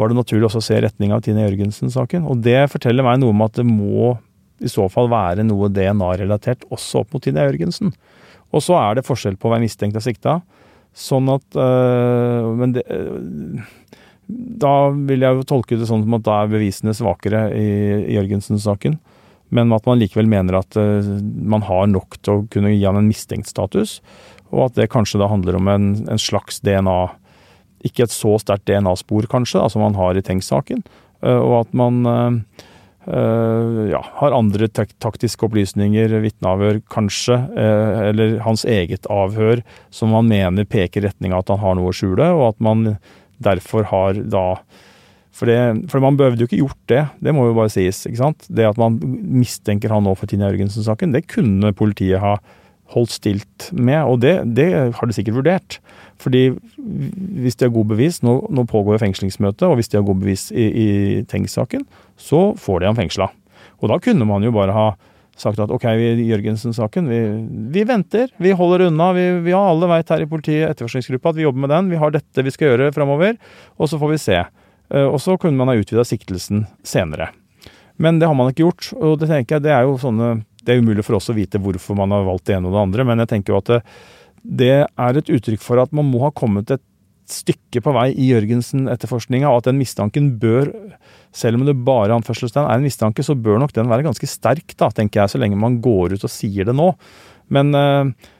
var 0.00 0.10
det 0.10 0.18
naturlig 0.18 0.48
også 0.48 0.62
å 0.62 0.66
se 0.66 0.80
retning 0.82 1.12
av 1.14 1.22
Tine 1.22 1.44
Jørgensen-saken. 1.44 2.24
Og 2.26 2.40
det 2.42 2.64
forteller 2.72 3.06
meg 3.06 3.20
noe 3.22 3.34
om 3.34 3.44
at 3.46 3.54
det 3.60 3.66
må 3.68 4.16
i 4.64 4.70
så 4.70 4.88
fall 4.90 5.10
være 5.12 5.44
noe 5.46 5.70
DNA-relatert 5.70 6.66
også 6.74 7.04
opp 7.04 7.14
mot 7.14 7.22
Tine 7.22 7.44
Jørgensen. 7.46 7.92
Og 8.54 8.62
så 8.64 8.76
er 8.80 8.98
det 8.98 9.06
forskjell 9.06 9.38
på 9.38 9.48
å 9.48 9.54
være 9.54 9.66
mistenkt 9.66 9.98
og 9.98 10.04
sikta. 10.04 10.40
Sånn 10.94 11.26
at 11.32 11.56
øh, 11.58 12.52
Men 12.54 12.74
det 12.76 12.84
øh, 12.86 13.62
da 14.26 14.90
vil 14.94 15.24
jeg 15.24 15.40
jo 15.40 15.48
tolke 15.48 15.78
det 15.78 15.88
sånn 15.88 16.04
som 16.06 16.16
at 16.16 16.24
da 16.26 16.38
er 16.42 16.52
bevisene 16.52 16.94
svakere 16.96 17.48
i, 17.56 17.66
Jørgensen-saken. 18.16 18.96
Men 19.54 19.74
at 19.76 19.84
man 19.86 20.00
likevel 20.00 20.26
mener 20.30 20.58
at 20.58 20.78
uh, 20.80 21.04
man 21.44 21.62
har 21.68 21.86
nok 21.90 22.16
til 22.24 22.40
å 22.40 22.46
kunne 22.50 22.72
gi 22.72 22.86
han 22.86 22.98
en 22.98 23.10
mistenkt 23.10 23.50
status. 23.50 23.98
Og 24.50 24.68
at 24.68 24.78
det 24.78 24.90
kanskje 24.92 25.20
da 25.20 25.28
handler 25.30 25.58
om 25.58 25.68
en, 25.70 25.92
en 26.10 26.20
slags 26.20 26.62
DNA 26.64 26.98
ikke 27.84 28.06
et 28.06 28.14
så 28.14 28.36
sterkt 28.40 28.68
DNA-spor, 28.68 29.28
kanskje, 29.30 29.60
da, 29.60 29.68
som 29.72 29.84
man 29.84 29.98
har 29.98 30.16
i 30.16 30.22
Tengs-saken. 30.24 30.80
Eh, 31.24 31.40
og 31.40 31.58
at 31.62 31.74
man 31.76 32.00
eh, 32.08 32.38
eh, 33.06 33.80
ja, 33.92 34.00
har 34.20 34.36
andre 34.36 34.68
taktiske 34.72 35.48
opplysninger, 35.48 36.16
vitneavhør 36.24 36.80
kanskje, 36.92 37.38
eller 37.54 38.38
hans 38.46 38.64
eget 38.64 39.08
avhør 39.12 39.64
som 39.94 40.14
man 40.16 40.30
mener 40.30 40.68
peker 40.68 41.04
i 41.04 41.10
retning 41.10 41.34
av 41.34 41.44
at 41.44 41.54
han 41.54 41.62
har 41.64 41.78
noe 41.78 41.92
å 41.92 41.96
skjule, 41.96 42.30
og 42.36 42.48
at 42.54 42.64
man 42.64 42.96
derfor 43.42 43.88
har 43.90 44.20
da 44.30 44.46
for, 45.34 45.50
det, 45.50 45.88
for, 45.90 45.98
man 45.98 46.14
behøvde 46.14 46.44
jo 46.44 46.46
ikke 46.46 46.60
gjort 46.60 46.82
det, 46.90 47.00
det 47.26 47.32
må 47.34 47.48
jo 47.48 47.56
bare 47.56 47.72
sies. 47.72 48.04
ikke 48.06 48.20
sant? 48.20 48.44
Det 48.46 48.68
at 48.68 48.78
man 48.78 49.00
mistenker 49.02 49.90
han 49.90 50.04
nå 50.06 50.12
for 50.14 50.30
Tina 50.30 50.46
Jørgensen-saken, 50.46 51.10
det 51.10 51.26
kunne 51.32 51.72
politiet 51.74 52.22
ha 52.22 52.36
holdt 52.94 53.16
stilt 53.16 53.66
med, 53.74 53.98
og 54.06 54.20
det, 54.22 54.34
det, 54.54 54.68
har 54.94 55.08
de 55.10 55.16
sikkert 55.16 55.40
vurdert. 55.40 55.78
Fordi 56.22 56.52
hvis 56.78 57.58
de 57.58 57.66
har 57.66 57.74
god 57.74 57.88
bevis, 57.90 58.20
nå, 58.22 58.36
nå 58.54 58.66
pågår 58.70 59.02
fengslingsmøte, 59.02 59.66
og 59.66 59.80
hvis 59.80 59.90
de 59.90 59.98
har 59.98 60.06
god 60.06 60.20
bevis 60.22 60.46
i, 60.54 60.68
i 60.68 60.88
Tengs-saken, 61.30 61.82
så 62.20 62.52
får 62.60 62.82
de 62.84 62.92
han 62.92 63.00
fengsla. 63.00 63.32
Og 63.82 63.90
da 63.90 63.98
kunne 64.04 64.28
man 64.28 64.46
jo 64.46 64.54
bare 64.54 64.76
ha 64.76 64.86
sagt 65.36 65.60
at 65.62 65.72
ok, 65.74 65.86
Jørgensen-saken, 66.24 67.08
vi, 67.10 67.20
vi, 67.74 67.84
venter, 67.88 68.30
vi 68.42 68.54
holder 68.56 68.86
unna. 68.88 69.12
Vi, 69.16 69.24
vi 69.46 69.54
har 69.54 69.70
alle 69.70 69.88
veit 69.90 70.12
her 70.12 70.22
i 70.24 70.28
politiet, 70.30 70.68
etterforskningsgruppa, 70.70 71.32
at 71.32 71.40
vi 71.40 71.46
jobber 71.46 71.64
med 71.66 71.74
den. 71.74 71.90
Vi 71.92 72.00
har 72.00 72.14
dette 72.14 72.44
vi 72.46 72.52
skal 72.54 72.72
gjøre 72.72 72.92
framover, 72.94 73.38
og 73.76 73.90
så 73.90 74.00
får 74.00 74.14
vi 74.14 74.20
se. 74.22 74.40
Eh, 74.94 75.06
og 75.06 75.18
så 75.22 75.36
kunne 75.40 75.58
man 75.58 75.72
ha 75.72 75.78
utvida 75.80 76.06
siktelsen 76.06 76.66
senere. 76.86 77.30
Men 77.96 78.18
det 78.18 78.30
har 78.30 78.38
man 78.38 78.50
ikke 78.50 78.66
gjort, 78.66 78.90
og 78.98 79.20
det 79.22 79.30
tenker 79.30 79.58
jeg 79.58 79.66
det 79.68 79.74
er 79.74 79.86
jo 79.86 79.98
sånne 80.02 80.36
det 80.64 80.72
er 80.72 80.80
umulig 80.80 81.04
for 81.04 81.18
oss 81.18 81.28
å 81.28 81.36
vite 81.36 81.60
hvorfor 81.60 81.96
man 81.98 82.14
har 82.14 82.24
valgt 82.26 82.48
det 82.48 82.56
ene 82.56 82.70
og 82.70 82.74
det 82.74 82.84
andre, 82.86 83.04
men 83.04 83.20
jeg 83.22 83.30
tenker 83.34 83.52
jo 83.52 83.60
at 83.60 83.70
det, 83.70 83.80
det 84.44 84.74
er 84.86 85.18
et 85.20 85.30
uttrykk 85.36 85.62
for 85.62 85.82
at 85.82 85.92
man 85.96 86.08
må 86.08 86.22
ha 86.24 86.30
kommet 86.34 86.72
et 86.72 86.82
stykke 87.30 87.82
på 87.84 87.94
vei 87.96 88.08
i 88.12 88.28
Jørgensen-etterforskninga, 88.32 89.48
og 89.50 89.62
at 89.62 89.70
den 89.70 89.80
mistanken 89.80 90.32
bør, 90.40 90.70
selv 91.34 91.58
om 91.58 91.66
det 91.68 91.76
bare 91.86 92.16
anførselstegn 92.18 92.68
er 92.68 92.78
en 92.78 92.86
mistanke, 92.86 93.24
så 93.26 93.36
bør 93.38 93.62
nok 93.62 93.74
den 93.76 93.90
være 93.90 94.06
ganske 94.06 94.28
sterk, 94.28 94.76
da, 94.80 94.90
tenker 94.94 95.22
jeg, 95.22 95.34
så 95.34 95.40
lenge 95.40 95.60
man 95.60 95.80
går 95.84 96.16
ut 96.16 96.28
og 96.28 96.32
sier 96.32 96.68
det 96.68 96.76
nå. 96.76 96.92
Men 97.54 97.74
eh, 97.78 98.30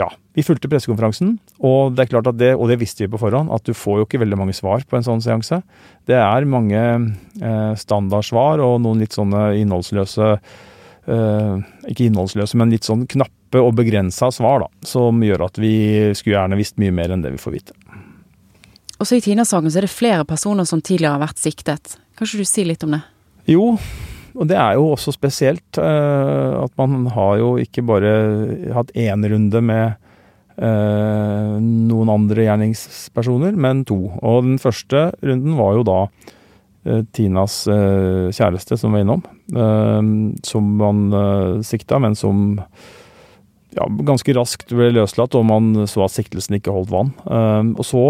ja, 0.00 0.10
vi 0.34 0.44
fulgte 0.46 0.70
pressekonferansen, 0.72 1.36
og 1.62 1.94
det 1.94 2.04
er 2.04 2.12
klart 2.16 2.30
at 2.32 2.40
det, 2.40 2.52
og 2.58 2.70
det 2.72 2.80
visste 2.82 3.06
vi 3.06 3.12
på 3.14 3.22
forhånd, 3.22 3.52
at 3.54 3.66
du 3.66 3.74
får 3.78 4.02
jo 4.02 4.08
ikke 4.08 4.22
veldig 4.24 4.42
mange 4.42 4.58
svar 4.58 4.86
på 4.88 4.98
en 4.98 5.06
sånn 5.06 5.24
seanse. 5.24 5.62
Det 6.10 6.18
er 6.18 6.50
mange 6.50 6.84
eh, 6.84 7.72
standardsvar 7.80 8.62
og 8.64 8.80
noen 8.84 9.02
litt 9.04 9.16
sånne 9.16 9.52
innholdsløse 9.62 10.36
Eh, 11.04 11.56
ikke 11.90 12.06
innholdsløse, 12.08 12.56
men 12.56 12.70
litt 12.72 12.86
sånn 12.86 13.04
knappe 13.10 13.60
og 13.60 13.74
begrensa 13.76 14.30
svar, 14.32 14.64
da. 14.64 14.84
Som 14.88 15.20
gjør 15.24 15.46
at 15.48 15.60
vi 15.60 15.74
skulle 16.16 16.38
gjerne 16.38 16.58
visst 16.58 16.80
mye 16.80 16.94
mer 16.94 17.12
enn 17.12 17.24
det 17.24 17.34
vi 17.34 17.42
får 17.42 17.56
vite. 17.58 17.76
Også 19.04 19.18
i 19.18 19.24
Tina-saken 19.24 19.68
så 19.68 19.82
er 19.82 19.86
det 19.86 19.92
flere 19.92 20.24
personer 20.28 20.66
som 20.68 20.80
tidligere 20.80 21.18
har 21.18 21.24
vært 21.26 21.42
siktet. 21.42 21.98
Kan 22.16 22.26
ikke 22.26 22.40
du 22.40 22.48
si 22.48 22.64
litt 22.64 22.86
om 22.86 22.96
det? 22.96 23.02
Jo, 23.52 23.74
og 24.34 24.48
det 24.48 24.56
er 24.56 24.78
jo 24.78 24.94
også 24.94 25.12
spesielt 25.12 25.76
uh, 25.76 26.64
at 26.64 26.72
man 26.80 27.04
har 27.12 27.36
jo 27.42 27.50
ikke 27.60 27.84
bare 27.84 28.14
hatt 28.72 28.94
én 28.96 29.26
runde 29.28 29.60
med 29.60 29.98
uh, 30.56 31.60
noen 31.60 32.14
andre 32.14 32.48
gjerningspersoner, 32.48 33.52
men 33.60 33.84
to. 33.84 34.00
Og 34.24 34.48
den 34.48 34.56
første 34.62 35.10
runden 35.20 35.60
var 35.60 35.76
jo 35.76 35.84
da 35.90 36.00
Eh, 36.84 37.00
Tinas 37.16 37.64
eh, 37.68 38.28
kjæreste 38.28 38.76
som 38.76 38.92
var 38.92 39.04
innom, 39.04 39.22
eh, 39.56 40.00
som 40.44 40.66
man 40.76 41.06
sikta, 41.64 41.98
men 41.98 42.14
som 42.14 42.60
ja, 43.74 43.88
ganske 44.06 44.34
raskt 44.36 44.70
ble 44.74 44.92
løslatt, 44.94 45.34
og 45.34 45.46
man 45.48 45.88
så 45.90 46.04
at 46.06 46.14
siktelsen 46.14 46.58
ikke 46.58 46.74
holdt 46.74 46.92
vann. 46.94 47.10
Og 47.74 47.82
så 47.86 48.02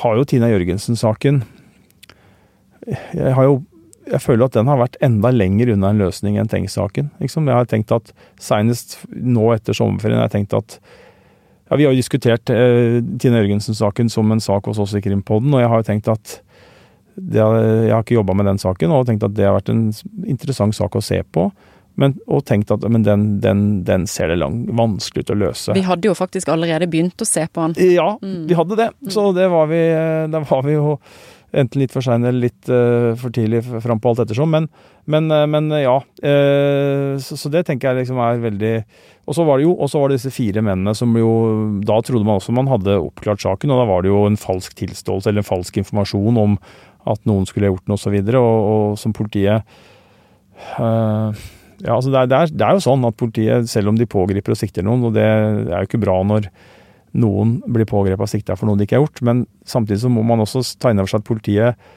har 0.00 0.16
jo 0.16 0.26
Tina 0.28 0.46
Jørgensen-saken 0.52 1.42
Jeg 2.86 3.34
har 3.34 3.48
jo 3.48 3.56
jeg 4.10 4.22
føler 4.24 4.48
at 4.48 4.56
den 4.56 4.66
har 4.66 4.80
vært 4.80 4.96
enda 5.04 5.30
lenger 5.30 5.70
unna 5.74 5.92
en 5.92 6.00
løsning 6.02 6.38
enn 6.40 6.48
Tengs-saken. 6.50 7.12
Liksom. 7.22 7.46
Jeg 7.46 7.58
har 7.60 7.68
tenkt 7.70 7.92
at 7.94 8.10
Senest 8.42 8.96
nå 9.12 9.52
etter 9.54 9.76
sommerferien 9.76 10.18
jeg 10.18 10.26
har 10.26 10.32
tenkt 10.32 10.56
at 10.56 10.78
ja, 11.70 11.76
Vi 11.78 11.84
har 11.86 11.92
jo 11.92 12.00
diskutert 12.00 12.50
eh, 12.50 12.98
Tina 13.22 13.38
Jørgensen-saken 13.38 14.10
som 14.10 14.32
en 14.34 14.42
sak 14.42 14.66
hos 14.66 14.80
oss 14.82 14.96
i 14.98 15.02
Krimpodden, 15.04 15.52
og 15.54 15.62
jeg 15.62 15.70
har 15.70 15.82
jo 15.82 15.86
tenkt 15.86 16.10
at 16.10 16.40
det, 17.14 17.38
jeg 17.38 17.92
har 17.92 18.02
ikke 18.02 18.16
jobba 18.16 18.34
med 18.34 18.48
den 18.48 18.58
saken 18.58 18.94
og 18.94 19.04
tenkt 19.06 19.26
at 19.26 19.34
det 19.36 19.46
har 19.46 19.54
vært 19.58 19.70
en 19.70 19.84
interessant 20.24 20.74
sak 20.74 20.96
å 20.96 21.04
se 21.04 21.20
på. 21.22 21.50
Men, 21.98 22.14
og 22.30 22.44
tenkt 22.48 22.70
at 22.72 22.84
men 22.88 23.02
den, 23.04 23.26
den, 23.42 23.64
den 23.84 24.06
ser 24.08 24.30
det 24.32 24.38
lang, 24.40 24.62
vanskelig 24.76 25.26
ut 25.26 25.34
å 25.34 25.40
løse. 25.40 25.74
Vi 25.76 25.84
hadde 25.84 26.08
jo 26.08 26.14
faktisk 26.16 26.48
allerede 26.52 26.88
begynt 26.90 27.20
å 27.20 27.28
se 27.28 27.44
på 27.50 27.66
den. 27.66 27.92
Ja, 27.96 28.14
mm. 28.22 28.46
vi 28.48 28.56
hadde 28.56 28.78
det. 28.78 28.88
Så 29.12 29.30
det 29.36 29.50
var 29.52 29.68
vi, 29.72 29.82
da 30.32 30.40
var 30.46 30.64
vi 30.64 30.78
jo 30.78 30.96
enten 31.50 31.82
litt 31.82 31.94
for 31.94 32.04
sein 32.04 32.24
eller 32.24 32.46
litt 32.46 32.70
uh, 32.70 33.12
for 33.18 33.34
tidlig 33.34 33.62
fram 33.66 34.00
på 34.00 34.12
alt 34.12 34.24
ettersom. 34.24 34.52
Men, 34.54 34.68
men, 35.10 35.30
uh, 35.34 35.46
men 35.50 35.70
ja. 35.80 35.98
Uh, 36.22 37.18
så, 37.22 37.36
så, 37.36 37.52
det 37.52 37.66
tenker 37.68 37.90
jeg 37.90 38.04
liksom 38.04 38.20
er 38.22 38.42
veldig 38.42 38.74
Og 39.26 39.36
så 39.36 39.46
var 39.46 39.58
det 39.58 39.66
jo 39.66 39.74
og 39.74 39.90
så 39.90 40.02
var 40.02 40.10
det 40.10 40.20
disse 40.20 40.34
fire 40.34 40.62
mennene 40.64 40.94
som 40.96 41.14
jo 41.18 41.30
Da 41.86 41.98
trodde 42.06 42.26
man 42.26 42.38
også 42.40 42.54
man 42.54 42.70
hadde 42.70 42.98
oppklart 43.00 43.42
saken, 43.42 43.72
og 43.72 43.82
da 43.82 43.88
var 43.90 44.04
det 44.04 44.12
jo 44.12 44.24
en 44.28 44.38
falsk 44.40 44.76
tilståelse 44.78 45.30
eller 45.30 45.44
en 45.44 45.50
falsk 45.50 45.80
informasjon 45.82 46.40
om 46.40 46.58
at 47.10 47.22
noen 47.28 47.46
skulle 47.48 47.66
ha 47.66 47.74
gjort 47.74 47.88
noe 47.88 47.98
osv. 47.98 48.18
Og, 48.20 48.36
og, 48.36 48.60
og 48.92 49.00
som 49.00 49.16
politiet 49.16 49.64
uh, 50.76 51.32
ja, 51.80 51.94
altså 51.96 52.12
det 52.12 52.20
er, 52.20 52.28
det, 52.30 52.36
er, 52.38 52.52
det, 52.52 52.66
er, 52.66 52.76
jo 52.76 52.84
sånn 52.84 53.06
at 53.08 53.16
politiet, 53.20 53.70
selv 53.70 53.92
om 53.92 53.98
de 53.98 54.08
pågriper 54.10 54.54
og 54.54 54.60
sikter 54.60 54.86
noen, 54.86 55.08
og 55.08 55.16
det 55.16 55.24
er 55.24 55.78
jo 55.78 55.88
ikke 55.88 56.02
bra 56.02 56.18
når 56.26 56.50
noen 57.20 57.56
blir 57.66 57.88
pågrepet 57.90 58.22
og 58.22 58.30
sikta 58.30 58.56
for 58.58 58.68
noe 58.68 58.78
de 58.78 58.86
ikke 58.86 58.98
har 58.98 59.04
gjort, 59.04 59.22
men 59.26 59.42
samtidig 59.66 60.04
så 60.04 60.12
må 60.12 60.22
man 60.26 60.44
også 60.44 60.62
ta 60.78 60.92
inn 60.92 61.02
over 61.02 61.10
seg 61.10 61.24
at 61.24 61.28
politiet 61.30 61.90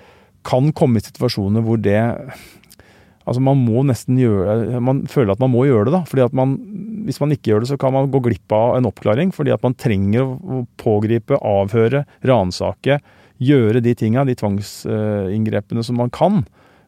kan 0.47 0.71
komme 0.75 0.99
i 0.99 1.05
situasjoner 1.05 1.63
hvor 1.63 1.79
det 1.79 2.01
Altså 3.23 3.39
Man 3.39 3.61
må 3.63 3.85
nesten 3.87 4.17
gjøre 4.19 4.81
Man 4.83 5.05
føler 5.07 5.31
at 5.31 5.39
man 5.39 5.53
må 5.53 5.61
gjøre 5.63 5.87
det, 5.87 5.93
da. 5.95 6.01
fordi 6.09 6.25
at 6.25 6.33
man, 6.35 6.57
Hvis 7.07 7.21
man 7.23 7.31
ikke 7.31 7.53
gjør 7.53 7.63
det, 7.63 7.69
så 7.69 7.77
kan 7.79 7.93
man 7.95 8.09
gå 8.11 8.19
glipp 8.25 8.51
av 8.51 8.75
en 8.75 8.89
oppklaring. 8.89 9.31
Fordi 9.31 9.53
at 9.55 9.63
man 9.63 9.77
trenger 9.79 10.27
å 10.27 10.65
pågripe, 10.81 11.39
avhøre, 11.39 12.03
ransake 12.27 12.99
gjøre 13.43 13.81
de 13.83 13.93
tinga, 13.97 14.25
de 14.27 14.35
tvangsinngrepene 14.39 15.83
som 15.87 15.97
man 15.99 16.11
kan. 16.13 16.43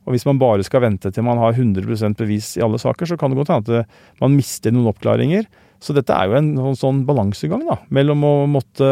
Og 0.05 0.13
hvis 0.13 0.25
man 0.27 0.39
bare 0.41 0.65
skal 0.65 0.83
vente 0.85 1.09
til 1.11 1.25
man 1.25 1.41
har 1.41 1.57
100% 1.57 2.17
bevis 2.19 2.53
i 2.59 2.63
alle 2.65 2.79
saker, 2.81 3.09
så 3.09 3.17
kan 3.17 3.33
det 3.33 3.39
godt 3.41 3.53
hende 3.53 3.83
at 3.83 4.21
man 4.21 4.37
mister 4.37 4.73
noen 4.73 4.91
oppklaringer. 4.93 5.47
Så 5.81 5.95
dette 5.97 6.13
er 6.13 6.29
jo 6.29 6.37
en 6.39 6.53
sånn, 6.57 6.79
sånn 6.79 7.03
balansegang 7.07 7.65
da, 7.67 7.79
mellom 7.93 8.23
å 8.25 8.33
måtte 8.49 8.87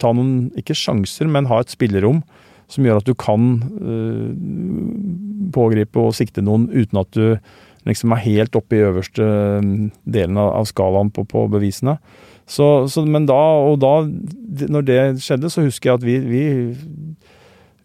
ta 0.00 0.12
noen, 0.12 0.50
ikke 0.58 0.76
sjanser, 0.76 1.28
men 1.30 1.48
ha 1.50 1.60
et 1.62 1.72
spillerom 1.72 2.22
som 2.70 2.86
gjør 2.86 3.00
at 3.00 3.06
du 3.06 3.14
kan 3.18 3.60
øh, 3.78 4.30
pågripe 5.54 6.02
og 6.02 6.16
sikte 6.18 6.42
noen 6.42 6.66
uten 6.72 6.98
at 7.00 7.12
du 7.14 7.36
liksom 7.86 8.14
er 8.14 8.24
helt 8.24 8.56
oppe 8.58 8.78
i 8.78 8.82
øverste 8.82 9.22
eh, 9.22 9.68
delen 10.16 10.40
av, 10.42 10.66
skalaen 10.66 11.12
på, 11.14 11.22
på 11.30 11.46
bevisene. 11.52 11.96
Så, 12.46 12.86
så, 12.90 13.02
men 13.06 13.26
da, 13.26 13.38
og 13.66 13.80
da, 13.82 13.94
når 14.70 14.86
det 14.86 14.98
skjedde, 15.22 15.50
så 15.50 15.66
husker 15.66 15.92
jeg 15.92 16.00
at 16.00 16.06
vi, 16.06 16.16
vi 16.26 16.44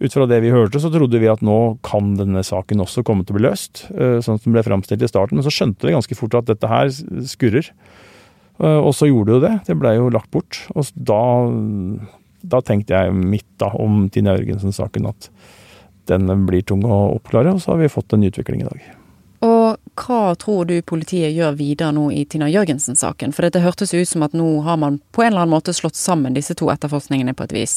ut 0.01 0.13
fra 0.13 0.25
det 0.25 0.39
vi 0.41 0.51
hørte, 0.53 0.81
så 0.81 0.89
trodde 0.93 1.19
vi 1.21 1.29
at 1.29 1.43
nå 1.45 1.57
kan 1.85 2.15
denne 2.17 2.41
saken 2.45 2.81
også 2.81 3.03
komme 3.05 3.25
til 3.25 3.35
å 3.35 3.39
bli 3.39 3.47
løst. 3.47 3.85
Eh, 3.93 4.17
sånn 4.23 4.39
som 4.39 4.49
den 4.49 4.57
ble 4.57 4.65
framstilt 4.65 5.03
i 5.05 5.09
starten. 5.09 5.37
Men 5.37 5.45
så 5.45 5.53
skjønte 5.53 5.85
vi 5.85 5.93
ganske 5.93 6.17
fort 6.17 6.37
at 6.39 6.49
dette 6.49 6.69
her 6.69 6.89
skurrer. 7.29 7.69
Eh, 8.61 8.79
og 8.79 8.95
så 8.97 9.09
gjorde 9.09 9.29
det 9.29 9.37
jo 9.37 9.43
det. 9.45 9.53
Det 9.69 9.77
ble 9.81 9.95
jo 9.97 10.09
lagt 10.13 10.31
bort. 10.33 10.63
Og 10.73 10.89
da, 10.95 11.21
da 12.41 12.63
tenkte 12.65 12.97
jeg 12.97 13.13
mitt 13.13 13.47
da 13.61 13.69
om 13.77 14.07
Tina 14.13 14.33
Jørgensen-saken 14.39 15.11
at 15.11 15.29
den 16.09 16.47
blir 16.47 16.65
tung 16.65 16.81
å 16.87 17.03
oppklare. 17.19 17.53
Og 17.53 17.61
så 17.61 17.75
har 17.75 17.83
vi 17.83 17.93
fått 17.93 18.17
en 18.17 18.25
utvikling 18.25 18.65
i 18.65 18.69
dag. 18.71 18.89
Og 19.41 19.77
hva 19.97 20.35
tror 20.37 20.67
du 20.69 20.75
politiet 20.85 21.33
gjør 21.33 21.55
videre 21.57 21.93
nå 21.97 22.09
i 22.13 22.25
Tina 22.29 22.49
Jørgensen-saken? 22.49 23.33
For 23.33 23.49
det 23.49 23.63
hørtes 23.63 23.93
ut 23.93 24.09
som 24.09 24.25
at 24.25 24.37
nå 24.37 24.61
har 24.65 24.77
man 24.81 24.99
på 25.13 25.25
en 25.25 25.33
eller 25.33 25.45
annen 25.45 25.55
måte 25.55 25.73
slått 25.73 25.97
sammen 25.97 26.37
disse 26.37 26.57
to 26.57 26.69
etterforskningene 26.73 27.33
på 27.37 27.49
et 27.49 27.57
vis? 27.61 27.75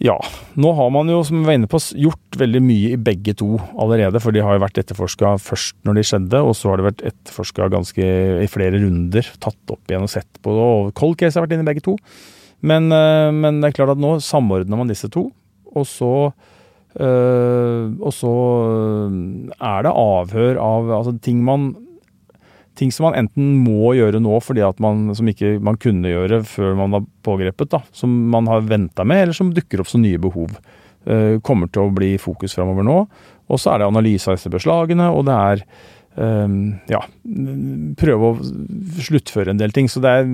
Ja, 0.00 0.16
nå 0.56 0.70
har 0.78 0.88
man 0.94 1.10
jo, 1.12 1.18
som 1.28 1.42
vi 1.42 1.44
var 1.44 1.58
inne 1.58 1.68
på, 1.68 1.78
gjort 2.00 2.36
veldig 2.40 2.60
mye 2.64 2.92
i 2.94 3.00
begge 3.00 3.34
to 3.36 3.58
allerede. 3.76 4.22
For 4.24 4.32
de 4.32 4.40
har 4.40 4.56
jo 4.56 4.62
vært 4.62 4.80
etterforska 4.80 5.34
først 5.44 5.76
når 5.84 5.98
de 5.98 6.04
skjedde, 6.08 6.40
og 6.40 6.54
så 6.56 6.70
har 6.70 6.80
det 6.80 6.86
vært 6.86 7.04
etterforska 7.10 7.68
i 7.68 8.48
flere 8.48 8.80
runder. 8.80 9.28
Tatt 9.44 9.74
opp 9.74 9.92
igjen 9.92 10.06
og 10.06 10.12
sett 10.12 10.40
på 10.40 10.54
det. 10.56 10.68
Og 10.80 10.94
Cold 10.96 11.18
Case 11.20 11.36
har 11.36 11.44
vært 11.44 11.58
inne 11.58 11.66
i 11.66 11.68
begge 11.68 11.84
to. 11.84 11.98
Men, 12.64 12.88
eh, 12.92 13.28
men 13.28 13.60
det 13.60 13.70
er 13.70 13.76
klart 13.76 13.92
at 13.92 14.00
nå 14.00 14.16
samordner 14.24 14.80
man 14.80 14.88
disse 14.88 15.12
to. 15.12 15.26
Og 15.70 15.84
så 15.86 16.32
øh, 16.96 17.84
og 18.00 18.12
så 18.16 18.34
eh, 18.72 19.20
er 19.60 19.84
det 19.84 19.92
avhør 19.92 20.64
av 20.64 20.90
altså 20.96 21.18
ting 21.20 21.44
man 21.44 21.74
ting 22.80 22.92
som 22.94 23.08
man 23.08 23.18
enten 23.20 23.52
må 23.60 23.92
gjøre 23.98 24.22
nå 24.22 24.38
fordi 24.42 24.64
at 24.66 24.80
man 24.82 25.10
som 25.16 25.28
ikke 25.28 25.58
man 25.64 25.78
kunne 25.80 26.10
gjøre 26.10 26.42
før 26.48 26.74
man 26.78 26.96
var 26.96 27.06
pågrepet, 27.26 27.70
da, 27.76 27.82
som 27.92 28.12
man 28.32 28.48
har 28.50 28.64
venta 28.66 29.04
med, 29.06 29.26
eller 29.26 29.36
som 29.36 29.52
dukker 29.54 29.84
opp 29.84 29.92
som 29.92 30.02
nye 30.04 30.20
behov. 30.20 30.56
Uh, 31.08 31.38
kommer 31.44 31.70
til 31.72 31.86
å 31.86 31.94
bli 31.96 32.14
fokus 32.20 32.56
framover 32.56 32.84
nå. 32.84 32.98
Og 33.50 33.60
så 33.60 33.72
er 33.72 33.80
det 33.80 33.88
analyse 33.88 34.28
av 34.28 34.36
disse 34.36 34.52
beslagene, 34.52 35.08
og 35.12 35.26
det 35.28 35.38
er 35.38 35.64
ja, 36.20 36.98
prøve 37.96 38.28
å 38.28 38.38
sluttføre 39.00 39.54
en 39.54 39.60
del 39.60 39.72
ting. 39.72 39.86
Så 39.88 40.02
det 40.02 40.10
er, 40.10 40.26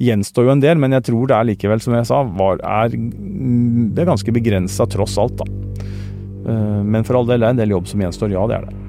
gjenstår 0.00 0.46
jo 0.46 0.54
en 0.54 0.62
del, 0.62 0.78
men 0.80 0.94
jeg 0.96 1.08
tror 1.10 1.26
det 1.28 1.36
er 1.36 1.48
likevel, 1.50 1.82
som 1.84 1.96
jeg 1.98 2.06
sa, 2.08 2.22
var, 2.38 2.62
er, 2.62 2.94
det 2.94 4.04
er 4.04 4.08
ganske 4.08 4.34
begrensa 4.34 4.86
tross 4.94 5.18
alt, 5.20 5.42
da. 5.42 5.90
Men 6.86 7.04
for 7.04 7.18
all 7.18 7.28
del 7.28 7.42
er 7.42 7.48
det 7.48 7.52
en 7.56 7.62
del 7.64 7.74
jobb 7.74 7.90
som 7.90 8.04
gjenstår, 8.04 8.32
ja 8.36 8.46
det 8.48 8.60
er 8.60 8.66
det. 8.70 8.83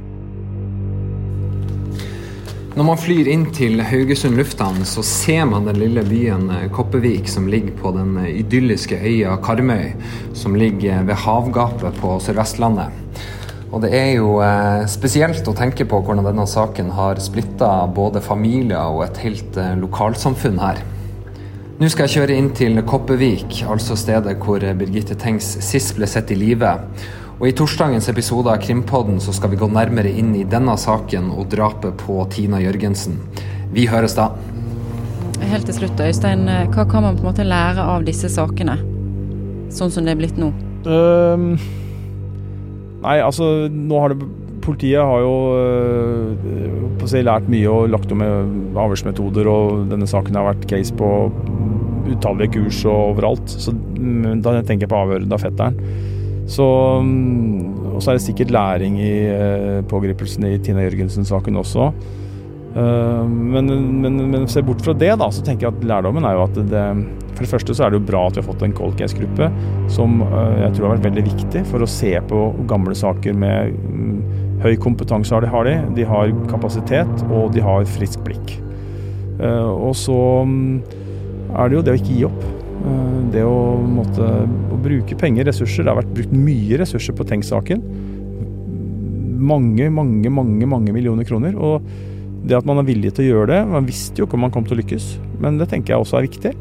Når 2.75 2.83
man 2.83 2.97
flyr 2.99 3.29
inn 3.31 3.45
til 3.55 3.79
Haugesund 3.87 4.35
lufthavn, 4.35 4.81
så 4.83 4.99
ser 5.07 5.45
man 5.47 5.63
den 5.63 5.77
lille 5.79 6.01
byen 6.03 6.49
eh, 6.51 6.65
Koppevik 6.75 7.29
som 7.31 7.45
ligger 7.47 7.71
på 7.79 7.93
den 7.95 8.17
eh, 8.19 8.33
idylliske 8.41 8.97
øya 8.99 9.37
Karmøy, 9.45 9.93
som 10.35 10.57
ligger 10.59 11.05
ved 11.07 11.15
havgapet 11.23 11.95
på 12.01 12.17
Sør-Vestlandet. 12.19 12.91
Og 13.71 13.79
det 13.85 13.93
er 13.95 14.09
jo 14.17 14.41
eh, 14.43 14.83
spesielt 14.91 15.47
å 15.47 15.55
tenke 15.55 15.87
på 15.87 16.01
hvordan 16.03 16.27
denne 16.27 16.43
saken 16.51 16.91
har 16.97 17.23
splitta 17.23 17.71
både 17.95 18.19
familier 18.19 18.91
og 18.91 19.05
et 19.05 19.23
helt 19.23 19.61
lokalsamfunn 19.79 20.59
her. 20.59 20.83
Nå 21.79 21.87
skal 21.87 22.09
jeg 22.09 22.17
kjøre 22.17 22.41
inn 22.41 22.51
til 22.59 22.83
Koppevik, 22.83 23.61
altså 23.71 23.95
stedet 23.95 24.35
hvor 24.43 24.67
Birgitte 24.75 25.15
Tengs 25.15 25.47
sist 25.63 25.95
ble 25.95 26.11
sett 26.11 26.35
i 26.35 26.41
live. 26.43 26.75
Og 27.35 27.49
I 27.49 27.55
torsdagens 27.55 28.07
episode 28.07 28.47
av 28.47 28.61
Krimpodden 28.63 29.17
så 29.19 29.33
skal 29.35 29.51
vi 29.51 29.59
gå 29.59 29.67
nærmere 29.67 30.07
inn 30.07 30.31
i 30.39 30.45
denne 30.47 30.77
saken 30.79 31.27
og 31.33 31.49
drapet 31.51 31.97
på 31.99 32.21
Tina 32.31 32.61
Jørgensen. 32.63 33.17
Vi 33.75 33.83
høres 33.91 34.15
da. 34.15 34.29
Helt 35.43 35.67
til 35.67 35.75
slutt, 35.81 35.99
Øystein. 35.99 36.47
Hva 36.71 36.85
kan 36.87 37.03
man 37.03 37.17
på 37.17 37.25
en 37.25 37.29
måte 37.33 37.47
lære 37.47 37.83
av 37.83 38.05
disse 38.07 38.31
sakene, 38.31 38.77
sånn 39.67 39.91
som 39.91 40.07
det 40.07 40.15
er 40.15 40.21
blitt 40.21 40.39
nå? 40.39 40.53
Um, 40.87 41.57
nei, 43.03 43.19
altså 43.19 43.67
nå 43.71 44.01
har 44.03 44.15
det 44.15 44.31
Politiet 44.65 44.97
har 44.97 45.19
jo 45.21 45.33
på 46.97 47.05
på 47.05 47.11
si, 47.11 47.21
lært 47.21 47.45
mye 47.53 47.69
og 47.69 47.91
lagt 47.93 48.09
om 48.15 48.23
avhørsmetoder, 48.25 49.45
og 49.45 49.83
denne 49.91 50.07
saken 50.09 50.39
har 50.39 50.47
vært 50.47 50.65
case 50.71 50.95
på 50.97 51.09
utallige 52.09 52.55
kurs 52.55 52.79
og 52.89 53.11
overalt. 53.11 53.45
Så 53.45 53.75
da 53.75 54.55
tenker 54.65 54.87
jeg 54.87 54.89
på 54.89 55.01
avhøret 55.03 55.35
av 55.35 55.43
fetteren. 55.43 55.77
Så 56.45 56.65
mm, 57.01 57.95
Og 57.95 58.03
så 58.03 58.11
er 58.11 58.19
det 58.19 58.25
sikkert 58.25 58.53
læring 58.53 58.99
i 59.01 59.15
eh, 59.31 59.81
pågripelsen 59.89 60.45
i 60.49 60.57
Tina 60.59 60.83
Jørgensen-saken 60.85 61.57
også. 61.61 61.89
Uh, 62.75 63.23
men, 63.23 63.69
men, 64.01 64.17
men 64.33 64.47
se 64.51 64.59
bort 64.65 64.81
fra 64.83 64.91
det, 64.99 65.13
da, 65.21 65.29
så 65.31 65.39
tenker 65.47 65.69
jeg 65.69 65.77
at 65.77 65.85
lærdommen 65.87 66.25
er 66.27 66.33
jo 66.35 66.41
at 66.43 66.57
det 66.57 66.81
For 67.29 67.45
det 67.45 67.47
første 67.47 67.75
så 67.77 67.85
er 67.85 67.93
det 67.93 68.01
jo 68.01 68.07
bra 68.09 68.25
at 68.27 68.35
vi 68.35 68.41
har 68.41 68.47
fått 68.49 68.65
en 68.67 68.73
cold 68.75 68.97
case-gruppe 68.99 69.47
som 69.95 70.17
uh, 70.25 70.57
jeg 70.59 70.73
tror 70.75 70.89
har 70.89 70.97
vært 70.97 71.05
veldig 71.07 71.23
viktig 71.29 71.61
for 71.69 71.85
å 71.85 71.87
se 71.87 72.11
på 72.27 72.41
gamle 72.67 72.97
saker 72.99 73.37
med 73.39 73.79
um, 73.87 74.19
høy 74.65 74.75
kompetanse 74.83 75.31
har 75.31 75.45
de, 75.45 75.53
har 75.53 75.69
de. 75.69 75.77
De 75.95 76.09
har 76.09 76.35
kapasitet, 76.51 77.25
og 77.29 77.55
de 77.55 77.63
har 77.63 77.87
friskt 77.95 78.23
blikk. 78.27 78.57
Og 79.39 79.91
så 79.99 80.15
um, 80.47 80.79
er 81.55 81.69
det 81.69 81.77
jo 81.77 81.83
det 81.85 81.95
å 81.95 81.99
ikke 81.99 82.15
gi 82.15 82.27
opp. 82.27 82.45
Eh, 82.83 83.19
det 83.33 83.43
å, 83.45 83.77
måtte, 83.81 84.25
å 84.45 84.79
bruke 84.81 85.17
penger, 85.19 85.47
ressurser 85.49 85.85
Det 85.85 85.93
har 85.93 86.01
vært 86.01 86.13
brukt 86.17 86.35
mye 86.35 86.79
ressurser 86.81 87.15
på 87.17 87.25
Tenk-saken. 87.27 87.83
Mange, 89.45 89.89
mange, 89.93 90.31
mange 90.31 90.69
mange 90.69 90.95
millioner 90.95 91.27
kroner. 91.27 91.55
Og 91.57 91.85
det 92.45 92.57
at 92.59 92.67
man 92.67 92.81
er 92.81 92.87
villig 92.87 93.15
til 93.15 93.25
å 93.25 93.29
gjøre 93.31 93.47
det 93.49 93.61
Man 93.71 93.87
visste 93.87 94.21
jo 94.21 94.27
ikke 94.27 94.37
om 94.37 94.43
man 94.45 94.51
kom 94.53 94.67
til 94.67 94.75
å 94.75 94.79
lykkes, 94.83 95.15
men 95.41 95.57
det 95.57 95.65
tenker 95.71 95.95
jeg 95.95 96.03
også 96.03 96.19
er 96.19 96.27
viktig. 96.27 96.53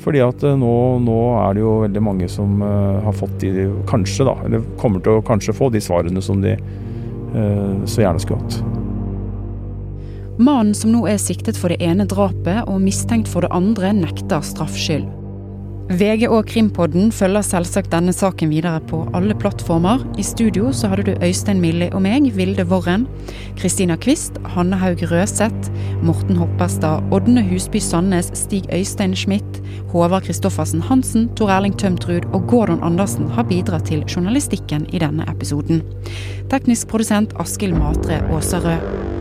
Fordi 0.00 0.22
at 0.24 0.42
eh, 0.48 0.58
nå, 0.58 0.74
nå 1.04 1.18
er 1.44 1.56
det 1.56 1.64
jo 1.64 1.78
veldig 1.84 2.02
mange 2.04 2.28
som 2.32 2.62
uh, 2.64 3.02
har 3.04 3.16
fått 3.16 3.42
de 3.44 3.68
Kanskje, 3.90 4.26
da. 4.26 4.36
Eller 4.48 4.64
kommer 4.80 5.04
til 5.04 5.18
å 5.18 5.24
kanskje 5.26 5.56
få 5.56 5.70
de 5.74 5.82
svarene 5.84 6.24
som 6.24 6.42
de 6.44 6.56
så 7.30 8.00
gjerne 8.02 8.18
skulle 8.18 8.40
hatt. 8.40 8.56
Mannen 10.42 10.74
som 10.74 10.90
nå 10.90 11.04
er 11.06 11.20
siktet 11.22 11.54
for 11.54 11.70
det 11.70 11.78
ene 11.78 12.08
drapet 12.10 12.66
og 12.66 12.82
mistenkt 12.82 13.30
for 13.30 13.46
det 13.46 13.52
andre, 13.54 13.92
nekter 13.94 14.42
straffskyld. 14.42 15.19
VG 15.90 16.28
og 16.30 16.44
Krimpodden 16.46 17.08
følger 17.10 17.42
selvsagt 17.42 17.90
denne 17.90 18.12
saken 18.14 18.52
videre 18.52 18.78
på 18.86 19.00
alle 19.16 19.34
plattformer. 19.34 20.04
I 20.14 20.22
studio 20.22 20.68
så 20.70 20.86
hadde 20.92 21.08
du 21.08 21.24
Øystein 21.26 21.58
Milli 21.58 21.88
og 21.90 22.04
meg, 22.04 22.28
Vilde 22.36 22.62
Worren, 22.70 23.08
Kristina 23.58 23.96
Kvist, 23.98 24.38
Hanne 24.54 24.78
Haug 24.78 25.02
Røseth, 25.10 25.72
Morten 26.06 26.38
Hopperstad, 26.38 27.10
Ådne 27.10 27.42
Husby 27.50 27.82
Sandnes, 27.82 28.30
Stig 28.38 28.70
Øystein 28.70 29.18
Schmidt, 29.18 29.58
Håvard 29.90 30.28
Kristoffersen 30.28 30.86
Hansen, 30.86 31.26
Tor 31.34 31.50
Erling 31.50 31.74
Tømtrud 31.74 32.30
og 32.30 32.46
Gordon 32.46 32.84
Andersen 32.86 33.26
har 33.34 33.50
bidratt 33.50 33.90
til 33.90 34.06
journalistikken 34.06 34.86
i 34.94 35.02
denne 35.02 35.26
episoden. 35.26 35.82
Teknisk 36.54 36.86
produsent 36.86 37.34
Askild 37.42 37.74
Matre 37.74 38.22
Aasarød. 38.30 39.19